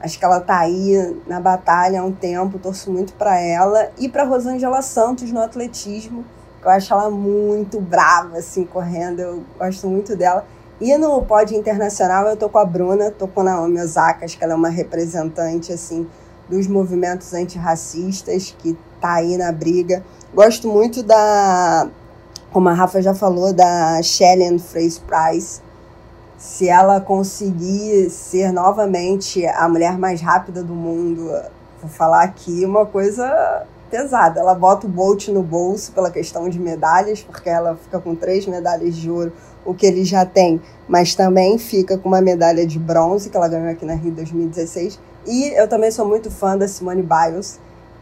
Acho 0.00 0.18
que 0.18 0.24
ela 0.24 0.38
tá 0.38 0.58
aí 0.58 1.16
na 1.26 1.40
batalha 1.40 2.02
há 2.02 2.04
um 2.04 2.12
tempo, 2.12 2.58
torço 2.58 2.92
muito 2.92 3.14
para 3.14 3.40
ela 3.40 3.90
e 3.98 4.06
para 4.06 4.24
Rosângela 4.24 4.82
Santos 4.82 5.32
no 5.32 5.40
atletismo. 5.40 6.26
Eu 6.62 6.70
acho 6.70 6.92
ela 6.92 7.08
muito 7.10 7.80
brava 7.80 8.36
assim 8.36 8.66
correndo, 8.66 9.20
eu 9.20 9.42
gosto 9.58 9.86
muito 9.86 10.14
dela. 10.14 10.46
E 10.78 10.94
no 10.98 11.22
pódio 11.22 11.56
internacional 11.56 12.26
eu 12.26 12.36
tô 12.36 12.50
com 12.50 12.58
a 12.58 12.66
Bruna, 12.66 13.10
tô 13.10 13.26
com 13.26 13.40
a 13.40 13.44
Naomi 13.44 13.80
Osaka, 13.80 14.26
acho 14.26 14.36
que 14.36 14.44
ela 14.44 14.52
é 14.52 14.56
uma 14.56 14.68
representante 14.68 15.72
assim 15.72 16.06
dos 16.48 16.66
movimentos 16.66 17.32
antirracistas 17.32 18.54
que 18.58 18.76
tá 19.00 19.14
aí 19.14 19.36
na 19.36 19.52
briga. 19.52 20.04
Gosto 20.34 20.68
muito 20.68 21.02
da, 21.02 21.88
como 22.52 22.68
a 22.68 22.72
Rafa 22.72 23.02
já 23.02 23.14
falou, 23.14 23.52
da 23.52 24.02
Shelley 24.02 24.58
Fraser 24.58 25.02
Price. 25.02 25.60
Se 26.38 26.68
ela 26.68 27.00
conseguir 27.00 28.10
ser 28.10 28.52
novamente 28.52 29.46
a 29.46 29.68
mulher 29.68 29.98
mais 29.98 30.20
rápida 30.20 30.62
do 30.62 30.74
mundo, 30.74 31.30
vou 31.80 31.90
falar 31.90 32.24
aqui 32.24 32.64
uma 32.64 32.84
coisa 32.84 33.66
pesada. 33.90 34.40
Ela 34.40 34.54
bota 34.54 34.86
o 34.86 34.90
Bolt 34.90 35.28
no 35.28 35.42
bolso 35.42 35.92
pela 35.92 36.10
questão 36.10 36.48
de 36.48 36.58
medalhas, 36.58 37.20
porque 37.22 37.48
ela 37.48 37.76
fica 37.76 38.00
com 38.00 38.14
três 38.14 38.46
medalhas 38.46 38.94
de 38.96 39.10
ouro, 39.10 39.32
o 39.64 39.74
que 39.74 39.86
ele 39.86 40.04
já 40.04 40.24
tem, 40.26 40.60
mas 40.88 41.14
também 41.14 41.58
fica 41.58 41.96
com 41.96 42.08
uma 42.08 42.20
medalha 42.20 42.66
de 42.66 42.78
bronze, 42.78 43.30
que 43.30 43.36
ela 43.36 43.48
ganhou 43.48 43.70
aqui 43.70 43.84
na 43.84 43.94
Rio 43.94 44.12
2016. 44.12 44.98
E 45.26 45.58
eu 45.58 45.66
também 45.66 45.90
sou 45.90 46.06
muito 46.06 46.30
fã 46.30 46.56
da 46.56 46.68
Simone 46.68 47.02
Biles, 47.02 47.58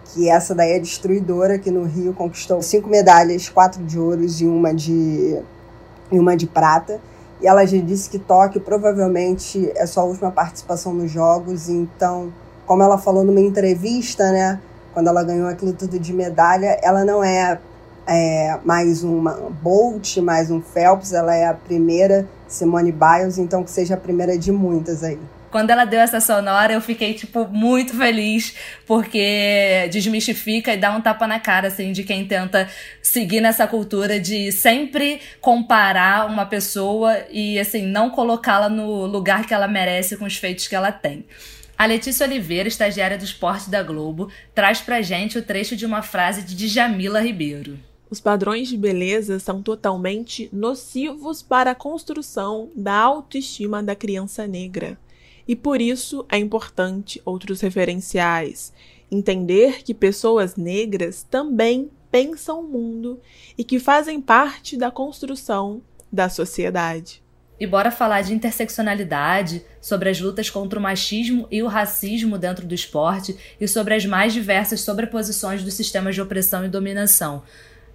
que 0.06 0.28
essa 0.28 0.54
daí 0.54 0.72
é 0.72 0.78
destruidora, 0.78 1.58
que 1.58 1.70
no 1.70 1.84
Rio 1.84 2.12
conquistou 2.12 2.60
cinco 2.60 2.88
medalhas, 2.88 3.48
quatro 3.48 3.82
de 3.84 3.98
ouros 3.98 4.40
e 4.40 4.46
uma 4.46 4.74
de, 4.74 5.38
e 6.10 6.18
uma 6.18 6.36
de 6.36 6.46
prata. 6.46 7.00
E 7.40 7.46
ela 7.46 7.64
já 7.64 7.78
disse 7.78 8.10
que 8.10 8.18
Tóquio 8.18 8.60
provavelmente 8.60 9.70
é 9.74 9.86
sua 9.86 10.04
última 10.04 10.30
participação 10.30 10.92
nos 10.92 11.10
Jogos, 11.10 11.68
então, 11.68 12.32
como 12.66 12.82
ela 12.82 12.98
falou 12.98 13.24
numa 13.24 13.40
entrevista, 13.40 14.30
né, 14.30 14.60
quando 14.92 15.08
ela 15.08 15.24
ganhou 15.24 15.48
aquilo 15.48 15.72
tudo 15.72 15.98
de 15.98 16.12
medalha, 16.12 16.78
ela 16.82 17.04
não 17.04 17.22
é, 17.24 17.58
é 18.06 18.58
mais 18.64 19.02
uma 19.02 19.32
Bolt, 19.62 20.16
mais 20.18 20.50
um 20.50 20.60
Phelps, 20.60 21.12
ela 21.12 21.34
é 21.34 21.46
a 21.46 21.54
primeira 21.54 22.28
Simone 22.46 22.92
Biles, 22.92 23.38
então 23.38 23.62
que 23.64 23.70
seja 23.70 23.94
a 23.94 23.96
primeira 23.96 24.36
de 24.38 24.52
muitas 24.52 25.02
aí. 25.02 25.18
Quando 25.50 25.68
ela 25.68 25.84
deu 25.84 26.00
essa 26.00 26.18
sonora, 26.18 26.72
eu 26.72 26.80
fiquei, 26.80 27.12
tipo, 27.12 27.46
muito 27.46 27.94
feliz, 27.94 28.56
porque 28.86 29.86
desmistifica 29.92 30.72
e 30.72 30.78
dá 30.78 30.90
um 30.96 31.00
tapa 31.02 31.26
na 31.26 31.38
cara, 31.38 31.68
assim, 31.68 31.92
de 31.92 32.02
quem 32.04 32.26
tenta 32.26 32.66
seguir 33.02 33.42
nessa 33.42 33.66
cultura 33.66 34.18
de 34.18 34.50
sempre 34.50 35.20
comparar 35.42 36.26
uma 36.26 36.46
pessoa 36.46 37.18
e, 37.30 37.58
assim, 37.58 37.86
não 37.86 38.08
colocá-la 38.08 38.70
no 38.70 39.04
lugar 39.04 39.46
que 39.46 39.52
ela 39.52 39.68
merece 39.68 40.16
com 40.16 40.24
os 40.24 40.38
feitos 40.38 40.66
que 40.66 40.74
ela 40.74 40.90
tem. 40.90 41.26
A 41.76 41.84
Letícia 41.84 42.26
Oliveira, 42.26 42.66
estagiária 42.66 43.18
do 43.18 43.24
esporte 43.24 43.68
da 43.68 43.82
Globo, 43.82 44.30
traz 44.54 44.80
pra 44.80 45.02
gente 45.02 45.36
o 45.36 45.42
trecho 45.42 45.76
de 45.76 45.84
uma 45.84 46.00
frase 46.00 46.40
de 46.42 46.54
Djamila 46.54 47.20
Ribeiro. 47.20 47.78
Os 48.12 48.20
padrões 48.20 48.68
de 48.68 48.76
beleza 48.76 49.38
são 49.38 49.62
totalmente 49.62 50.46
nocivos 50.52 51.40
para 51.40 51.70
a 51.70 51.74
construção 51.74 52.68
da 52.76 52.92
autoestima 52.92 53.82
da 53.82 53.96
criança 53.96 54.46
negra. 54.46 54.98
E 55.48 55.56
por 55.56 55.80
isso 55.80 56.26
é 56.30 56.36
importante 56.36 57.22
outros 57.24 57.62
referenciais. 57.62 58.70
Entender 59.10 59.82
que 59.82 59.94
pessoas 59.94 60.56
negras 60.56 61.22
também 61.22 61.90
pensam 62.10 62.60
o 62.60 62.68
mundo 62.68 63.18
e 63.56 63.64
que 63.64 63.78
fazem 63.78 64.20
parte 64.20 64.76
da 64.76 64.90
construção 64.90 65.80
da 66.12 66.28
sociedade. 66.28 67.22
E 67.58 67.66
bora 67.66 67.90
falar 67.90 68.20
de 68.20 68.34
interseccionalidade, 68.34 69.64
sobre 69.80 70.10
as 70.10 70.20
lutas 70.20 70.50
contra 70.50 70.78
o 70.78 70.82
machismo 70.82 71.46
e 71.50 71.62
o 71.62 71.66
racismo 71.66 72.36
dentro 72.36 72.66
do 72.66 72.74
esporte 72.74 73.34
e 73.58 73.66
sobre 73.66 73.94
as 73.94 74.04
mais 74.04 74.34
diversas 74.34 74.82
sobreposições 74.82 75.64
dos 75.64 75.72
sistemas 75.72 76.14
de 76.14 76.20
opressão 76.20 76.62
e 76.62 76.68
dominação. 76.68 77.42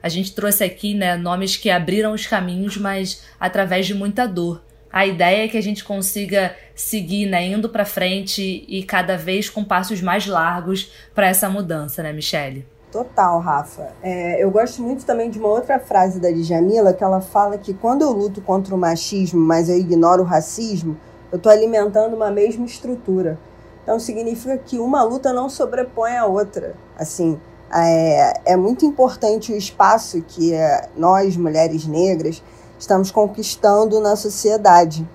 A 0.08 0.10
gente 0.10 0.34
trouxe 0.34 0.64
aqui 0.64 0.94
né, 0.94 1.18
nomes 1.18 1.58
que 1.58 1.70
abriram 1.70 2.14
os 2.14 2.26
caminhos, 2.26 2.78
mas 2.78 3.24
através 3.38 3.86
de 3.86 3.94
muita 3.94 4.26
dor. 4.26 4.64
A 4.90 5.06
ideia 5.06 5.44
é 5.44 5.48
que 5.50 5.58
a 5.58 5.62
gente 5.62 5.84
consiga 5.84 6.56
seguir, 6.74 7.26
né, 7.26 7.46
indo 7.46 7.68
para 7.68 7.84
frente 7.84 8.64
e 8.70 8.84
cada 8.84 9.18
vez 9.18 9.50
com 9.50 9.66
passos 9.66 10.02
mais 10.02 10.26
largos 10.26 10.94
para 11.14 11.28
essa 11.28 11.50
mudança, 11.50 12.02
né, 12.02 12.14
Michele? 12.14 12.66
Total, 12.90 13.38
Rafa. 13.42 13.92
É, 14.02 14.42
eu 14.42 14.50
gosto 14.50 14.82
muito 14.82 15.06
também 15.06 15.30
de 15.30 15.40
uma 15.40 15.50
outra 15.50 15.78
frase 15.78 16.22
da 16.22 16.32
Djamila, 16.32 16.94
que 16.94 17.04
ela 17.04 17.20
fala 17.20 17.58
que 17.58 17.74
quando 17.74 18.04
eu 18.04 18.14
luto 18.14 18.40
contra 18.40 18.74
o 18.74 18.78
machismo, 18.78 19.42
mas 19.42 19.68
eu 19.68 19.78
ignoro 19.78 20.24
o 20.24 20.26
racismo, 20.26 20.96
eu 21.30 21.36
estou 21.36 21.52
alimentando 21.52 22.16
uma 22.16 22.32
mesma 22.32 22.66
estrutura. 22.66 23.38
Então 23.84 24.00
significa 24.00 24.58
que 24.58 24.80
uma 24.80 25.04
luta 25.04 25.34
não 25.34 25.50
sobrepõe 25.50 26.16
a 26.16 26.26
outra. 26.26 26.76
Assim, 26.98 27.38
é, 27.74 28.54
é 28.54 28.56
muito 28.56 28.86
importante 28.86 29.52
o 29.52 29.58
espaço 29.58 30.22
que 30.22 30.54
é, 30.54 30.90
nós, 30.96 31.36
mulheres 31.36 31.86
negras, 31.86 32.42
estamos 32.80 33.12
conquistando 33.12 34.00
na 34.00 34.16
sociedade, 34.16 35.08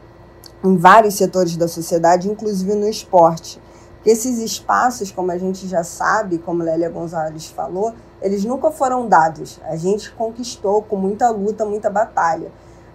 em 0.65 0.77
vários 0.77 1.15
setores 1.15 1.57
da 1.57 1.69
sociedade, 1.69 2.29
inclusive 2.29 2.75
no 2.75 2.89
esporte. 2.89 3.61
Esses 4.05 4.39
espaços, 4.39 5.13
como 5.13 5.31
a 5.31 5.39
gente 5.39 5.69
já 5.69 5.85
sabe, 5.85 6.39
como 6.39 6.63
Lélia 6.63 6.91
Gonzalez 6.91 7.47
falou, 7.47 7.95
eles 8.21 8.45
nunca 8.45 8.71
foram 8.71 9.09
dados. 9.09 9.61
A 9.65 9.77
gente 9.77 10.13
conquistou 10.13 10.83
com 10.83 10.97
muita 10.97 11.31
luta, 11.31 11.65
muita 11.65 11.89
batalha. 11.89 12.51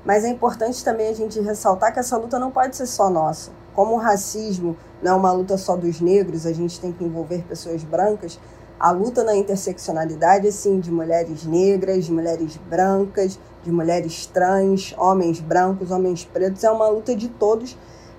Mas 0.06 0.24
é 0.24 0.30
importante 0.30 0.84
também 0.84 1.10
a 1.10 1.14
gente 1.14 1.40
ressaltar 1.40 1.94
que 1.94 2.00
essa 2.00 2.18
luta 2.18 2.38
não 2.38 2.52
pode 2.52 2.76
ser 2.76 2.88
só 2.88 3.10
nossa. 3.10 3.52
Como 3.74 3.96
o 3.96 3.98
racismo 3.98 4.76
não 5.02 5.12
é 5.12 5.16
uma 5.16 5.32
luta 5.32 5.58
só 5.58 5.76
dos 5.76 6.02
negros, 6.02 6.46
a 6.46 6.54
gente 6.54 6.80
tem 6.80 6.92
que 6.92 7.04
envolver 7.04 7.44
pessoas 7.44 7.84
brancas. 7.84 8.40
A 8.80 8.92
luta 8.92 9.24
na 9.24 9.36
interseccionalidade, 9.36 10.48
assim, 10.48 10.80
de 10.80 10.92
mulheres 10.92 11.46
negras, 11.46 12.06
de 12.06 12.12
mulheres 12.12 12.58
brancas, 12.58 13.40
de 13.64 13.72
mulheres 13.72 14.26
trans, 14.28 14.94
homens 14.98 15.40
brancos, 15.40 15.92
homens 15.92 16.24
pretos, 16.24 16.64
é 16.64 16.72
uma 16.72 16.88
luta 16.88 17.16
de 17.16 17.28
todos 17.28 17.78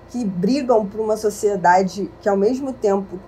que 0.09 0.25
brigam 0.25 0.85
por 0.85 0.99
uma 0.99 1.15
sociedade 1.15 2.11
que, 2.21 2.27
ao 2.27 2.35
mesmo 2.35 2.73
tempo, 2.73 3.19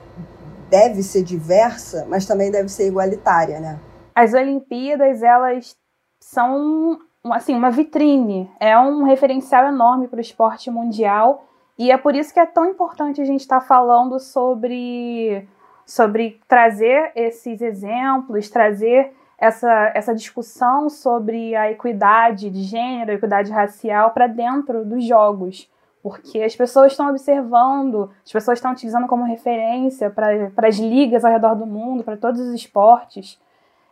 deve 0.70 1.04
ser 1.04 1.24
diversa, 1.24 2.06
mas 2.10 2.26
também 2.26 2.52
deve 2.52 2.70
ser 2.70 2.88
igualitária, 2.88 3.60
né? 3.60 3.80
As 4.16 4.34
Olimpíadas, 4.34 5.22
elas 5.22 5.76
são 6.20 7.00
assim, 7.26 7.56
uma 7.56 7.70
vitrine, 7.70 8.50
é 8.60 8.78
um 8.80 9.04
referencial 9.04 9.68
enorme 9.68 10.08
para 10.08 10.18
o 10.18 10.22
esporte 10.22 10.72
mundial 10.72 11.46
e 11.78 11.92
é 11.92 11.98
por 11.98 12.16
isso 12.16 12.34
que 12.34 12.40
é 12.40 12.46
tão 12.46 12.66
importante 12.66 13.22
a 13.22 13.26
gente 13.26 13.42
estar 13.42 13.60
tá 13.60 13.66
falando 13.66 14.20
sobre, 14.20 15.48
sobre 15.92 16.40
trazer 16.48 17.12
esses 17.16 17.62
exemplos, 17.62 18.50
trazer 18.50 19.12
essa, 19.38 19.92
essa 19.94 20.16
discussão 20.16 20.90
sobre 20.90 21.54
a 21.54 21.70
equidade 21.70 22.50
de 22.50 22.64
gênero, 22.64 23.12
a 23.12 23.16
equidade 23.16 23.52
racial 23.52 24.12
para 24.12 24.26
dentro 24.26 24.86
dos 24.86 25.04
jogos. 25.04 25.70
Porque 26.02 26.42
as 26.42 26.56
pessoas 26.56 26.94
estão 26.94 27.10
observando, 27.10 28.10
as 28.26 28.32
pessoas 28.32 28.58
estão 28.58 28.72
utilizando 28.72 29.06
como 29.06 29.26
referência 29.26 30.10
para 30.10 30.68
as 30.68 30.78
ligas 30.78 31.26
ao 31.26 31.32
redor 31.32 31.56
do 31.56 31.66
mundo, 31.66 32.06
para 32.06 32.16
todos 32.16 32.40
os 32.40 32.54
esportes. 32.54 33.38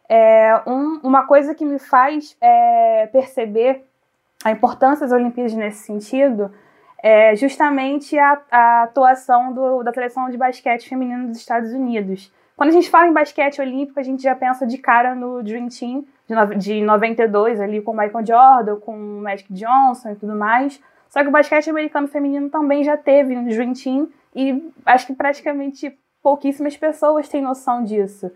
É, 0.08 0.62
um, 0.66 1.02
uma 1.04 1.28
coisa 1.28 1.54
que 1.54 1.66
me 1.66 1.80
faz 1.80 2.36
é, 2.40 3.08
perceber 3.08 3.86
a 4.46 4.52
importância 4.52 5.06
das 5.06 5.12
Olimpíadas 5.12 5.54
nesse 5.54 5.84
sentido 5.84 6.50
é 7.02 7.36
justamente 7.36 8.18
a, 8.18 8.42
a 8.52 8.84
atuação 8.84 9.54
do, 9.54 9.84
da 9.84 9.94
seleção 9.94 10.30
de 10.30 10.38
basquete 10.38 10.88
feminino 10.88 11.28
dos 11.28 11.38
Estados 11.38 11.72
Unidos. 11.72 12.32
Quando 12.56 12.70
a 12.70 12.74
gente 12.74 12.90
fala 12.90 13.08
em 13.08 13.14
basquete 13.14 13.62
olímpico, 13.62 14.00
a 14.00 14.04
gente 14.04 14.22
já 14.22 14.36
pensa 14.36 14.68
de 14.68 14.78
cara 14.78 15.16
no 15.16 15.42
Dream 15.42 15.70
Team 15.70 16.04
de, 16.28 16.56
de 16.58 16.82
92, 16.82 17.62
ali 17.62 17.82
com 17.82 17.94
Michael 17.94 18.26
Jordan, 18.26 18.76
com 18.82 18.98
Magic 18.98 19.52
Johnson 19.54 20.12
e 20.12 20.16
tudo 20.16 20.36
mais. 20.36 20.82
Só 21.10 21.24
que 21.24 21.30
o 21.30 21.32
basquete 21.32 21.70
americano 21.70 22.08
feminino 22.08 22.50
também 22.50 22.84
já 22.84 22.98
teve 22.98 23.34
no 23.34 23.48
Dream 23.48 23.74
Team 23.74 24.10
e 24.36 24.72
acho 24.86 25.08
que 25.08 25.14
praticamente 25.14 25.98
pouquíssimas 26.22 26.76
pessoas 26.78 27.30
têm 27.30 27.42
noção 27.42 27.84
disso. 27.84 28.30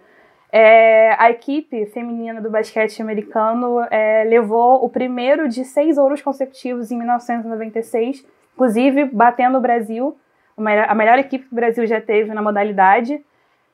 É, 0.52 1.16
a 1.20 1.32
equipe 1.32 1.86
feminina 1.88 2.40
do 2.40 2.50
basquete 2.50 3.02
americano 3.02 3.82
é, 3.90 4.24
levou 4.24 4.86
o 4.86 4.90
primeiro 4.90 5.50
de 5.50 5.66
seis 5.66 5.98
ouros 5.98 6.22
consecutivos 6.22 6.92
em 6.92 6.98
1996, 6.98 8.26
inclusive 8.54 9.06
batendo 9.06 9.58
o 9.58 9.62
Brasil, 9.62 10.18
a 10.58 10.96
melhor 10.96 11.18
equipe 11.20 11.46
que 11.46 11.52
o 11.52 11.56
Brasil 11.56 11.86
já 11.86 12.00
teve 12.00 12.34
na 12.34 12.42
modalidade, 12.42 13.24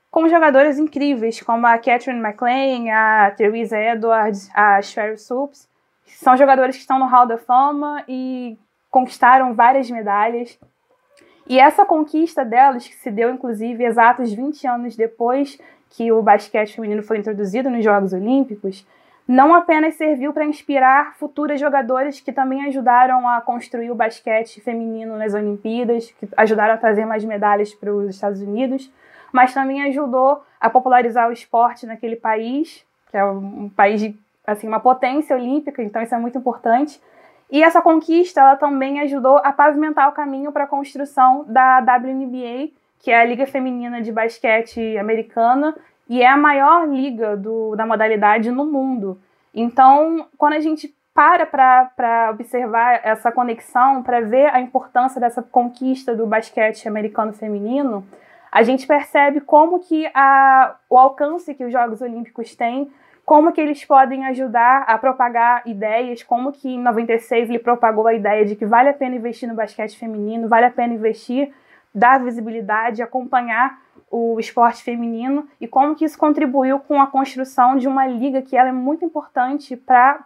com 0.10 0.28
jogadoras 0.28 0.80
incríveis 0.80 1.42
como 1.42 1.68
a 1.68 1.78
Catherine 1.78 2.22
McLean, 2.22 2.92
a 2.92 3.32
Teresa 3.32 3.78
Edwards, 3.78 4.50
a 4.54 4.82
Cheryl 4.82 5.18
Supes. 5.18 5.70
São 6.06 6.36
jogadores 6.36 6.76
que 6.76 6.82
estão 6.82 6.98
no 6.98 7.06
Hall 7.06 7.28
da 7.28 7.38
Fama 7.38 8.04
e 8.08 8.58
conquistaram 8.90 9.54
várias 9.54 9.90
medalhas. 9.92 10.60
E 11.48 11.60
essa 11.60 11.86
conquista 11.86 12.44
delas, 12.44 12.88
que 12.88 12.96
se 12.96 13.12
deu 13.12 13.30
inclusive 13.30 13.84
exatos 13.84 14.34
20 14.34 14.68
anos 14.68 14.96
depois 14.96 15.60
que 15.92 16.12
o 16.12 16.22
basquete 16.22 16.76
feminino 16.76 17.04
foi 17.04 17.18
introduzido 17.18 17.70
nos 17.70 17.84
Jogos 17.84 18.14
Olímpicos, 18.14 18.86
não 19.30 19.54
apenas 19.54 19.94
serviu 19.94 20.34
para 20.34 20.44
inspirar 20.44 21.16
futuras 21.18 21.60
jogadoras 21.60 22.20
que 22.20 22.32
também 22.32 22.66
ajudaram 22.66 23.30
a 23.30 23.40
construir 23.40 23.92
o 23.92 23.96
basquete 23.96 24.60
feminino 24.60 25.16
nas 25.18 25.36
Olimpíadas, 25.36 26.10
que 26.20 26.28
ajudaram 26.36 26.74
a 26.74 26.78
trazer 26.78 27.06
mais 27.06 27.24
medalhas 27.24 27.72
para 27.72 27.94
os 27.94 28.10
Estados 28.10 28.42
Unidos, 28.42 28.92
mas 29.32 29.54
também 29.54 29.84
ajudou 29.84 30.44
a 30.60 30.68
popularizar 30.68 31.30
o 31.30 31.32
esporte 31.32 31.86
naquele 31.86 32.16
país, 32.16 32.84
que 33.12 33.18
é 33.18 33.24
um 33.24 33.70
país 33.70 34.02
de 34.02 34.18
assim 34.48 34.68
uma 34.68 34.80
potência 34.80 35.36
olímpica, 35.36 35.84
então 35.84 36.02
isso 36.02 36.16
é 36.16 36.18
muito 36.18 36.40
importante. 36.40 37.00
E 37.52 37.62
essa 37.62 37.84
conquista 37.84 38.42
ela 38.42 38.56
também 38.56 39.00
ajudou 39.02 39.38
a 39.44 39.54
pavimentar 39.54 40.10
o 40.10 40.14
caminho 40.14 40.52
para 40.52 40.64
a 40.64 40.68
construção 40.68 41.46
da 41.48 41.78
WNBA, 41.78 42.72
que 42.98 43.12
é 43.12 43.22
a 43.22 43.26
Liga 43.26 43.46
Feminina 43.46 44.02
de 44.02 44.12
Basquete 44.12 44.98
Americana 44.98 45.76
e 46.10 46.24
é 46.24 46.28
a 46.28 46.36
maior 46.36 46.90
liga 46.90 47.38
do, 47.38 47.76
da 47.76 47.86
modalidade 47.86 48.50
no 48.52 48.66
mundo. 48.66 49.22
Então, 49.54 50.28
quando 50.38 50.54
a 50.54 50.60
gente 50.60 50.94
para 51.14 51.46
para 51.46 52.32
observar 52.32 53.02
essa 53.04 53.32
conexão, 53.32 54.02
para 54.02 54.22
ver 54.22 54.48
a 54.48 54.60
importância 54.60 55.22
dessa 55.22 55.44
conquista 55.44 56.16
do 56.16 56.26
basquete 56.26 56.88
americano 56.88 57.34
feminino, 57.34 58.06
a 58.52 58.64
gente 58.64 58.88
percebe 58.88 59.42
como 59.42 59.80
que 59.80 60.10
a, 60.14 60.76
o 60.90 60.98
alcance 60.98 61.54
que 61.54 61.64
os 61.64 61.72
Jogos 61.72 62.02
Olímpicos 62.02 62.56
têm, 62.56 62.92
como 63.26 63.52
que 63.52 63.62
eles 63.62 63.86
podem 63.86 64.26
ajudar 64.26 64.86
a 64.88 64.98
propagar 64.98 65.62
ideias, 65.68 66.24
como 66.24 66.52
que 66.52 66.70
em 66.70 66.80
96 66.80 67.50
ele 67.50 67.60
propagou 67.60 68.08
a 68.08 68.14
ideia 68.14 68.44
de 68.44 68.56
que 68.56 68.66
vale 68.66 68.90
a 68.90 68.94
pena 68.94 69.16
investir 69.16 69.48
no 69.48 69.54
basquete 69.54 70.00
feminino, 70.00 70.48
vale 70.48 70.66
a 70.66 70.72
pena 70.72 70.94
investir 70.94 71.54
dar 71.94 72.24
visibilidade, 72.24 73.02
acompanhar 73.02 73.78
o 74.12 74.40
esporte 74.40 74.84
feminino 74.84 75.48
e 75.60 75.68
como 75.68 75.96
que 75.96 76.06
isso 76.06 76.18
contribuiu 76.18 76.80
com 76.80 77.00
a 77.00 77.08
construção 77.08 77.78
de 77.78 77.88
uma 77.88 78.08
liga 78.08 78.42
que 78.42 78.58
ela 78.58 78.70
é 78.70 78.74
muito 78.74 79.06
importante 79.06 79.76
para 79.76 80.24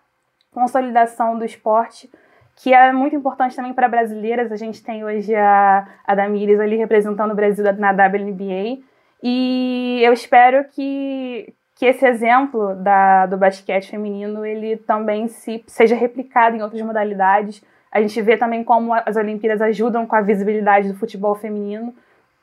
consolidação 0.51 1.37
do 1.37 1.43
esporte, 1.43 2.09
que 2.55 2.73
é 2.73 2.93
muito 2.93 3.15
importante 3.15 3.55
também 3.55 3.73
para 3.73 3.87
brasileiras. 3.87 4.51
A 4.51 4.55
gente 4.55 4.83
tem 4.83 5.03
hoje 5.03 5.35
a, 5.35 5.87
a 6.05 6.15
Damires 6.15 6.59
ali 6.59 6.77
representando 6.77 7.31
o 7.31 7.35
Brasil 7.35 7.63
na 7.73 7.91
WNBA 7.91 8.83
e 9.21 10.01
eu 10.03 10.13
espero 10.13 10.65
que, 10.65 11.53
que 11.75 11.85
esse 11.85 12.05
exemplo 12.05 12.75
da, 12.75 13.25
do 13.25 13.37
basquete 13.37 13.89
feminino 13.89 14.45
ele 14.45 14.77
também 14.77 15.27
se, 15.27 15.63
seja 15.65 15.95
replicado 15.95 16.55
em 16.55 16.61
outras 16.61 16.81
modalidades, 16.81 17.63
a 17.91 18.01
gente 18.01 18.21
vê 18.21 18.35
também 18.35 18.63
como 18.63 18.93
as 18.93 19.15
Olimpíadas 19.15 19.61
ajudam 19.61 20.05
com 20.05 20.15
a 20.15 20.21
visibilidade 20.21 20.89
do 20.89 20.97
futebol 20.97 21.35
feminino, 21.35 21.93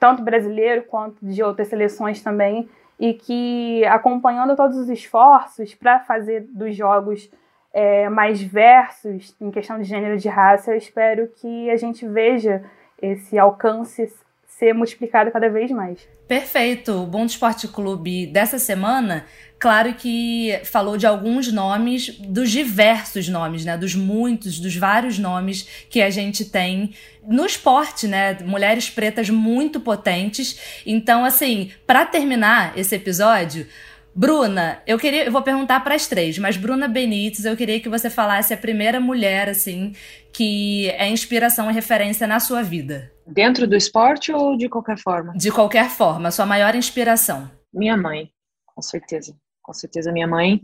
tanto 0.01 0.22
brasileiro 0.22 0.82
quanto 0.84 1.24
de 1.24 1.42
outras 1.42 1.68
seleções 1.68 2.22
também, 2.22 2.68
e 2.98 3.14
que 3.14 3.84
acompanhando 3.84 4.57
todos 4.57 4.76
os 4.76 4.88
esforços 4.88 5.74
para 5.74 6.01
fazer 6.01 6.46
dos 6.53 6.74
jogos 6.74 7.30
é, 7.72 8.09
mais 8.09 8.38
diversos 8.38 9.36
em 9.40 9.51
questão 9.51 9.78
de 9.78 9.84
gênero 9.84 10.14
e 10.14 10.18
de 10.18 10.28
raça, 10.28 10.72
eu 10.72 10.76
espero 10.76 11.28
que 11.28 11.70
a 11.70 11.76
gente 11.76 12.07
veja 12.09 12.64
esse 13.01 13.38
alcance 13.38 14.12
ser 14.46 14.74
multiplicado 14.74 15.30
cada 15.30 15.48
vez 15.48 15.70
mais. 15.70 16.07
Perfeito. 16.28 16.92
O 16.92 17.07
Bom 17.07 17.24
Esporte 17.24 17.66
Clube 17.68 18.26
dessa 18.26 18.59
semana, 18.59 19.24
claro 19.61 19.92
que 19.92 20.58
falou 20.64 20.96
de 20.96 21.06
alguns 21.06 21.52
nomes, 21.52 22.08
dos 22.18 22.50
diversos 22.50 23.28
nomes, 23.28 23.64
né? 23.64 23.76
Dos 23.76 23.94
muitos, 23.94 24.58
dos 24.58 24.74
vários 24.74 25.18
nomes 25.18 25.68
que 25.90 26.00
a 26.00 26.08
gente 26.08 26.46
tem 26.46 26.94
no 27.22 27.44
esporte, 27.44 28.08
né? 28.08 28.38
Mulheres 28.42 28.88
pretas 28.88 29.28
muito 29.28 29.78
potentes. 29.78 30.58
Então, 30.86 31.24
assim, 31.26 31.70
para 31.86 32.06
terminar 32.06 32.76
esse 32.76 32.96
episódio, 32.96 33.66
Bruna, 34.14 34.82
eu 34.86 34.98
queria, 34.98 35.26
eu 35.26 35.32
vou 35.32 35.42
perguntar 35.42 35.80
para 35.80 35.94
as 35.94 36.06
três, 36.06 36.38
mas 36.38 36.56
Bruna 36.56 36.88
Benites, 36.88 37.44
eu 37.44 37.56
queria 37.56 37.78
que 37.78 37.88
você 37.88 38.08
falasse 38.08 38.54
a 38.54 38.56
primeira 38.56 38.98
mulher 38.98 39.48
assim 39.48 39.92
que 40.32 40.88
é 40.90 41.08
inspiração 41.08 41.70
e 41.70 41.74
referência 41.74 42.26
na 42.26 42.40
sua 42.40 42.62
vida. 42.62 43.12
Dentro 43.26 43.66
do 43.66 43.76
esporte 43.76 44.32
ou 44.32 44.56
de 44.56 44.68
qualquer 44.68 44.98
forma? 44.98 45.32
De 45.34 45.50
qualquer 45.50 45.90
forma, 45.90 46.30
sua 46.30 46.46
maior 46.46 46.74
inspiração. 46.74 47.50
Minha 47.72 47.96
mãe, 47.96 48.30
com 48.66 48.80
certeza. 48.80 49.36
Com 49.62 49.72
certeza 49.72 50.12
minha 50.12 50.26
mãe, 50.26 50.62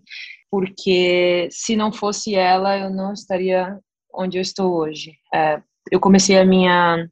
porque 0.51 1.49
se 1.51 1.77
não 1.77 1.93
fosse 1.93 2.35
ela, 2.35 2.79
eu 2.79 2.91
não 2.91 3.13
estaria 3.13 3.79
onde 4.13 4.39
eu 4.39 4.43
estou 4.43 4.75
hoje. 4.75 5.13
É, 5.35 5.61
eu 5.91 6.01
comecei 6.01 6.39
a 6.39 6.45
minha 6.45 7.09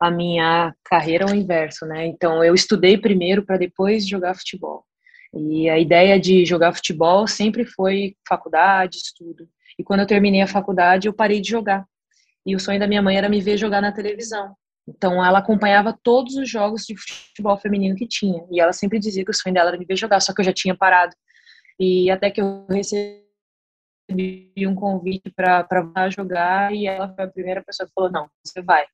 a 0.00 0.10
minha 0.10 0.74
carreira 0.84 1.26
ao 1.26 1.34
inverso, 1.34 1.86
né? 1.86 2.06
Então 2.06 2.42
eu 2.42 2.54
estudei 2.54 2.98
primeiro 2.98 3.44
para 3.44 3.56
depois 3.56 4.06
jogar 4.06 4.34
futebol. 4.34 4.84
E 5.32 5.70
a 5.70 5.78
ideia 5.78 6.18
de 6.18 6.44
jogar 6.44 6.74
futebol 6.74 7.26
sempre 7.28 7.64
foi 7.64 8.16
faculdade, 8.28 8.96
estudo. 8.96 9.48
E 9.78 9.84
quando 9.84 10.00
eu 10.00 10.06
terminei 10.06 10.42
a 10.42 10.46
faculdade, 10.46 11.06
eu 11.06 11.14
parei 11.14 11.40
de 11.40 11.48
jogar. 11.50 11.86
E 12.44 12.56
o 12.56 12.60
sonho 12.60 12.80
da 12.80 12.88
minha 12.88 13.00
mãe 13.00 13.16
era 13.16 13.28
me 13.28 13.40
ver 13.40 13.56
jogar 13.56 13.80
na 13.80 13.92
televisão. 13.92 14.54
Então 14.86 15.24
ela 15.24 15.38
acompanhava 15.38 15.96
todos 16.02 16.34
os 16.36 16.48
jogos 16.48 16.84
de 16.84 16.96
futebol 16.96 17.56
feminino 17.56 17.96
que 17.96 18.06
tinha. 18.06 18.44
E 18.50 18.60
ela 18.60 18.72
sempre 18.72 18.98
dizia 18.98 19.24
que 19.24 19.30
o 19.30 19.34
sonho 19.34 19.54
dela 19.54 19.70
era 19.70 19.78
me 19.78 19.84
ver 19.84 19.96
jogar, 19.96 20.20
só 20.20 20.34
que 20.34 20.40
eu 20.40 20.44
já 20.44 20.52
tinha 20.52 20.76
parado. 20.76 21.14
E 21.78 22.10
até 22.10 22.30
que 22.30 22.40
eu 22.40 22.66
recebi 22.68 23.22
um 24.58 24.74
convite 24.74 25.30
para 25.34 26.10
jogar 26.10 26.74
e 26.74 26.86
ela 26.86 27.14
foi 27.14 27.24
a 27.24 27.28
primeira 27.28 27.62
pessoa 27.62 27.86
que 27.86 27.92
falou: 27.94 28.10
"Não, 28.10 28.28
você 28.44 28.62
vai". 28.62 28.84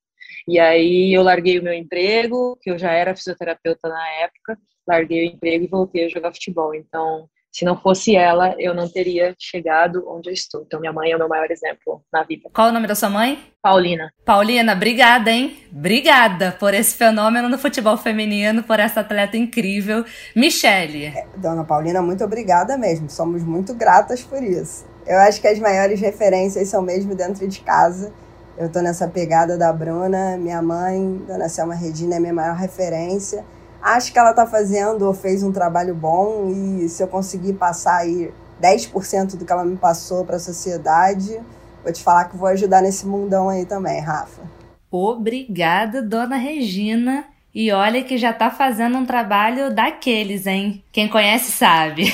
E 0.47 0.59
aí 0.59 1.13
eu 1.13 1.23
larguei 1.23 1.59
o 1.59 1.63
meu 1.63 1.73
emprego, 1.73 2.59
que 2.61 2.71
eu 2.71 2.79
já 2.79 2.93
era 2.93 3.15
fisioterapeuta 3.17 3.89
na 3.89 4.09
época, 4.21 4.59
larguei 4.87 5.29
o 5.29 5.33
emprego 5.33 5.65
e 5.65 5.69
voltei 5.69 6.05
a 6.05 6.09
jogar 6.09 6.33
futebol. 6.33 6.75
Então, 6.75 7.29
se 7.51 7.65
não 7.65 7.77
fosse 7.77 8.15
ela, 8.15 8.55
eu 8.59 8.75
não 8.75 8.89
teria 8.89 9.35
chegado 9.39 10.05
onde 10.09 10.29
eu 10.29 10.33
estou. 10.33 10.63
Então, 10.63 10.79
minha 10.79 10.93
mãe 10.93 11.11
é 11.11 11.17
o 11.17 11.19
meu 11.19 11.29
maior 11.29 11.51
exemplo 11.51 12.03
na 12.13 12.23
vida. 12.23 12.49
Qual 12.53 12.69
o 12.69 12.73
nome 12.73 12.87
da 12.87 12.95
sua 12.95 13.09
mãe? 13.11 13.39
Paulina. 13.61 14.13
Paulina, 14.25 14.75
obrigada, 14.75 15.31
hein? 15.31 15.57
Obrigada 15.73 16.53
por 16.53 16.75
esse 16.75 16.95
fenômeno 16.95 17.49
no 17.49 17.59
futebol 17.59 17.97
feminino, 17.97 18.63
por 18.63 18.79
essa 18.79 19.01
atleta 19.01 19.37
incrível. 19.37 20.05
Michele. 20.37 21.07
É, 21.07 21.27
dona 21.37 21.65
Paulina, 21.65 22.01
muito 22.01 22.23
obrigada 22.23 22.77
mesmo. 22.77 23.11
Somos 23.11 23.43
muito 23.43 23.75
gratas 23.75 24.23
por 24.23 24.43
isso. 24.43 24.87
Eu 25.07 25.19
acho 25.19 25.41
que 25.41 25.49
as 25.49 25.59
maiores 25.59 26.01
referências 26.01 26.69
são 26.69 26.83
mesmo 26.83 27.15
dentro 27.15 27.49
de 27.49 27.61
casa 27.61 28.13
Eu 28.59 28.71
tô 28.71 28.81
nessa 28.81 29.09
pegada 29.09 29.57
da 29.57 29.73
Bruna, 29.73 30.37
minha 30.37 30.61
mãe, 30.61 31.23
Dona 31.27 31.49
Selma 31.49 31.75
Regina 31.75 32.17
é 32.17 32.21
minha 32.21 32.35
maior 32.35 32.57
referência. 32.57 33.45
Acho 33.81 34.13
que 34.13 34.19
ela 34.19 34.33
tá 34.33 34.47
fazendo 34.47 35.07
ou 35.07 35.15
fez 35.15 35.43
um 35.43 35.53
trabalho 35.53 35.95
bom 35.95 36.51
e 36.51 36.89
se 36.89 37.03
eu 37.03 37.09
conseguir 37.09 37.55
passar 37.55 37.99
aí 37.99 38.33
10% 38.61 39.37
do 39.37 39.45
que 39.45 39.53
ela 39.53 39.65
me 39.65 39.77
passou 39.77 40.25
para 40.25 40.37
a 40.37 40.41
sociedade, 40.41 41.41
vou 41.83 41.93
te 41.93 42.03
falar 42.03 42.25
que 42.27 42.37
vou 42.37 42.49
ajudar 42.49 42.83
nesse 42.83 43.07
mundão 43.07 43.49
aí 43.49 43.65
também, 43.65 44.01
Rafa. 44.01 44.43
Obrigada, 44.91 46.03
Dona 46.03 46.37
Regina. 46.37 47.25
E 47.55 47.73
olha 47.73 48.05
que 48.05 48.19
já 48.19 48.33
tá 48.33 48.51
fazendo 48.51 48.99
um 48.99 49.07
trabalho 49.07 49.75
daqueles, 49.75 50.47
hein? 50.47 50.85
Quem 50.93 51.09
conhece 51.09 51.51
sabe. 51.51 52.05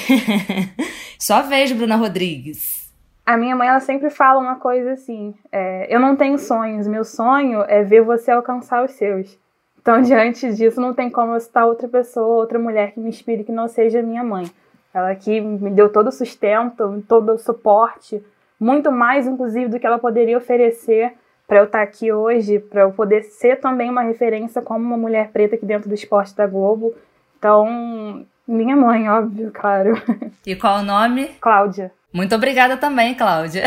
Só 1.18 1.42
vejo, 1.42 1.74
Bruna 1.74 1.96
Rodrigues. 1.96 2.84
A 3.26 3.36
minha 3.36 3.56
mãe, 3.56 3.68
ela 3.68 3.80
sempre 3.80 4.10
fala 4.10 4.40
uma 4.40 4.56
coisa 4.56 4.92
assim: 4.92 5.34
é, 5.50 5.94
eu 5.94 5.98
não 5.98 6.14
tenho 6.14 6.38
sonhos, 6.38 6.86
meu 6.86 7.04
sonho 7.04 7.62
é 7.68 7.82
ver 7.82 8.02
você 8.02 8.30
alcançar 8.30 8.84
os 8.84 8.92
seus. 8.92 9.38
Então, 9.84 10.00
diante 10.02 10.50
disso, 10.54 10.80
não 10.80 10.94
tem 10.94 11.10
como 11.10 11.34
eu 11.34 11.40
citar 11.40 11.66
outra 11.66 11.86
pessoa, 11.86 12.38
outra 12.38 12.58
mulher 12.58 12.92
que 12.92 13.00
me 13.00 13.10
inspire 13.10 13.44
que 13.44 13.52
não 13.52 13.68
seja 13.68 14.00
minha 14.00 14.24
mãe. 14.24 14.50
Ela 14.94 15.14
que 15.14 15.40
me 15.40 15.70
deu 15.70 15.92
todo 15.92 16.08
o 16.08 16.12
sustento, 16.12 17.04
todo 17.06 17.32
o 17.32 17.38
suporte, 17.38 18.24
muito 18.58 18.90
mais, 18.90 19.26
inclusive, 19.26 19.68
do 19.68 19.78
que 19.78 19.86
ela 19.86 19.98
poderia 19.98 20.38
oferecer 20.38 21.12
para 21.46 21.58
eu 21.58 21.64
estar 21.64 21.78
tá 21.78 21.84
aqui 21.84 22.10
hoje, 22.10 22.58
para 22.58 22.82
eu 22.82 22.92
poder 22.92 23.22
ser 23.24 23.60
também 23.60 23.90
uma 23.90 24.02
referência 24.02 24.62
como 24.62 24.84
uma 24.84 24.96
mulher 24.96 25.28
preta 25.32 25.56
aqui 25.56 25.66
dentro 25.66 25.88
do 25.88 25.94
esporte 25.94 26.34
da 26.34 26.46
Globo. 26.46 26.94
Então, 27.38 28.24
minha 28.48 28.76
mãe, 28.76 29.08
óbvio, 29.08 29.50
claro. 29.52 30.00
E 30.46 30.54
qual 30.54 30.78
o 30.78 30.82
nome? 30.82 31.28
Cláudia. 31.40 31.90
Muito 32.12 32.34
obrigada 32.34 32.76
também, 32.76 33.14
Cláudia. 33.14 33.64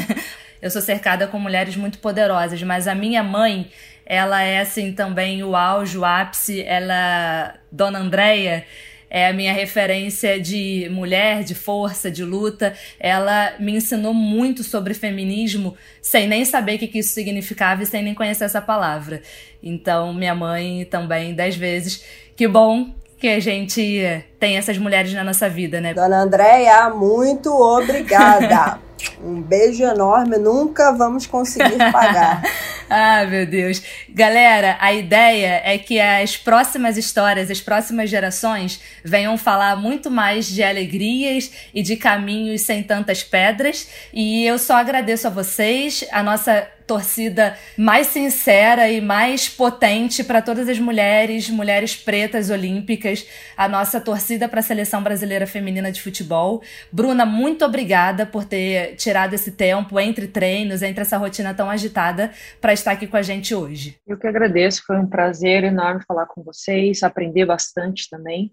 eu 0.60 0.70
sou 0.70 0.82
cercada 0.82 1.26
com 1.26 1.38
mulheres 1.38 1.76
muito 1.76 1.98
poderosas, 1.98 2.62
mas 2.62 2.88
a 2.88 2.94
minha 2.94 3.22
mãe, 3.22 3.70
ela 4.06 4.40
é 4.40 4.60
assim 4.60 4.92
também 4.92 5.42
o 5.42 5.56
auge, 5.56 5.98
o 5.98 6.04
ápice, 6.04 6.62
ela, 6.62 7.54
Dona 7.72 7.98
Andréia, 7.98 8.64
é 9.10 9.28
a 9.28 9.32
minha 9.32 9.52
referência 9.52 10.40
de 10.40 10.88
mulher, 10.90 11.42
de 11.42 11.54
força, 11.54 12.10
de 12.10 12.24
luta. 12.24 12.72
Ela 12.98 13.54
me 13.58 13.72
ensinou 13.76 14.14
muito 14.14 14.62
sobre 14.62 14.94
feminismo 14.94 15.76
sem 16.00 16.28
nem 16.28 16.44
saber 16.44 16.76
o 16.76 16.78
que 16.78 16.98
isso 16.98 17.12
significava 17.12 17.82
e 17.82 17.86
sem 17.86 18.02
nem 18.02 18.14
conhecer 18.14 18.44
essa 18.44 18.60
palavra. 18.60 19.22
Então, 19.62 20.12
minha 20.12 20.34
mãe 20.34 20.84
também, 20.84 21.34
dez 21.34 21.56
vezes. 21.56 22.04
Que 22.36 22.46
bom 22.46 22.90
que 23.18 23.28
a 23.28 23.40
gente 23.40 24.24
tem 24.38 24.56
essas 24.56 24.76
mulheres 24.76 25.12
na 25.14 25.24
nossa 25.24 25.48
vida, 25.48 25.80
né? 25.80 25.94
Dona 25.94 26.22
Andréia, 26.22 26.90
muito 26.90 27.50
obrigada. 27.50 28.78
Um 29.22 29.42
beijo 29.42 29.84
enorme, 29.84 30.38
nunca 30.38 30.90
vamos 30.90 31.26
conseguir 31.26 31.76
pagar. 31.92 32.42
ah, 32.88 33.24
meu 33.26 33.46
Deus. 33.46 33.82
Galera, 34.08 34.76
a 34.80 34.92
ideia 34.92 35.60
é 35.64 35.76
que 35.78 35.98
as 35.98 36.36
próximas 36.36 36.96
histórias, 36.96 37.50
as 37.50 37.60
próximas 37.60 38.08
gerações 38.08 38.80
venham 39.04 39.36
falar 39.36 39.76
muito 39.76 40.10
mais 40.10 40.46
de 40.46 40.62
alegrias 40.62 41.50
e 41.74 41.82
de 41.82 41.96
caminhos 41.96 42.62
sem 42.62 42.82
tantas 42.82 43.22
pedras. 43.22 43.88
E 44.12 44.44
eu 44.44 44.58
só 44.58 44.76
agradeço 44.76 45.26
a 45.26 45.30
vocês, 45.30 46.04
a 46.12 46.22
nossa 46.22 46.68
torcida 46.86 47.58
mais 47.76 48.06
sincera 48.06 48.88
e 48.88 49.00
mais 49.00 49.48
potente 49.48 50.22
para 50.22 50.40
todas 50.40 50.68
as 50.68 50.78
mulheres, 50.78 51.50
mulheres 51.50 51.96
pretas 51.96 52.48
olímpicas, 52.48 53.26
a 53.56 53.68
nossa 53.68 54.00
torcida 54.00 54.48
para 54.48 54.60
a 54.60 54.62
seleção 54.62 55.02
brasileira 55.02 55.46
feminina 55.46 55.90
de 55.90 56.00
futebol. 56.00 56.62
Bruna, 56.92 57.26
muito 57.26 57.64
obrigada 57.64 58.24
por 58.24 58.44
ter 58.44 58.94
tirado 58.94 59.34
esse 59.34 59.50
tempo 59.50 59.98
entre 59.98 60.28
treinos, 60.28 60.82
entre 60.82 61.02
essa 61.02 61.16
rotina 61.16 61.52
tão 61.52 61.68
agitada, 61.68 62.30
para 62.60 62.72
estar 62.76 62.92
aqui 62.92 63.06
com 63.06 63.16
a 63.16 63.22
gente 63.22 63.54
hoje. 63.54 63.98
Eu 64.06 64.16
que 64.16 64.26
agradeço, 64.26 64.82
foi 64.86 64.96
um 64.96 65.06
prazer 65.06 65.64
enorme 65.64 66.04
falar 66.06 66.26
com 66.26 66.42
vocês, 66.42 67.02
aprender 67.02 67.44
bastante 67.44 68.08
também. 68.08 68.52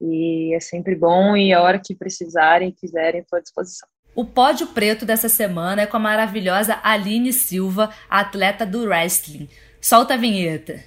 E 0.00 0.54
é 0.54 0.60
sempre 0.60 0.96
bom 0.96 1.36
e 1.36 1.52
a 1.52 1.62
hora 1.62 1.78
que 1.78 1.94
precisarem, 1.94 2.72
quiserem, 2.72 3.20
estou 3.20 3.38
à 3.38 3.42
disposição. 3.42 3.88
O 4.14 4.24
pódio 4.24 4.66
preto 4.68 5.04
dessa 5.04 5.28
semana 5.28 5.82
é 5.82 5.86
com 5.86 5.96
a 5.96 6.00
maravilhosa 6.00 6.80
Aline 6.82 7.32
Silva, 7.32 7.90
atleta 8.08 8.66
do 8.66 8.84
wrestling. 8.84 9.48
Solta 9.80 10.14
a 10.14 10.16
vinheta. 10.16 10.80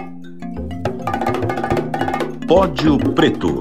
Pódio 2.47 2.97
Preto. 3.13 3.59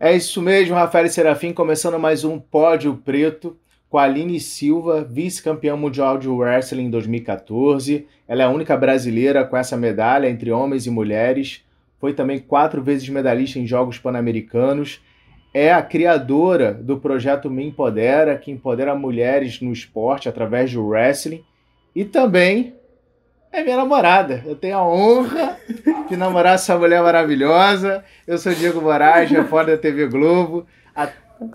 É 0.00 0.16
isso 0.16 0.40
mesmo, 0.40 0.74
Rafael 0.74 1.08
Serafim, 1.08 1.52
começando 1.52 1.98
mais 1.98 2.24
um 2.24 2.38
Pódio 2.38 2.96
Preto 2.96 3.58
com 3.94 3.98
a 3.98 4.02
Aline 4.02 4.40
Silva, 4.40 5.06
vice-campeã 5.08 5.76
mundial 5.76 6.18
de 6.18 6.28
wrestling 6.28 6.86
em 6.86 6.90
2014. 6.90 8.08
Ela 8.26 8.42
é 8.42 8.44
a 8.44 8.50
única 8.50 8.76
brasileira 8.76 9.44
com 9.44 9.56
essa 9.56 9.76
medalha 9.76 10.28
entre 10.28 10.50
homens 10.50 10.84
e 10.84 10.90
mulheres. 10.90 11.64
Foi 12.00 12.12
também 12.12 12.40
quatro 12.40 12.82
vezes 12.82 13.08
medalhista 13.08 13.60
em 13.60 13.68
Jogos 13.68 13.96
Pan-Americanos 13.96 15.00
é 15.54 15.72
a 15.72 15.80
criadora 15.80 16.74
do 16.74 16.98
projeto 16.98 17.48
Me 17.48 17.64
Empodera, 17.64 18.36
que 18.36 18.50
empodera 18.50 18.96
mulheres 18.96 19.60
no 19.60 19.72
esporte 19.72 20.28
através 20.28 20.72
do 20.72 20.84
wrestling. 20.84 21.44
E 21.94 22.04
também 22.04 22.74
é 23.52 23.62
minha 23.62 23.76
namorada. 23.76 24.42
Eu 24.44 24.56
tenho 24.56 24.76
a 24.76 24.84
honra 24.84 25.56
de 26.10 26.16
namorar 26.16 26.56
essa 26.56 26.76
mulher 26.76 27.00
maravilhosa. 27.00 28.02
Eu 28.26 28.38
sou 28.38 28.52
Diego 28.52 28.82
Moraes, 28.82 29.30
repórter 29.30 29.76
da 29.76 29.80
TV 29.80 30.08
Globo. 30.08 30.66
A... 30.96 31.06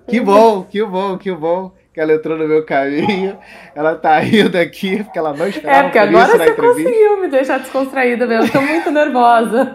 Que 0.07 0.21
bom, 0.21 0.63
que 0.63 0.81
bom, 0.85 1.17
que 1.17 1.33
bom 1.33 1.77
que 1.93 1.99
ela 1.99 2.13
entrou 2.13 2.37
no 2.37 2.47
meu 2.47 2.63
caminho. 2.65 3.37
Ela 3.75 3.95
tá 3.95 4.19
rindo 4.19 4.57
aqui, 4.57 5.03
porque 5.03 5.17
ela 5.17 5.33
não 5.33 5.47
esperava 5.47 5.79
É, 5.79 5.83
porque 5.83 5.97
agora 5.97 6.37
você 6.37 6.53
conseguiu 6.53 7.21
me 7.21 7.27
deixar 7.27 7.59
descontraída 7.59 8.25
mesmo. 8.27 8.45
Estou 8.45 8.61
muito 8.61 8.91
nervosa. 8.91 9.73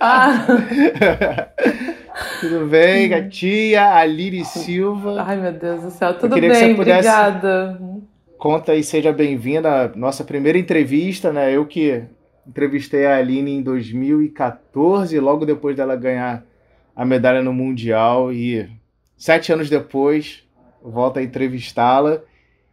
Ah. 0.00 0.46
Tudo 2.40 2.66
bem, 2.66 3.08
gatinha? 3.08 3.94
Aline 3.94 4.44
Silva. 4.44 5.24
Ai, 5.26 5.36
meu 5.36 5.52
Deus 5.52 5.82
do 5.82 5.90
céu. 5.90 6.14
Tudo 6.14 6.40
bem, 6.40 6.74
obrigada. 6.74 7.78
Conta 8.38 8.74
e 8.74 8.84
seja 8.84 9.12
bem-vinda 9.12 9.84
à 9.84 9.88
nossa 9.96 10.22
primeira 10.22 10.58
entrevista, 10.58 11.32
né? 11.32 11.52
Eu 11.54 11.66
que 11.66 12.04
entrevistei 12.46 13.06
a 13.06 13.16
Aline 13.16 13.52
em 13.52 13.62
2014, 13.62 15.18
logo 15.18 15.46
depois 15.46 15.74
dela 15.76 15.96
ganhar 15.96 16.44
a 16.94 17.04
medalha 17.04 17.42
no 17.42 17.52
Mundial. 17.52 18.32
E 18.32 18.68
sete 19.16 19.52
anos 19.52 19.70
depois, 19.70 20.43
volta 20.90 21.20
a 21.20 21.22
entrevistá-la. 21.22 22.20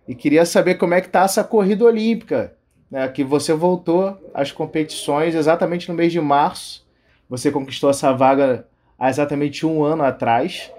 E 0.08 0.14
queria 0.14 0.46
saber 0.46 0.76
como 0.76 0.94
é 0.94 1.02
que 1.02 1.10
tá 1.10 1.24
essa 1.24 1.44
corrida 1.44 1.86
olímpica, 1.86 2.54
né? 2.90 3.08
Que 3.08 3.24
você 3.24 3.54
voltou 3.54 4.18
às 4.34 4.52
competições 4.52 5.34
exatamente 5.36 5.90
no 5.90 5.96
mês 5.96 6.12
de 6.12 6.20
março. 6.20 6.86
Você 7.30 7.50
conquistou 7.50 7.90
essa 7.90 8.12
vaga 8.12 8.68
há 9.00 9.10
exatamente 9.10 9.66
um 9.66 9.84
ano 9.84 10.04
atrás, 10.04 10.72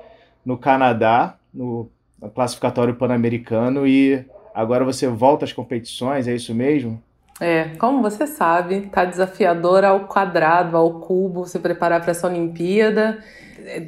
no 0.44 0.58
Canadá, 0.58 1.36
no, 1.52 1.88
no 2.20 2.30
classificatório 2.30 2.94
pan-americano, 2.94 3.86
e 3.86 4.24
agora 4.54 4.84
você 4.84 5.08
volta 5.08 5.44
às 5.44 5.52
competições, 5.52 6.28
é 6.28 6.34
isso 6.34 6.54
mesmo? 6.54 7.02
É, 7.40 7.70
como 7.78 8.02
você 8.02 8.26
sabe, 8.26 8.82
tá 8.82 9.04
desafiador 9.04 9.84
ao 9.84 10.06
quadrado, 10.06 10.76
ao 10.76 11.00
cubo, 11.00 11.46
se 11.46 11.58
preparar 11.58 12.00
para 12.00 12.10
essa 12.12 12.28
Olimpíada. 12.28 13.18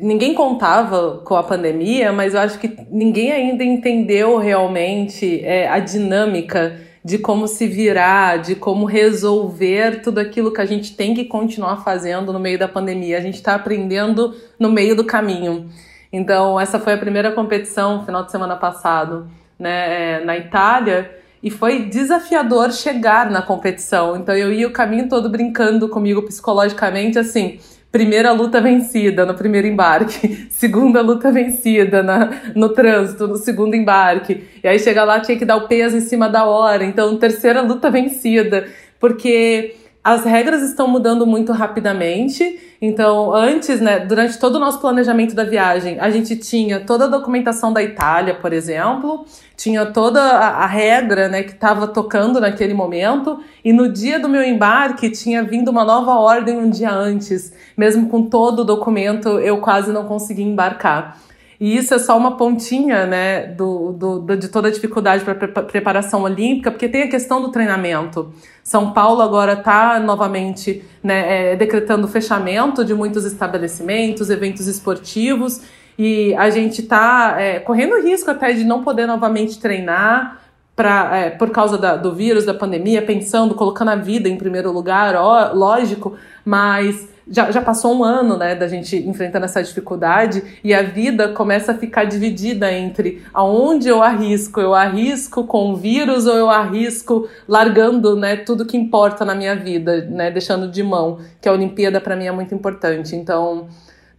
Ninguém 0.01 0.35
contava 0.35 1.23
com 1.25 1.35
a 1.35 1.43
pandemia, 1.43 2.13
mas 2.13 2.35
eu 2.35 2.41
acho 2.41 2.59
que 2.59 2.77
ninguém 2.91 3.33
ainda 3.33 3.65
entendeu 3.65 4.39
realmente 4.39 5.45
é, 5.45 5.69
a 5.69 5.79
dinâmica 5.79 6.81
de 7.05 7.19
como 7.19 7.47
se 7.47 7.67
virar, 7.67 8.39
de 8.39 8.55
como 8.55 8.87
resolver 8.87 10.01
tudo 10.01 10.19
aquilo 10.21 10.53
que 10.53 10.61
a 10.61 10.65
gente 10.65 10.97
tem 10.97 11.15
que 11.15 11.25
continuar 11.25 11.85
fazendo 11.85 12.33
no 12.33 12.39
meio 12.39 12.59
da 12.59 12.69
pandemia. 12.69 13.19
A 13.19 13.21
gente 13.21 13.35
está 13.35 13.55
aprendendo 13.55 14.35
no 14.59 14.71
meio 14.71 14.97
do 14.97 15.05
caminho. 15.05 15.69
Então, 16.13 16.59
essa 16.59 16.79
foi 16.79 16.95
a 16.95 16.99
primeira 16.99 17.33
competição, 17.33 18.05
final 18.05 18.25
de 18.25 18.31
semana 18.31 18.57
passado, 18.57 19.29
né, 19.59 20.21
é, 20.21 20.25
na 20.25 20.37
Itália, 20.37 21.11
e 21.43 21.51
foi 21.51 21.87
desafiador 21.87 22.73
chegar 22.73 23.31
na 23.31 23.43
competição. 23.43 24.17
Então, 24.17 24.35
eu 24.35 24.53
ia 24.53 24.69
o 24.69 24.73
caminho 24.73 25.09
todo 25.09 25.29
brincando 25.29 25.89
comigo 25.89 26.23
psicologicamente, 26.23 27.19
assim 27.19 27.59
primeira 27.95 28.33
luta 28.33 28.61
vencida 28.61 29.25
no 29.25 29.35
primeiro 29.35 29.69
embarque, 29.69 30.49
segunda 30.51 31.01
luta 31.01 31.31
vencida 31.31 32.03
na, 32.03 32.29
no 32.53 32.71
trânsito, 32.71 33.29
no 33.29 33.37
segundo 33.37 33.77
embarque. 33.77 34.43
E 34.65 34.67
aí 34.67 34.81
chega 34.81 35.05
lá, 35.05 35.21
tinha 35.21 35.39
que 35.39 35.45
dar 35.45 35.55
o 35.55 35.69
peso 35.69 35.97
em 35.97 36.01
cima 36.01 36.29
da 36.29 36.45
hora. 36.45 36.85
Então, 36.85 37.17
terceira 37.17 37.63
luta 37.63 37.93
vencida. 37.93 38.67
Porque 38.99 39.77
as 40.05 40.23
regras 40.23 40.63
estão 40.63 40.87
mudando 40.87 41.27
muito 41.27 41.51
rapidamente. 41.51 42.61
Então, 42.79 43.33
antes, 43.33 43.81
né, 43.81 44.01
durante 44.01 44.39
todo 44.39 44.57
o 44.57 44.59
nosso 44.59 44.79
planejamento 44.79 45.35
da 45.35 45.45
viagem, 45.45 45.99
a 45.99 46.11
gente 46.11 46.37
tinha 46.37 46.81
toda 46.81 47.07
a 47.07 47.09
documentação 47.09 47.73
da 47.73 47.83
Itália, 47.83 48.35
por 48.35 48.53
exemplo, 48.53 49.25
tinha 49.57 49.87
toda 49.87 50.21
a, 50.21 50.65
a 50.65 50.67
regra, 50.67 51.31
né, 51.31 51.43
que 51.43 51.53
estava 51.53 51.89
tocando 51.89 52.39
naquele 52.39 52.75
momento, 52.75 53.41
e 53.65 53.73
no 53.73 53.91
dia 53.91 54.21
do 54.21 54.29
meu 54.29 54.43
embarque 54.43 55.09
tinha 55.09 55.43
vindo 55.43 55.71
uma 55.71 55.87
nova 55.87 56.13
ordem 56.17 56.59
um 56.59 56.69
dia 56.69 56.93
antes. 56.93 57.55
Mesmo 57.75 58.11
com 58.11 58.25
todo 58.25 58.61
o 58.61 58.65
documento, 58.65 59.39
eu 59.39 59.57
quase 59.63 59.91
não 59.91 60.05
consegui 60.05 60.43
embarcar. 60.43 61.19
E 61.65 61.79
isso 61.79 61.95
é 61.95 61.99
só 61.99 62.15
uma 62.19 62.37
pontinha, 62.37 63.07
né, 63.07 63.47
do, 63.47 63.93
do, 63.93 64.19
do 64.19 64.37
de 64.37 64.49
toda 64.49 64.69
a 64.69 64.71
dificuldade 64.71 65.25
para 65.25 65.35
preparação 65.63 66.21
olímpica, 66.21 66.71
porque 66.71 66.87
tem 66.87 67.05
a 67.05 67.09
questão 67.09 67.41
do 67.41 67.51
treinamento. 67.51 68.35
São 68.63 68.93
Paulo 68.93 69.23
agora 69.23 69.55
está 69.55 69.99
novamente 69.99 70.85
né, 71.03 71.53
é, 71.53 71.57
decretando 71.57 72.07
fechamento 72.07 72.85
de 72.85 72.93
muitos 72.93 73.25
estabelecimentos, 73.25 74.29
eventos 74.29 74.67
esportivos, 74.67 75.63
e 75.99 76.35
a 76.35 76.51
gente 76.51 76.83
está 76.83 77.37
é, 77.41 77.61
correndo 77.61 77.99
risco 77.99 78.31
até 78.31 78.53
de 78.53 78.63
não 78.63 78.85
poder 78.85 79.07
novamente 79.07 79.59
treinar 79.59 80.43
pra, 80.77 81.17
é, 81.17 81.31
por 81.31 81.49
causa 81.49 81.79
da, 81.79 81.97
do 81.97 82.15
vírus, 82.15 82.45
da 82.45 82.53
pandemia, 82.53 83.01
pensando, 83.01 83.55
colocando 83.55 83.89
a 83.89 83.97
vida 83.97 84.29
em 84.29 84.37
primeiro 84.37 84.71
lugar, 84.71 85.17
ó, 85.17 85.55
lógico, 85.55 86.15
mas 86.45 87.09
já, 87.29 87.51
já 87.51 87.63
passou 87.63 87.97
um 87.97 88.05
ano, 88.05 88.37
né, 88.37 88.55
da 88.55 88.69
gente 88.69 88.97
enfrentando 88.97 89.45
essa 89.45 89.63
dificuldade 89.63 90.43
e 90.63 90.75
a 90.75 90.83
vida 90.83 91.29
começa 91.29 91.73
a 91.73 91.75
ficar 91.75 92.05
dividida 92.05 92.71
entre 92.73 93.23
aonde 93.33 93.89
eu 93.89 94.03
arrisco, 94.03 94.61
eu 94.61 94.75
arrisco 94.75 95.45
com 95.45 95.73
o 95.73 95.77
vírus 95.77 96.27
ou 96.27 96.37
eu 96.37 96.51
arrisco 96.51 97.29
largando, 97.49 98.15
né, 98.17 98.37
tudo 98.37 98.67
que 98.67 98.77
importa 98.77 99.25
na 99.25 99.35
minha 99.35 99.57
vida, 99.57 100.05
né, 100.07 100.31
deixando 100.31 100.71
de 100.71 100.83
mão, 100.83 101.19
que 101.41 101.49
a 101.49 101.53
Olimpíada 101.53 102.01
para 102.01 102.17
mim 102.17 102.27
é 102.27 102.33
muito 102.33 102.55
importante. 102.55 103.17
Então, 103.17 103.69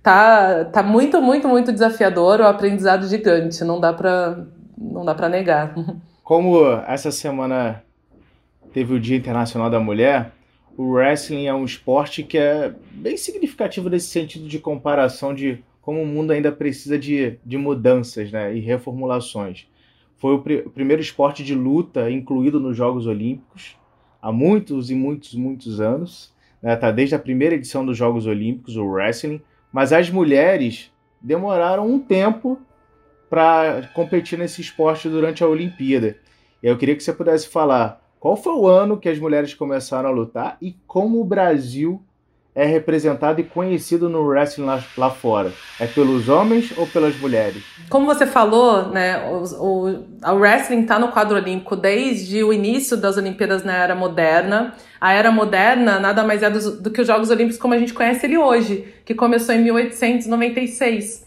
tá 0.01 0.65
tá 0.65 0.81
muito, 0.83 1.21
muito, 1.21 1.47
muito 1.47 1.71
desafiador, 1.71 2.39
o 2.39 2.47
aprendizado 2.47 3.07
gigante, 3.07 3.63
não 3.63 3.79
dá 3.79 3.93
para 3.93 4.45
não 4.77 5.05
dá 5.05 5.15
para 5.15 5.29
negar. 5.29 5.73
Como 6.23 6.65
essa 6.87 7.11
semana 7.11 7.83
teve 8.73 8.93
o 8.93 8.99
Dia 8.99 9.15
Internacional 9.15 9.69
da 9.69 9.79
Mulher, 9.79 10.31
o 10.77 10.91
wrestling 10.91 11.45
é 11.45 11.53
um 11.53 11.63
esporte 11.63 12.23
que 12.23 12.37
é 12.37 12.73
bem 12.91 13.17
significativo 13.17 13.89
nesse 13.89 14.07
sentido 14.07 14.47
de 14.47 14.59
comparação 14.59 15.33
de 15.33 15.63
como 15.81 16.01
o 16.01 16.05
mundo 16.05 16.31
ainda 16.31 16.51
precisa 16.51 16.97
de, 16.97 17.37
de 17.45 17.57
mudanças 17.57 18.31
né, 18.31 18.55
e 18.55 18.59
reformulações. 18.59 19.67
Foi 20.17 20.33
o, 20.33 20.39
pr 20.39 20.65
o 20.65 20.69
primeiro 20.69 21.01
esporte 21.01 21.43
de 21.43 21.53
luta 21.53 22.09
incluído 22.09 22.59
nos 22.59 22.75
Jogos 22.75 23.05
Olímpicos 23.05 23.77
há 24.21 24.31
muitos 24.31 24.89
e 24.89 24.95
muitos, 24.95 25.35
muitos 25.35 25.79
anos. 25.79 26.33
Né, 26.61 26.75
tá 26.75 26.89
desde 26.89 27.13
a 27.13 27.19
primeira 27.19 27.53
edição 27.53 27.85
dos 27.85 27.95
Jogos 27.95 28.25
Olímpicos, 28.25 28.75
o 28.75 28.85
wrestling. 28.85 29.39
Mas 29.71 29.93
as 29.93 30.09
mulheres 30.09 30.91
demoraram 31.21 31.87
um 31.87 31.99
tempo 31.99 32.59
para 33.29 33.89
competir 33.93 34.39
nesse 34.39 34.61
esporte 34.61 35.07
durante 35.07 35.43
a 35.43 35.47
Olimpíada. 35.47 36.17
E 36.63 36.67
eu 36.67 36.77
queria 36.77 36.95
que 36.95 37.03
você 37.03 37.13
pudesse 37.13 37.47
falar 37.47 38.01
qual 38.25 38.35
foi 38.35 38.53
o 38.53 38.65
ano 38.65 38.97
que 38.97 39.07
as 39.07 39.19
mulheres 39.19 39.53
começaram 39.53 40.09
a 40.09 40.11
lutar 40.11 40.57
e 40.59 40.75
como 40.87 41.21
o 41.21 41.23
Brasil 41.23 42.01
é 42.55 42.65
representado 42.65 43.39
e 43.39 43.43
conhecido 43.43 44.09
no 44.09 44.23
wrestling 44.23 44.65
lá, 44.65 44.83
lá 44.97 45.11
fora? 45.11 45.53
É 45.79 45.85
pelos 45.85 46.27
homens 46.27 46.75
ou 46.75 46.87
pelas 46.87 47.15
mulheres? 47.19 47.63
Como 47.87 48.07
você 48.07 48.25
falou, 48.25 48.87
né, 48.89 49.29
o, 49.29 49.43
o, 49.63 50.05
o 50.27 50.39
wrestling 50.39 50.81
está 50.81 50.97
no 50.97 51.09
quadro 51.09 51.37
olímpico 51.37 51.75
desde 51.75 52.43
o 52.43 52.51
início 52.51 52.97
das 52.97 53.15
Olimpíadas 53.15 53.63
na 53.63 53.75
Era 53.75 53.93
Moderna. 53.93 54.73
A 54.99 55.13
Era 55.13 55.31
Moderna 55.31 55.99
nada 55.99 56.23
mais 56.23 56.41
é 56.41 56.49
do, 56.49 56.81
do 56.81 56.89
que 56.89 57.01
os 57.01 57.05
Jogos 57.05 57.29
Olímpicos 57.29 57.59
como 57.59 57.75
a 57.75 57.77
gente 57.77 57.93
conhece 57.93 58.25
ele 58.25 58.39
hoje, 58.39 58.91
que 59.05 59.13
começou 59.13 59.53
em 59.53 59.61
1896. 59.61 61.24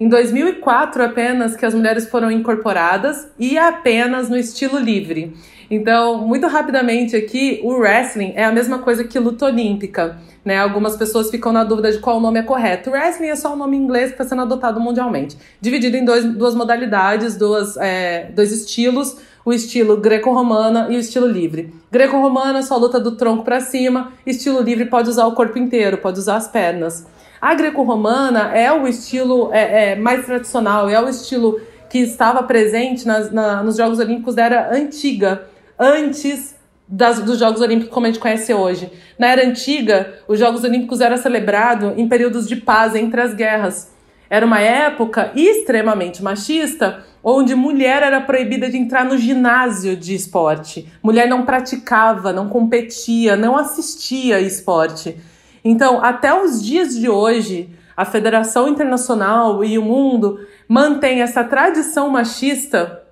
Em 0.00 0.08
2004 0.08 1.02
apenas 1.02 1.54
que 1.54 1.66
as 1.66 1.74
mulheres 1.74 2.08
foram 2.08 2.30
incorporadas 2.30 3.28
e 3.38 3.58
apenas 3.58 4.30
no 4.30 4.36
estilo 4.38 4.78
livre. 4.78 5.36
Então, 5.70 6.26
muito 6.26 6.46
rapidamente 6.46 7.14
aqui, 7.14 7.60
o 7.62 7.74
wrestling 7.74 8.32
é 8.34 8.44
a 8.44 8.50
mesma 8.50 8.78
coisa 8.78 9.04
que 9.04 9.18
luta 9.18 9.44
olímpica. 9.44 10.16
Né? 10.42 10.56
Algumas 10.56 10.96
pessoas 10.96 11.30
ficam 11.30 11.52
na 11.52 11.64
dúvida 11.64 11.92
de 11.92 11.98
qual 11.98 12.16
o 12.16 12.20
nome 12.20 12.40
é 12.40 12.42
correto. 12.42 12.88
O 12.88 12.94
wrestling 12.94 13.28
é 13.28 13.36
só 13.36 13.52
o 13.52 13.56
nome 13.56 13.76
inglês 13.76 14.06
que 14.06 14.14
está 14.14 14.24
sendo 14.24 14.40
adotado 14.40 14.80
mundialmente. 14.80 15.36
Dividido 15.60 15.98
em 15.98 16.04
dois, 16.04 16.24
duas 16.24 16.54
modalidades, 16.54 17.36
duas, 17.36 17.76
é, 17.76 18.30
dois 18.34 18.52
estilos. 18.52 19.18
O 19.44 19.52
estilo 19.52 19.98
greco-romana 19.98 20.86
e 20.88 20.96
o 20.96 20.98
estilo 20.98 21.26
livre. 21.26 21.74
Greco-romana 21.92 22.62
só 22.62 22.78
luta 22.78 22.98
do 22.98 23.16
tronco 23.16 23.44
para 23.44 23.60
cima. 23.60 24.14
Estilo 24.24 24.62
livre 24.62 24.86
pode 24.86 25.10
usar 25.10 25.26
o 25.26 25.34
corpo 25.34 25.58
inteiro, 25.58 25.98
pode 25.98 26.18
usar 26.18 26.36
as 26.36 26.48
pernas. 26.48 27.06
A 27.40 27.54
greco-romana 27.54 28.54
é 28.54 28.70
o 28.70 28.86
estilo 28.86 29.50
é, 29.52 29.92
é, 29.92 29.96
mais 29.96 30.26
tradicional, 30.26 30.88
é 30.90 31.00
o 31.00 31.08
estilo 31.08 31.58
que 31.88 31.98
estava 31.98 32.42
presente 32.42 33.06
nas, 33.06 33.32
na, 33.32 33.62
nos 33.62 33.76
Jogos 33.76 33.98
Olímpicos 33.98 34.34
da 34.34 34.44
era 34.44 34.74
antiga 34.74 35.48
antes 35.78 36.54
das, 36.86 37.20
dos 37.20 37.38
Jogos 37.38 37.60
Olímpicos 37.62 37.94
como 37.94 38.06
a 38.06 38.10
gente 38.10 38.20
conhece 38.20 38.52
hoje. 38.52 38.92
Na 39.18 39.28
era 39.28 39.46
antiga, 39.46 40.14
os 40.28 40.38
Jogos 40.38 40.64
Olímpicos 40.64 41.00
eram 41.00 41.16
celebrados 41.16 41.94
em 41.96 42.06
períodos 42.08 42.46
de 42.46 42.56
paz 42.56 42.94
entre 42.94 43.20
as 43.20 43.32
guerras. 43.32 43.90
Era 44.28 44.44
uma 44.44 44.60
época 44.60 45.32
extremamente 45.34 46.22
machista, 46.22 47.04
onde 47.24 47.54
mulher 47.54 48.02
era 48.02 48.20
proibida 48.20 48.70
de 48.70 48.76
entrar 48.76 49.04
no 49.04 49.16
ginásio 49.16 49.96
de 49.96 50.14
esporte. 50.14 50.92
Mulher 51.02 51.28
não 51.28 51.44
praticava, 51.44 52.32
não 52.32 52.48
competia, 52.48 53.34
não 53.34 53.56
assistia 53.56 54.40
esporte. 54.40 55.16
Então, 55.64 56.02
até 56.02 56.32
os 56.32 56.62
dias 56.62 56.98
de 56.98 57.08
hoje, 57.08 57.70
a 57.96 58.04
Federação 58.04 58.68
Internacional 58.68 59.64
e 59.64 59.78
o 59.78 59.82
mundo 59.82 60.40
mantém 60.66 61.20
essa 61.20 61.44
tradição 61.44 62.08
machista 62.08 63.02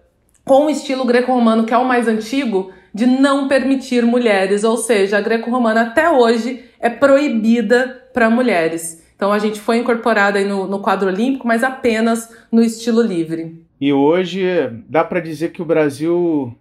com 0.44 0.66
o 0.66 0.70
estilo 0.70 1.04
greco-romano, 1.04 1.64
que 1.64 1.74
é 1.74 1.78
o 1.78 1.84
mais 1.84 2.08
antigo, 2.08 2.72
de 2.94 3.06
não 3.06 3.48
permitir 3.48 4.04
mulheres, 4.04 4.64
ou 4.64 4.76
seja, 4.76 5.18
a 5.18 5.20
greco-romana 5.20 5.82
até 5.82 6.10
hoje 6.10 6.64
é 6.80 6.88
proibida 6.88 8.08
para 8.14 8.30
mulheres. 8.30 9.04
Então 9.14 9.32
a 9.32 9.38
gente 9.38 9.60
foi 9.60 9.78
incorporada 9.78 10.42
no, 10.44 10.66
no 10.66 10.80
quadro 10.80 11.08
olímpico, 11.08 11.46
mas 11.46 11.62
apenas 11.62 12.34
no 12.50 12.62
estilo 12.62 13.02
livre. 13.02 13.62
E 13.80 13.92
hoje 13.92 14.42
dá 14.88 15.04
para 15.04 15.20
dizer 15.20 15.52
que 15.52 15.60
o 15.60 15.64
Brasil 15.64 16.56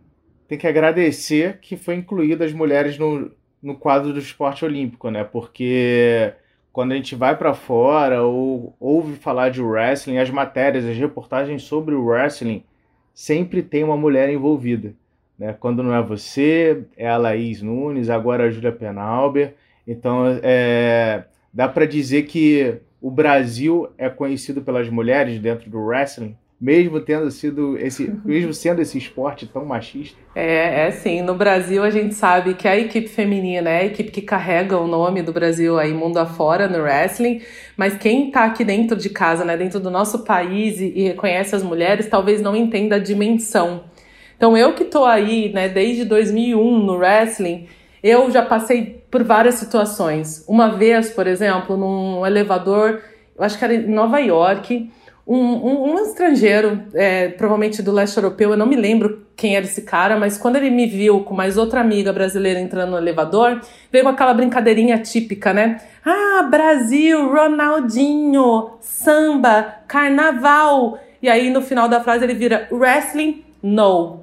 tem 0.48 0.58
que 0.58 0.68
agradecer 0.68 1.60
que 1.62 1.78
foi 1.78 1.96
incluída 1.96 2.46
as 2.46 2.54
mulheres 2.54 2.98
no, 2.98 3.32
no 3.62 3.76
quadro 3.76 4.14
do 4.14 4.20
esporte 4.20 4.64
olímpico, 4.64 5.10
né? 5.10 5.24
Porque 5.24 6.34
quando 6.72 6.92
a 6.92 6.96
gente 6.96 7.16
vai 7.16 7.36
para 7.36 7.54
fora 7.54 8.24
ou 8.24 8.76
ouve 8.80 9.16
falar 9.16 9.50
de 9.50 9.62
wrestling, 9.62 10.20
as 10.20 10.30
matérias, 10.30 10.86
as 10.86 10.96
reportagens 10.96 11.64
sobre 11.64 11.96
o 11.96 12.06
wrestling 12.06 12.64
sempre 13.14 13.64
tem 13.64 13.84
uma 13.84 13.98
mulher 13.98 14.30
envolvida. 14.30 14.94
Né? 15.38 15.56
Quando 15.60 15.82
não 15.82 15.94
é 15.94 16.02
você, 16.02 16.84
é 16.96 17.10
a 17.10 17.18
Laís 17.18 17.62
Nunes, 17.62 18.10
agora 18.10 18.44
a 18.44 18.52
Júlia 18.52 18.72
Penalber. 18.72 19.56
Então, 19.88 20.40
é, 20.44 21.24
dá 21.52 21.68
para 21.68 21.86
dizer 21.86 22.24
que 22.24 22.78
o 23.02 23.10
Brasil 23.10 23.90
é 23.98 24.10
conhecido 24.10 24.62
pelas 24.62 24.90
mulheres 24.90 25.40
dentro 25.40 25.70
do 25.70 25.80
wrestling 25.80 26.36
mesmo 26.60 27.00
tendo 27.00 27.30
sido 27.30 27.78
esse, 27.78 28.12
mesmo 28.26 28.54
sendo 28.54 28.82
esse 28.82 28.98
esporte 28.98 29.46
tão 29.46 29.66
machista? 29.66 30.18
É, 30.36 30.88
é 30.88 30.92
sim. 30.92 31.22
No 31.22 31.36
Brasil 31.36 31.84
a 31.84 31.90
gente 31.90 32.16
sabe 32.16 32.56
que 32.56 32.68
a 32.68 32.78
equipe 32.78 33.08
feminina 33.08 33.70
é 33.70 33.82
a 33.82 33.86
equipe 33.86 34.12
que 34.12 34.22
carrega 34.22 34.78
o 34.78 34.88
nome 34.88 35.22
do 35.22 35.32
Brasil 35.32 35.78
aí 35.78 35.94
mundo 35.94 36.18
afora 36.18 36.68
no 36.68 36.80
wrestling, 36.80 37.42
mas 37.76 37.96
quem 37.98 38.32
tá 38.32 38.46
aqui 38.46 38.64
dentro 38.64 38.98
de 38.98 39.10
casa, 39.10 39.46
né, 39.46 39.56
dentro 39.56 39.80
do 39.80 39.92
nosso 39.92 40.24
país 40.24 40.80
e, 40.80 40.94
e 40.96 41.04
reconhece 41.10 41.56
as 41.56 41.64
mulheres, 41.64 42.08
talvez 42.08 42.42
não 42.42 42.56
entenda 42.56 42.96
a 42.96 43.00
dimensão. 43.00 43.84
Então 44.36 44.56
eu 44.56 44.74
que 44.74 44.86
tô 44.86 45.06
aí, 45.06 45.52
né, 45.54 45.70
desde 45.70 46.06
2001 46.06 46.80
no 46.84 46.98
wrestling, 46.98 47.68
eu 48.04 48.30
já 48.32 48.44
passei 48.44 49.04
por 49.10 49.24
várias 49.24 49.56
situações. 49.56 50.46
Uma 50.48 50.70
vez, 50.70 51.10
por 51.10 51.28
exemplo, 51.28 51.76
num 51.76 52.26
elevador, 52.26 53.02
eu 53.38 53.44
acho 53.44 53.58
que 53.58 53.64
era 53.64 53.74
em 53.74 53.88
Nova 53.88 54.20
York, 54.20 54.90
um, 55.28 55.38
um, 55.38 55.94
um 55.94 56.00
estrangeiro, 56.00 56.84
é, 56.94 57.28
provavelmente 57.28 57.82
do 57.82 57.92
leste 57.92 58.16
europeu, 58.16 58.52
eu 58.52 58.58
não 58.58 58.66
me 58.66 58.78
lembro 58.78 59.28
quem 59.36 59.58
era 59.58 59.66
esse 59.66 59.82
cara, 59.82 60.18
mas 60.18 60.38
quando 60.38 60.56
ele 60.56 60.70
me 60.70 60.88
viu 60.88 61.20
com 61.20 61.34
mais 61.34 61.58
outra 61.58 61.82
amiga 61.82 62.14
brasileira 62.14 62.62
entrando 62.62 62.92
no 62.92 62.98
elevador, 62.98 63.62
veio 63.92 64.06
com 64.06 64.10
aquela 64.10 64.34
brincadeirinha 64.34 64.98
típica, 65.00 65.54
né? 65.54 65.82
Ah, 66.06 66.44
Brasil, 66.44 67.30
Ronaldinho, 67.30 68.70
samba, 68.80 69.76
carnaval. 69.86 70.98
E 71.22 71.28
aí 71.30 71.50
no 71.50 71.62
final 71.62 71.90
da 71.90 72.00
frase 72.00 72.24
ele 72.24 72.34
vira 72.34 72.68
wrestling, 72.72 73.44
no. 73.62 74.22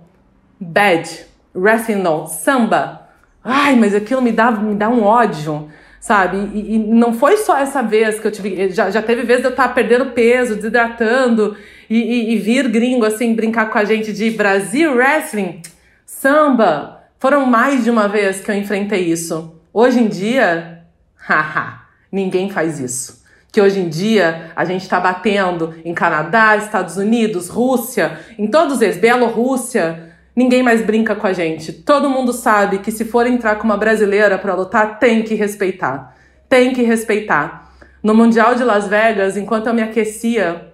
Bad, 0.59 1.27
wrestling, 1.55 1.97
no. 1.97 2.27
Samba. 2.27 3.09
Ai, 3.45 3.77
mas 3.77 3.95
aquilo 3.95 4.23
me 4.23 4.33
dá, 4.33 4.51
me 4.51 4.75
dá 4.75 4.89
um 4.89 5.03
ódio 5.03 5.69
sabe? 6.05 6.51
E, 6.53 6.75
e, 6.75 6.79
não 6.79 7.15
foi 7.15 7.39
só 7.39 7.57
essa 7.57 7.83
vez 7.83 8.21
que 8.21 8.27
eu 8.27 8.31
tive. 8.31 8.69
Já, 8.69 8.91
já 8.91 9.01
teve 9.01 9.23
vezes 9.23 9.41
de 9.41 9.49
eu 9.49 9.53
estar 9.53 9.69
perdendo 9.69 10.11
peso, 10.11 10.55
desidratando 10.55 11.57
e, 11.89 11.97
e, 11.97 12.35
e, 12.35 12.37
vir 12.37 12.69
gringo 12.69 13.07
assim 13.07 13.35
brincar 13.35 13.71
com 13.71 13.79
a 13.79 13.87
gente 13.87 14.13
de 14.13 14.31
Brasil 14.33 14.93
Wrestling, 14.95 15.63
samba. 16.05 17.01
Foram 17.19 17.47
mais 17.47 17.85
de 17.85 17.91
uma 17.91 18.07
vez 18.07 18.39
que 18.41 18.51
eu 18.51 18.55
enfrentei 18.55 19.01
isso. 19.01 19.59
Hoje 19.73 19.99
em 19.99 20.07
dia, 20.07 20.83
haha, 21.27 21.87
ninguém 22.13 22.51
faz 22.51 22.79
isso. 22.79 23.25
Que 23.51 23.63
hoje 23.63 23.81
em 23.81 23.89
dia 23.89 24.53
a 24.55 24.67
gente 24.67 24.83
está 24.83 25.01
batendo 25.01 25.75
em 25.87 25.95
Canadá, 25.95 26.55
Estados 26.55 26.99
Unidos, 26.99 27.49
Rússia, 27.49 28.21
em 28.39 28.47
todos 28.47 28.83
eles, 28.83 28.99
Bielorrússia, 28.99 30.14
ninguém 30.35 30.63
mais 30.63 30.85
brinca 30.85 31.15
com 31.15 31.27
a 31.27 31.33
gente. 31.33 31.73
Todo 31.73 32.11
mundo 32.11 32.33
sabe 32.33 32.79
que 32.79 32.91
se 32.91 33.05
for 33.05 33.27
entrar 33.27 33.57
com 33.57 33.65
uma 33.65 33.77
brasileira 33.77 34.39
para 34.39 34.55
lutar, 34.55 34.99
tem 34.99 35.23
que 35.23 35.35
respeitar. 35.35 36.17
Tem 36.49 36.73
que 36.73 36.83
respeitar. 36.83 37.73
No 38.03 38.15
Mundial 38.15 38.55
de 38.55 38.65
Las 38.65 38.87
Vegas, 38.87 39.37
enquanto 39.37 39.67
eu 39.67 39.75
me 39.75 39.83
aquecia 39.83 40.73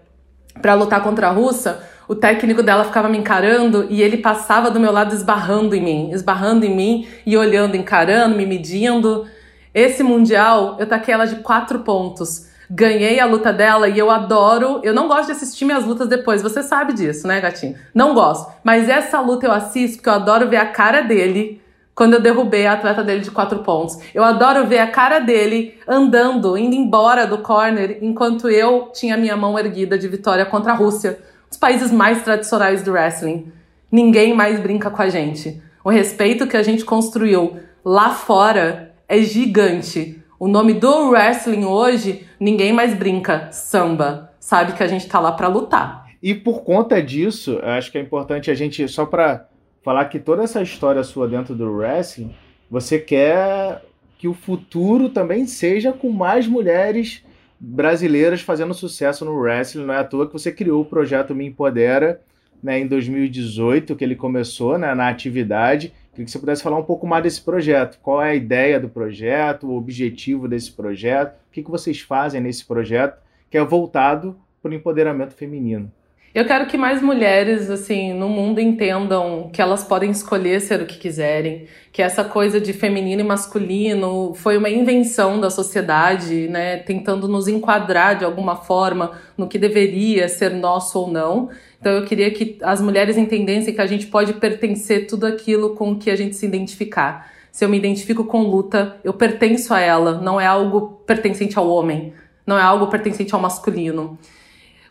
para 0.61 0.75
lutar 0.75 1.03
contra 1.03 1.29
a 1.29 1.31
russa, 1.31 1.87
o 2.09 2.15
técnico 2.17 2.61
dela 2.61 2.85
ficava 2.85 3.09
me 3.09 3.17
encarando 3.17 3.87
e 3.89 4.03
ele 4.03 4.17
passava 4.17 4.69
do 4.69 4.81
meu 4.81 4.91
lado 4.91 5.15
esbarrando 5.15 5.77
em 5.77 5.81
mim, 5.81 6.11
esbarrando 6.11 6.67
em 6.67 6.75
mim 6.75 7.09
e 7.25 7.37
olhando, 7.37 7.77
encarando, 7.77 8.37
me 8.37 8.45
medindo. 8.45 9.27
Esse 9.73 10.03
mundial, 10.03 10.77
eu 10.81 10.87
taquei 10.87 11.15
ela 11.15 11.25
de 11.25 11.37
quatro 11.37 11.79
pontos. 11.81 12.50
Ganhei 12.73 13.18
a 13.18 13.27
luta 13.27 13.53
dela 13.53 13.89
e 13.89 13.99
eu 13.99 14.11
adoro. 14.11 14.81
Eu 14.85 14.95
não 14.95 15.09
gosto 15.09 15.27
de 15.27 15.33
assistir 15.33 15.64
minhas 15.64 15.85
lutas 15.85 16.07
depois, 16.07 16.41
você 16.41 16.62
sabe 16.62 16.93
disso, 16.93 17.27
né, 17.27 17.41
gatinho? 17.41 17.75
Não 17.93 18.14
gosto. 18.14 18.53
Mas 18.62 18.89
essa 18.89 19.21
luta 19.21 19.47
eu 19.47 19.53
assisto 19.53 19.97
porque 19.97 20.09
eu 20.09 20.14
adoro 20.14 20.49
ver 20.49 20.59
a 20.59 20.66
cara 20.66 21.01
dele 21.01 21.61
quando 21.97 22.14
eu 22.14 22.21
derrubei 22.21 22.66
a 22.66 22.75
atleta 22.75 23.03
dele 23.03 23.23
de 23.23 23.31
quatro 23.31 23.59
pontos. 23.59 23.99
Eu 24.14 24.23
adoro 24.23 24.66
ver 24.66 24.79
a 24.79 24.87
cara 24.87 25.18
dele 25.18 25.75
andando, 25.87 26.57
indo 26.57 26.77
embora 26.77 27.27
do 27.27 27.39
corner, 27.39 27.99
enquanto 28.01 28.49
eu 28.49 28.91
tinha 28.95 29.16
minha 29.16 29.37
mão 29.37 29.59
erguida 29.59 29.99
de 29.99 30.07
vitória 30.07 30.47
contra 30.47 30.73
a 30.73 30.77
Rússia, 30.77 31.18
dos 31.49 31.59
países 31.59 31.91
mais 31.91 32.23
tradicionais 32.23 32.83
do 32.85 32.93
wrestling. 32.93 33.53
Ninguém 33.91 34.33
mais 34.33 34.61
brinca 34.61 34.89
com 34.89 35.03
a 35.03 35.09
gente. 35.09 35.61
O 35.83 35.91
respeito 35.91 36.47
que 36.47 36.57
a 36.57 36.62
gente 36.62 36.85
construiu 36.85 37.59
lá 37.85 38.11
fora 38.11 38.95
é 39.09 39.18
gigante. 39.23 40.23
O 40.39 40.47
nome 40.47 40.75
do 40.75 41.11
wrestling 41.11 41.64
hoje, 41.64 42.27
ninguém 42.41 42.72
mais 42.72 42.95
brinca, 42.95 43.53
samba. 43.53 44.32
Sabe 44.41 44.72
que 44.72 44.82
a 44.82 44.88
gente 44.88 45.07
tá 45.07 45.20
lá 45.20 45.30
para 45.32 45.47
lutar. 45.47 46.07
E 46.22 46.34
por 46.34 46.62
conta 46.62 47.03
disso, 47.03 47.61
acho 47.62 47.93
que 47.93 47.99
é 47.99 48.01
importante 48.01 48.51
a 48.51 48.55
gente, 48.55 48.86
só 48.88 49.07
para 49.07 49.47
falar 49.82 50.07
que 50.07 50.18
toda 50.18 50.43
essa 50.43 50.62
história 50.62 51.05
sua 51.05 51.28
dentro 51.28 51.55
do 51.55 51.70
wrestling, 51.70 52.34
você 52.70 52.99
quer 52.99 53.82
que 54.18 54.28
o 54.28 54.34
futuro 54.34 55.09
também 55.09 55.47
seja 55.47 55.93
com 55.93 56.11
mais 56.11 56.47
mulheres 56.47 57.24
brasileiras 57.59 58.41
fazendo 58.41 58.74
sucesso 58.74 59.24
no 59.24 59.38
wrestling. 59.38 59.84
Não 59.84 59.95
é 59.95 59.99
à 59.99 60.05
toa 60.05 60.26
que 60.26 60.32
você 60.32 60.51
criou 60.51 60.82
o 60.82 60.84
projeto 60.84 61.34
Me 61.34 61.47
Empodera 61.47 62.20
né, 62.62 62.78
em 62.78 62.86
2018, 62.86 63.97
que 63.97 64.05
ele 64.05 64.14
começou 64.14 64.78
né, 64.78 64.95
na 64.95 65.09
atividade. 65.09 65.93
Queria 66.11 66.25
que 66.25 66.31
você 66.31 66.39
pudesse 66.39 66.63
falar 66.63 66.79
um 66.79 66.85
pouco 66.85 67.07
mais 67.07 67.23
desse 67.23 67.41
projeto. 67.41 67.99
Qual 68.03 68.23
é 68.23 68.31
a 68.31 68.35
ideia 68.35 68.81
do 68.81 68.89
projeto, 68.89 69.69
o 69.69 69.77
objetivo 69.77 70.49
desse 70.49 70.73
projeto, 70.73 71.37
o 71.49 71.53
que, 71.53 71.63
que 71.63 71.71
vocês 71.71 72.01
fazem 72.01 72.41
nesse 72.41 72.65
projeto, 72.65 73.21
que 73.49 73.57
é 73.57 73.65
voltado 73.65 74.37
para 74.63 74.71
o 74.71 74.75
empoderamento 74.75 75.33
feminino. 75.33 75.91
Eu 76.33 76.45
quero 76.45 76.66
que 76.66 76.76
mais 76.78 77.03
mulheres, 77.03 77.68
assim, 77.68 78.14
no 78.14 78.28
mundo 78.28 78.61
entendam 78.61 79.51
que 79.53 79.61
elas 79.61 79.83
podem 79.83 80.12
escolher 80.12 80.61
ser 80.61 80.81
o 80.81 80.87
que 80.87 80.97
quiserem, 80.97 81.66
que 81.93 82.01
essa 82.01 82.22
coisa 82.22 82.61
de 82.61 82.72
feminino 82.72 83.20
e 83.20 83.24
masculino 83.24 84.33
foi 84.35 84.57
uma 84.57 84.70
invenção 84.70 85.41
da 85.41 85.51
sociedade, 85.51 86.47
né, 86.47 86.76
tentando 86.76 87.26
nos 87.26 87.49
enquadrar 87.49 88.16
de 88.16 88.24
alguma 88.24 88.55
forma 88.55 89.11
no 89.37 89.49
que 89.49 89.59
deveria 89.59 90.28
ser 90.28 90.53
nosso 90.53 91.01
ou 91.01 91.11
não. 91.11 91.49
Então 91.81 91.91
eu 91.91 92.05
queria 92.05 92.31
que 92.31 92.59
as 92.62 92.81
mulheres 92.81 93.18
entendessem 93.18 93.74
que 93.74 93.81
a 93.81 93.87
gente 93.87 94.07
pode 94.07 94.35
pertencer 94.35 95.09
tudo 95.09 95.26
aquilo 95.26 95.74
com 95.74 95.99
que 95.99 96.12
a 96.12 96.16
gente 96.16 96.37
se 96.37 96.47
identificar. 96.47 97.28
Se 97.51 97.64
eu 97.64 97.68
me 97.68 97.76
identifico 97.76 98.22
com 98.22 98.43
luta, 98.43 98.99
eu 99.03 99.12
pertenço 99.12 99.74
a 99.74 99.81
ela, 99.81 100.20
não 100.20 100.41
é 100.41 100.47
algo 100.47 101.03
pertencente 101.05 101.59
ao 101.59 101.68
homem, 101.68 102.12
não 102.47 102.57
é 102.57 102.62
algo 102.62 102.87
pertencente 102.87 103.35
ao 103.35 103.41
masculino. 103.41 104.16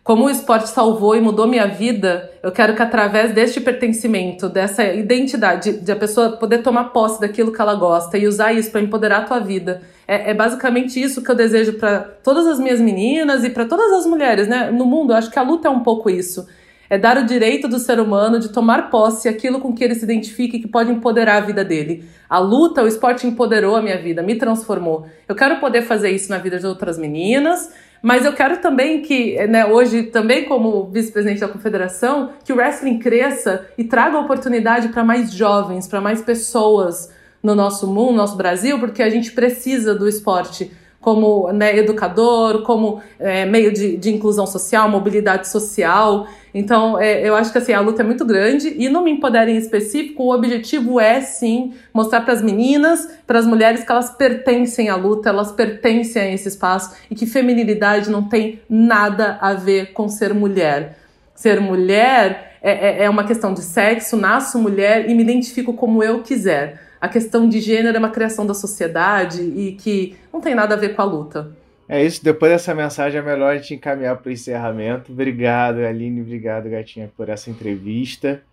Como 0.09 0.25
o 0.25 0.29
esporte 0.31 0.69
salvou 0.69 1.15
e 1.15 1.21
mudou 1.21 1.45
minha 1.45 1.67
vida, 1.67 2.31
eu 2.41 2.51
quero 2.51 2.75
que 2.75 2.81
através 2.81 3.31
deste 3.31 3.61
pertencimento, 3.61 4.49
dessa 4.49 4.83
identidade, 4.85 5.73
de 5.73 5.91
a 5.91 5.95
pessoa 5.95 6.31
poder 6.31 6.63
tomar 6.63 6.85
posse 6.85 7.21
daquilo 7.21 7.53
que 7.53 7.61
ela 7.61 7.75
gosta 7.75 8.17
e 8.17 8.25
usar 8.25 8.51
isso 8.51 8.71
para 8.71 8.81
empoderar 8.81 9.17
a 9.19 9.25
tua 9.25 9.39
vida. 9.39 9.83
É, 10.07 10.31
é, 10.31 10.33
basicamente 10.33 10.99
isso 10.99 11.23
que 11.23 11.29
eu 11.29 11.35
desejo 11.35 11.73
para 11.73 11.99
todas 11.99 12.47
as 12.47 12.59
minhas 12.59 12.81
meninas 12.81 13.43
e 13.43 13.51
para 13.51 13.65
todas 13.65 13.93
as 13.93 14.07
mulheres, 14.07 14.47
né? 14.47 14.71
No 14.71 14.83
mundo, 14.83 15.13
eu 15.13 15.15
acho 15.15 15.29
que 15.29 15.37
a 15.37 15.43
luta 15.43 15.67
é 15.67 15.71
um 15.71 15.81
pouco 15.81 16.09
isso. 16.09 16.47
É 16.89 16.97
dar 16.97 17.17
o 17.17 17.25
direito 17.27 17.67
do 17.67 17.77
ser 17.77 17.99
humano 17.99 18.39
de 18.39 18.49
tomar 18.49 18.89
posse 18.89 19.29
aquilo 19.29 19.59
com 19.59 19.75
que 19.75 19.83
ele 19.83 19.93
se 19.93 20.03
identifica 20.05 20.57
e 20.57 20.59
que 20.59 20.67
pode 20.67 20.91
empoderar 20.91 21.37
a 21.37 21.45
vida 21.45 21.63
dele. 21.63 22.03
A 22.27 22.39
luta, 22.39 22.81
o 22.81 22.87
esporte 22.87 23.27
empoderou 23.27 23.75
a 23.75 23.81
minha 23.81 24.01
vida, 24.01 24.23
me 24.23 24.33
transformou. 24.33 25.05
Eu 25.27 25.35
quero 25.35 25.59
poder 25.59 25.83
fazer 25.83 26.09
isso 26.09 26.31
na 26.31 26.39
vida 26.39 26.57
de 26.57 26.65
outras 26.65 26.97
meninas, 26.97 27.71
mas 28.01 28.25
eu 28.25 28.33
quero 28.33 28.57
também 28.57 29.01
que, 29.01 29.35
né, 29.47 29.65
hoje, 29.65 30.03
também 30.03 30.45
como 30.45 30.89
vice-presidente 30.89 31.41
da 31.41 31.47
confederação, 31.47 32.31
que 32.43 32.53
o 32.53 32.55
wrestling 32.55 32.99
cresça 32.99 33.67
e 33.77 33.83
traga 33.83 34.17
oportunidade 34.17 34.89
para 34.89 35.03
mais 35.03 35.31
jovens, 35.31 35.87
para 35.87 35.99
mais 35.99 36.21
pessoas 36.21 37.11
no 37.41 37.55
nosso 37.55 37.87
mundo, 37.87 38.11
no 38.11 38.17
nosso 38.17 38.37
Brasil, 38.37 38.79
porque 38.79 39.01
a 39.01 39.09
gente 39.09 39.31
precisa 39.31 39.93
do 39.95 40.07
esporte 40.07 40.71
como 40.99 41.51
né, 41.53 41.77
educador, 41.77 42.63
como 42.63 43.01
é, 43.17 43.45
meio 43.45 43.71
de, 43.71 43.95
de, 43.95 44.13
inclusão 44.13 44.45
social, 44.45 44.89
mobilidade 44.89 45.47
social. 45.47 46.27
Então, 46.53 46.99
é, 46.99 47.27
eu 47.27 47.35
acho 47.35 47.51
que 47.51 47.57
assim, 47.57 47.71
a 47.71 47.79
luta 47.79 48.01
é 48.01 48.05
muito 48.05 48.25
grande 48.25 48.75
e 48.77 48.89
no 48.89 49.01
Me 49.01 49.11
Empodere 49.11 49.51
em 49.51 49.57
específico, 49.57 50.23
o 50.23 50.33
objetivo 50.33 50.99
é 50.99 51.21
sim 51.21 51.73
mostrar 51.93 52.21
para 52.21 52.33
as 52.33 52.41
meninas, 52.41 53.07
para 53.25 53.39
as 53.39 53.45
mulheres 53.45 53.83
que 53.83 53.91
elas 53.91 54.09
pertencem 54.09 54.89
à 54.89 54.95
luta, 54.95 55.29
elas 55.29 55.51
pertencem 55.51 56.21
a 56.21 56.33
esse 56.33 56.49
espaço 56.49 56.95
e 57.09 57.15
que 57.15 57.25
feminilidade 57.25 58.09
não 58.09 58.27
tem 58.27 58.61
nada 58.69 59.37
a 59.39 59.53
ver 59.53 59.93
com 59.93 60.09
ser 60.09 60.33
mulher. 60.33 60.97
Ser 61.33 61.61
mulher 61.61 62.57
é, 62.61 62.71
é, 62.71 63.03
é 63.05 63.09
uma 63.09 63.23
questão 63.23 63.53
de 63.53 63.61
sexo, 63.61 64.17
nasço 64.17 64.59
mulher 64.59 65.09
e 65.09 65.13
me 65.13 65.23
identifico 65.23 65.73
como 65.73 66.03
eu 66.03 66.21
quiser 66.21 66.88
a 67.01 67.07
questão 67.07 67.47
de 67.47 67.59
gênero 67.59 67.95
é 67.95 67.99
uma 67.99 68.09
criação 68.09 68.45
da 68.45 68.53
sociedade 68.53 69.41
e 69.41 69.73
que 69.73 70.15
não 70.33 70.41
tem 70.41 70.53
nada 70.53 70.75
a 70.75 70.77
ver 70.77 70.95
com 70.95 71.01
a 71.01 71.05
luta. 71.05 71.55
É 71.87 72.03
isso, 72.05 72.23
depois 72.23 72.51
dessa 72.51 72.75
mensagem 72.75 73.19
é 73.19 73.23
melhor 73.23 73.53
a 73.53 73.57
gente 73.57 73.73
encaminhar 73.73 74.17
para 74.17 74.29
o 74.29 74.31
encerramento. 74.31 75.11
Obrigado, 75.11 75.79
Aline, 75.79 76.21
obrigado, 76.21 76.69
Gatinha, 76.69 77.09
por 77.15 77.29
essa 77.29 77.49
entrevista. 77.49 78.43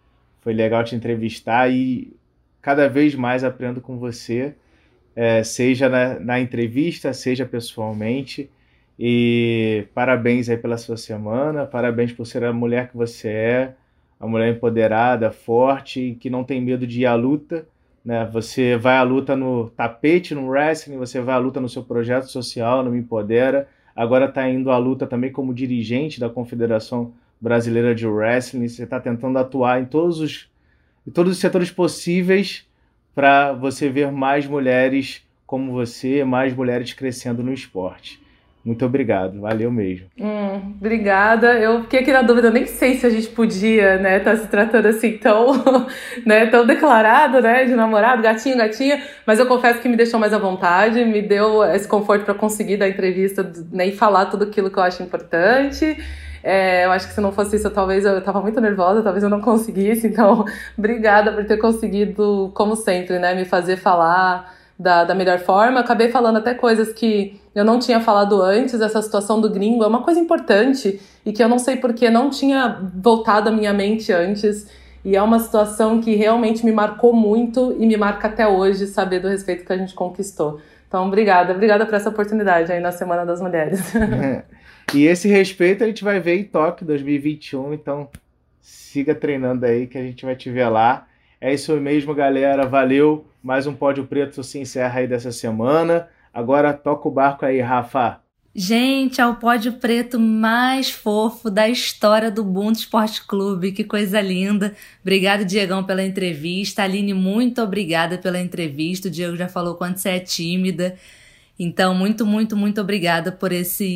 Foi 0.41 0.55
legal 0.55 0.85
te 0.85 0.95
entrevistar 0.95 1.71
e 1.71 2.17
cada 2.63 2.89
vez 2.89 3.15
mais 3.15 3.45
aprendo 3.45 3.81
com 3.81 3.99
você, 3.99 4.55
é, 5.15 5.43
seja 5.43 5.89
na, 5.89 6.19
na 6.19 6.41
entrevista, 6.41 7.13
seja 7.13 7.45
pessoalmente. 7.45 8.49
E 8.99 9.87
parabéns 9.93 10.49
aí 10.49 10.57
pela 10.57 10.79
sua 10.79 10.97
semana, 10.97 11.67
parabéns 11.67 12.13
por 12.13 12.25
ser 12.27 12.43
a 12.45 12.53
mulher 12.53 12.89
que 12.89 12.97
você 12.97 13.29
é, 13.29 13.75
a 14.19 14.27
mulher 14.27 14.55
empoderada, 14.55 15.31
forte, 15.31 16.17
que 16.19 16.31
não 16.31 16.43
tem 16.43 16.59
medo 16.61 16.87
de 16.87 17.03
ir 17.03 17.07
à 17.07 17.15
luta 17.15 17.67
né? 18.07 18.25
Você 18.33 18.77
vai 18.77 18.97
à 18.97 19.03
luta 19.03 19.35
no 19.35 19.69
tapete, 19.71 20.33
no 20.33 20.49
wrestling, 20.49 20.97
você 20.97 21.21
vai 21.21 21.35
à 21.35 21.39
luta 21.39 21.61
no 21.61 21.69
seu 21.69 21.83
projeto 21.83 22.29
social, 22.29 22.85
no 22.85 22.93
Me 22.93 23.01
Empodera. 23.01 23.69
Agora 23.97 24.27
está 24.27 24.49
indo 24.49 24.71
à 24.71 24.79
luta 24.79 25.09
também 25.09 25.33
como 25.33 25.53
dirigente 25.53 26.21
da 26.21 26.31
Confederação 26.31 27.13
Brasileira 27.41 27.97
de 27.97 28.07
Wrestling. 28.07 28.69
Você 28.69 28.85
está 28.85 29.01
tentando 29.01 29.37
atuar 29.41 29.83
em 29.83 29.87
todos 29.87 30.21
os, 30.21 30.49
em 31.05 31.11
todos 31.11 31.33
os 31.33 31.39
setores 31.39 31.73
possíveis 31.73 32.65
para 33.13 33.53
você 33.53 33.89
ver 33.89 34.13
mais 34.13 34.47
mulheres 34.47 35.27
como 35.45 35.73
você, 35.73 36.23
mais 36.23 36.55
mulheres 36.55 36.93
crescendo 36.93 37.43
no 37.43 37.53
esporte. 37.53 38.25
Muito 38.67 38.85
obrigado, 38.85 39.41
valeu 39.41 39.71
mesmo. 39.71 40.09
Hum, 40.19 40.75
obrigada. 40.81 41.55
Eu 41.55 41.83
fiquei 41.83 42.01
aqui 42.01 42.13
na 42.13 42.23
dúvida, 42.23 42.51
nem 42.51 42.67
sei 42.67 42.97
se 42.97 43.07
a 43.07 43.11
gente 43.11 43.29
podia, 43.29 43.97
né, 43.99 44.17
estar 44.19 44.33
tá 44.33 44.37
se 44.39 44.49
tratando 44.49 44.87
assim 44.87 45.17
tão, 45.19 45.53
né, 46.27 46.47
tão 46.47 46.67
declarado, 46.67 47.41
né, 47.41 47.65
de 47.65 47.77
namorado, 47.77 48.23
gatinho, 48.23 48.57
gatinha, 48.57 49.01
mas 49.25 49.39
eu 49.39 49.47
confesso 49.47 49.81
que 49.81 49.89
me 49.89 49.95
deixou 49.97 50.19
mais 50.19 50.33
à 50.33 50.39
vontade, 50.39 51.05
me 51.05 51.23
deu 51.23 51.63
esse 51.63 51.87
conforto 51.87 52.25
para 52.25 52.35
conseguir 52.35 52.77
dar 52.77 52.89
entrevista 52.89 53.49
né, 53.71 53.87
e 53.87 53.93
falar 53.93 54.27
tudo 54.27 54.43
aquilo 54.43 54.69
que 54.69 54.81
eu 54.81 54.83
acho 54.83 55.01
importante. 55.01 55.97
É, 56.43 56.87
eu 56.87 56.91
acho 56.91 57.07
que 57.07 57.15
se 57.15 57.21
não 57.21 57.31
fosse 57.31 57.55
isso, 57.55 57.69
eu, 57.69 57.73
talvez 57.73 58.05
eu 58.05 58.19
estava 58.19 58.41
muito 58.41 58.61
nervosa, 58.61 59.01
talvez 59.01 59.23
eu 59.23 59.31
não 59.31 59.41
conseguisse. 59.41 60.09
Então, 60.17 60.45
obrigada 60.77 61.33
por 61.33 61.45
ter 61.45 61.59
conseguido, 61.59 62.51
como 62.53 62.75
sempre, 62.75 63.21
né, 63.21 63.33
me 63.33 63.45
fazer 63.45 63.77
falar 63.77 64.56
da, 64.79 65.05
da 65.05 65.15
melhor 65.15 65.39
forma. 65.39 65.81
acabei 65.81 66.11
falando 66.11 66.37
até 66.37 66.55
coisas 66.55 66.93
que 66.93 67.41
eu 67.55 67.65
não 67.65 67.79
tinha 67.79 68.01
falado 68.01 68.43
antes, 68.43 68.81
essa 68.81 69.01
situação 69.01 69.41
do 69.41 69.49
gringo 69.49 69.83
é 69.83 69.87
uma 69.87 70.03
coisa 70.03 70.21
importante 70.21 71.01
e 71.25 71.33
que 71.33 71.43
eu 71.43 71.49
não 71.49 71.59
sei 71.59 71.77
porque 71.77 72.11
não 72.11 72.29
tinha 72.29 72.79
voltado 72.95 73.49
à 73.49 73.53
minha 73.53 73.73
mente 73.73 74.13
antes. 74.13 74.69
E 75.05 75.15
é 75.15 75.23
uma 75.23 75.39
situação 75.39 76.01
que 76.01 76.17
realmente 76.17 76.65
me 76.65 76.73
marcou 76.73 77.13
muito 77.13 77.77
e 77.79 77.87
me 77.87 77.97
marca 77.97 78.27
até 78.27 78.47
hoje 78.47 78.89
saber 78.89 79.21
do 79.21 79.29
respeito 79.29 79.65
que 79.65 79.73
a 79.73 79.77
gente 79.77 79.95
conquistou. 79.95 80.61
Então, 80.89 81.07
obrigada, 81.07 81.53
obrigada 81.53 81.87
por 81.87 81.95
essa 81.95 82.09
oportunidade 82.09 82.73
aí 82.73 82.81
na 82.81 82.91
Semana 82.91 83.25
das 83.25 83.41
Mulheres. 83.41 83.93
e 84.93 85.07
esse 85.07 85.29
respeito 85.29 85.85
a 85.85 85.87
gente 85.87 86.03
vai 86.03 86.19
ver 86.19 86.39
em 86.39 86.45
Tóquio 86.45 86.85
2021, 86.87 87.73
então 87.73 88.09
siga 88.61 89.15
treinando 89.15 89.65
aí 89.65 89.87
que 89.87 89.97
a 89.97 90.03
gente 90.03 90.25
vai 90.25 90.35
te 90.35 90.51
ver 90.51 90.69
lá. 90.69 91.07
É 91.41 91.55
isso 91.55 91.73
mesmo, 91.75 92.15
galera. 92.15 92.67
Valeu. 92.67 93.25
Mais 93.47 93.65
um 93.65 93.73
Pódio 93.73 94.05
Preto 94.05 94.43
se 94.43 94.59
encerra 94.59 94.99
aí 94.99 95.07
dessa 95.07 95.31
semana. 95.31 96.09
Agora 96.35 96.73
toca 96.73 97.07
o 97.07 97.13
barco 97.13 97.47
aí, 97.47 97.61
Rafa. 97.61 98.19
Gente, 98.53 99.21
é 99.21 99.27
o 99.27 99.37
pódio 99.37 99.75
preto 99.75 100.19
mais 100.19 100.91
fofo 100.91 101.49
da 101.49 101.69
história 101.69 102.29
do 102.29 102.43
Bunto 102.43 102.81
Esporte 102.81 103.25
Clube. 103.25 103.71
Que 103.71 103.85
coisa 103.85 104.21
linda. 104.21 104.75
Obrigado, 105.01 105.45
Diegão, 105.45 105.85
pela 105.85 106.03
entrevista. 106.03 106.83
Aline, 106.83 107.15
muito 107.15 107.63
obrigada 107.63 108.19
pela 108.19 108.41
entrevista. 108.41 109.07
O 109.07 109.11
Diego 109.13 109.37
já 109.37 109.47
falou 109.47 109.77
quanto 109.77 110.01
você 110.01 110.09
é 110.09 110.19
tímida. 110.19 110.97
Então, 111.57 111.95
muito, 111.95 112.27
muito, 112.27 112.57
muito 112.57 112.81
obrigada 112.81 113.31
por 113.31 113.53
esse 113.53 113.87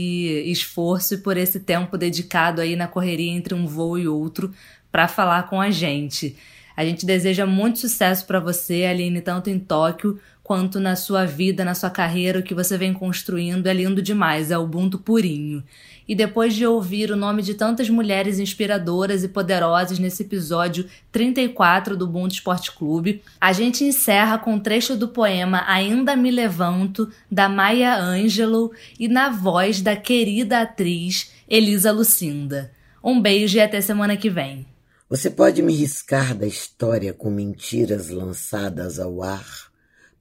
esforço 0.47 1.15
e 1.15 1.19
por 1.19 1.37
esse 1.37 1.59
tempo 1.59 1.99
dedicado 1.99 2.61
aí 2.61 2.77
na 2.77 2.87
correria 2.87 3.33
entre 3.33 3.53
um 3.53 3.67
voo 3.67 3.99
e 3.99 4.07
outro 4.07 4.53
para 4.93 5.09
falar 5.09 5.49
com 5.49 5.61
a 5.61 5.73
gente. 5.73 6.37
A 6.81 6.85
gente 6.87 7.05
deseja 7.05 7.45
muito 7.45 7.79
sucesso 7.79 8.25
para 8.25 8.41
você, 8.41 8.87
Aline, 8.87 9.21
tanto 9.21 9.51
em 9.51 9.59
Tóquio 9.59 10.19
quanto 10.43 10.81
na 10.81 10.97
sua 10.97 11.27
vida, 11.27 11.63
na 11.63 11.75
sua 11.75 11.91
carreira, 11.91 12.39
o 12.39 12.43
que 12.43 12.55
você 12.55 12.79
vem 12.79 12.95
construindo 12.95 13.67
é 13.67 13.75
lindo 13.75 14.01
demais, 14.01 14.51
é 14.51 14.57
o 14.57 14.63
Ubuntu 14.63 14.99
purinho. 14.99 15.63
E 16.09 16.15
depois 16.15 16.55
de 16.55 16.67
ouvir 16.67 17.11
o 17.11 17.17
nome 17.17 17.43
de 17.43 17.53
tantas 17.53 17.91
mulheres 17.91 18.39
inspiradoras 18.39 19.23
e 19.23 19.29
poderosas 19.29 19.99
nesse 19.99 20.23
episódio 20.23 20.87
34 21.13 21.99
do 21.99 22.07
Ubuntu 22.07 22.37
Esporte 22.37 22.73
Clube, 22.73 23.21
a 23.39 23.53
gente 23.53 23.85
encerra 23.85 24.39
com 24.39 24.55
um 24.55 24.59
trecho 24.59 24.97
do 24.97 25.09
poema 25.09 25.63
Ainda 25.67 26.17
Me 26.17 26.31
Levanto, 26.31 27.11
da 27.31 27.47
Maya 27.47 27.95
Angelou 27.95 28.73
e 28.99 29.07
na 29.07 29.29
voz 29.29 29.83
da 29.83 29.97
querida 29.97 30.63
atriz 30.63 31.31
Elisa 31.47 31.93
Lucinda. 31.93 32.73
Um 33.05 33.21
beijo 33.21 33.59
e 33.59 33.61
até 33.61 33.83
semana 33.83 34.17
que 34.17 34.31
vem. 34.31 34.65
Você 35.11 35.29
pode 35.29 35.61
me 35.61 35.75
riscar 35.75 36.37
da 36.37 36.47
história 36.47 37.13
com 37.13 37.31
mentiras 37.31 38.11
lançadas 38.11 39.01
ao 39.01 39.25
ar 39.25 39.69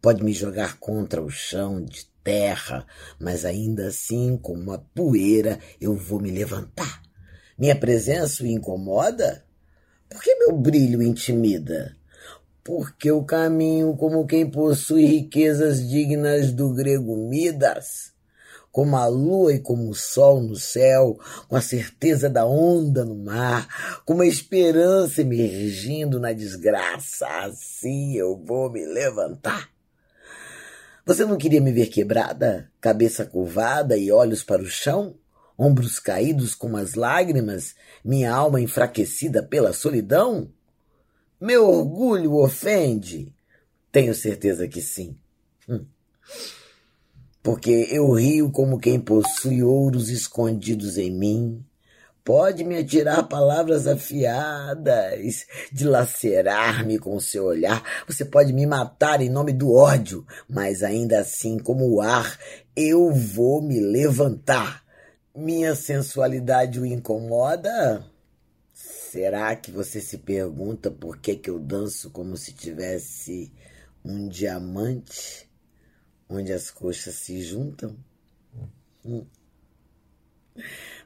pode 0.01 0.23
me 0.23 0.33
jogar 0.33 0.79
contra 0.79 1.21
o 1.21 1.29
chão 1.29 1.79
de 1.79 2.07
terra, 2.23 2.87
mas 3.19 3.45
ainda 3.45 3.89
assim, 3.89 4.35
com 4.35 4.53
uma 4.53 4.79
poeira, 4.95 5.59
eu 5.79 5.95
vou 5.95 6.19
me 6.19 6.31
levantar. 6.31 7.03
Minha 7.55 7.75
presença 7.75 8.43
o 8.43 8.47
incomoda? 8.47 9.45
Por 10.09 10.23
que 10.23 10.33
meu 10.33 10.57
brilho 10.57 11.03
intimida? 11.03 11.95
Porque 12.63 13.11
eu 13.11 13.23
caminho 13.23 13.95
como 13.95 14.25
quem 14.25 14.49
possui 14.49 15.05
riquezas 15.05 15.87
dignas 15.87 16.51
do 16.51 16.73
grego 16.73 17.15
Midas, 17.15 18.11
como 18.79 18.95
a 18.95 19.07
lua 19.07 19.53
e 19.53 19.59
como 19.59 19.89
o 19.89 19.93
sol 19.93 20.39
no 20.39 20.55
céu, 20.55 21.19
com 21.49 21.57
a 21.57 21.61
certeza 21.61 22.29
da 22.29 22.45
onda 22.45 23.03
no 23.03 23.13
mar, 23.13 23.67
com 24.05 24.13
uma 24.13 24.25
esperança 24.25 25.19
emergindo 25.19 26.17
na 26.17 26.31
desgraça. 26.31 27.27
Assim 27.27 28.15
eu 28.15 28.37
vou 28.37 28.71
me 28.71 28.85
levantar. 28.85 29.69
Você 31.05 31.25
não 31.25 31.37
queria 31.37 31.59
me 31.59 31.73
ver 31.73 31.87
quebrada, 31.87 32.71
cabeça 32.79 33.25
curvada 33.25 33.97
e 33.97 34.13
olhos 34.13 34.43
para 34.43 34.61
o 34.61 34.69
chão? 34.69 35.13
Ombros 35.57 35.99
caídos 35.99 36.55
com 36.55 36.77
as 36.77 36.93
lágrimas, 36.93 37.75
minha 38.01 38.31
alma 38.33 38.61
enfraquecida 38.61 39.43
pela 39.43 39.73
solidão? 39.73 40.49
Meu 41.37 41.67
orgulho 41.67 42.35
ofende? 42.35 43.35
Tenho 43.91 44.15
certeza 44.15 44.69
que 44.69 44.79
sim. 44.79 45.17
Hum. 45.67 45.83
Porque 47.49 47.87
eu 47.89 48.11
rio 48.11 48.51
como 48.51 48.77
quem 48.77 48.99
possui 48.99 49.63
ouros 49.63 50.09
escondidos 50.09 50.99
em 50.99 51.09
mim, 51.09 51.65
Pode 52.23 52.63
me 52.63 52.77
atirar 52.77 53.27
palavras 53.27 53.87
afiadas, 53.87 55.47
dilacerar-me 55.71 56.99
com 56.99 57.19
seu 57.19 57.45
olhar. 57.45 57.83
Você 58.07 58.23
pode 58.23 58.53
me 58.53 58.67
matar 58.67 59.19
em 59.19 59.29
nome 59.29 59.51
do 59.51 59.73
ódio, 59.73 60.23
mas 60.47 60.83
ainda 60.83 61.21
assim, 61.21 61.57
como 61.57 61.89
o 61.89 62.01
ar, 62.01 62.37
eu 62.75 63.11
vou 63.11 63.63
me 63.63 63.79
levantar. 63.79 64.83
Minha 65.35 65.73
sensualidade 65.73 66.79
o 66.79 66.85
incomoda? 66.85 68.05
Será 68.75 69.55
que 69.55 69.71
você 69.71 69.99
se 69.99 70.19
pergunta 70.19 70.91
por 70.91 71.17
que, 71.17 71.35
que 71.35 71.49
eu 71.49 71.57
danço 71.57 72.11
como 72.11 72.37
se 72.37 72.53
tivesse 72.53 73.51
um 74.05 74.27
diamante 74.27 75.48
onde 76.29 76.53
as 76.53 76.69
coxas 76.69 77.15
se 77.15 77.41
juntam? 77.41 77.97
Hum 79.03 79.25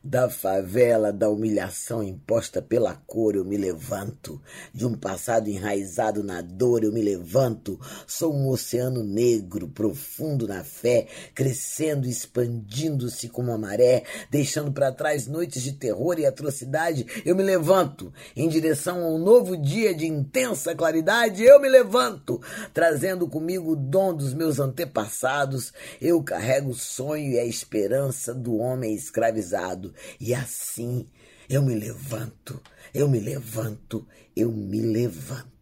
da 0.04 0.30
favela, 0.30 1.14
da 1.14 1.30
humilhação 1.30 2.04
imposta 2.04 2.62
pela 2.62 2.94
cor, 2.94 3.36
eu 3.36 3.46
me 3.46 3.56
levanto. 3.56 4.42
De 4.74 4.86
um 4.86 4.96
passado 4.96 5.48
enraizado 5.50 6.22
na 6.22 6.42
dor, 6.42 6.84
eu 6.84 6.92
me 6.92 7.02
levanto. 7.02 7.80
Sou 8.06 8.34
um 8.34 8.50
oceano 8.50 9.02
negro, 9.02 9.70
profundo 9.70 10.46
na 10.46 10.62
fé, 10.62 11.08
crescendo, 11.34 12.06
expandindo-se 12.06 13.30
como 13.30 13.52
a 13.54 13.58
maré, 13.58 14.04
deixando 14.30 14.74
para 14.74 14.92
trás 14.92 15.26
noites 15.26 15.64
de 15.64 15.72
terror 15.72 16.20
e 16.20 16.26
atrocidade. 16.26 17.06
Eu 17.24 17.34
me 17.34 17.44
levanto 17.44 18.12
em 18.36 18.50
direção 18.50 19.02
a 19.06 19.08
um 19.08 19.18
novo 19.18 19.56
dia 19.56 19.96
de 19.96 20.06
intensa 20.06 20.76
claridade. 20.76 21.44
Eu 21.44 21.62
me 21.62 21.70
levanto, 21.70 22.42
trazendo 22.74 23.26
comigo 23.26 23.72
o 23.72 23.76
dom 23.76 24.14
dos 24.14 24.34
meus 24.34 24.60
antepassados. 24.60 25.72
Eu 26.02 26.22
carrego 26.22 26.72
o 26.72 26.76
sonho 26.76 27.32
e 27.32 27.40
a 27.40 27.46
esperança 27.46 28.34
do 28.34 28.58
homem 28.58 28.94
escravizado. 28.94 29.93
E 30.20 30.34
assim 30.34 31.08
eu 31.50 31.62
me 31.62 31.76
levanto, 31.76 32.62
eu 32.94 33.08
me 33.08 33.20
levanto, 33.20 34.08
eu 34.36 34.52
me 34.52 34.82
levanto. 34.82 35.53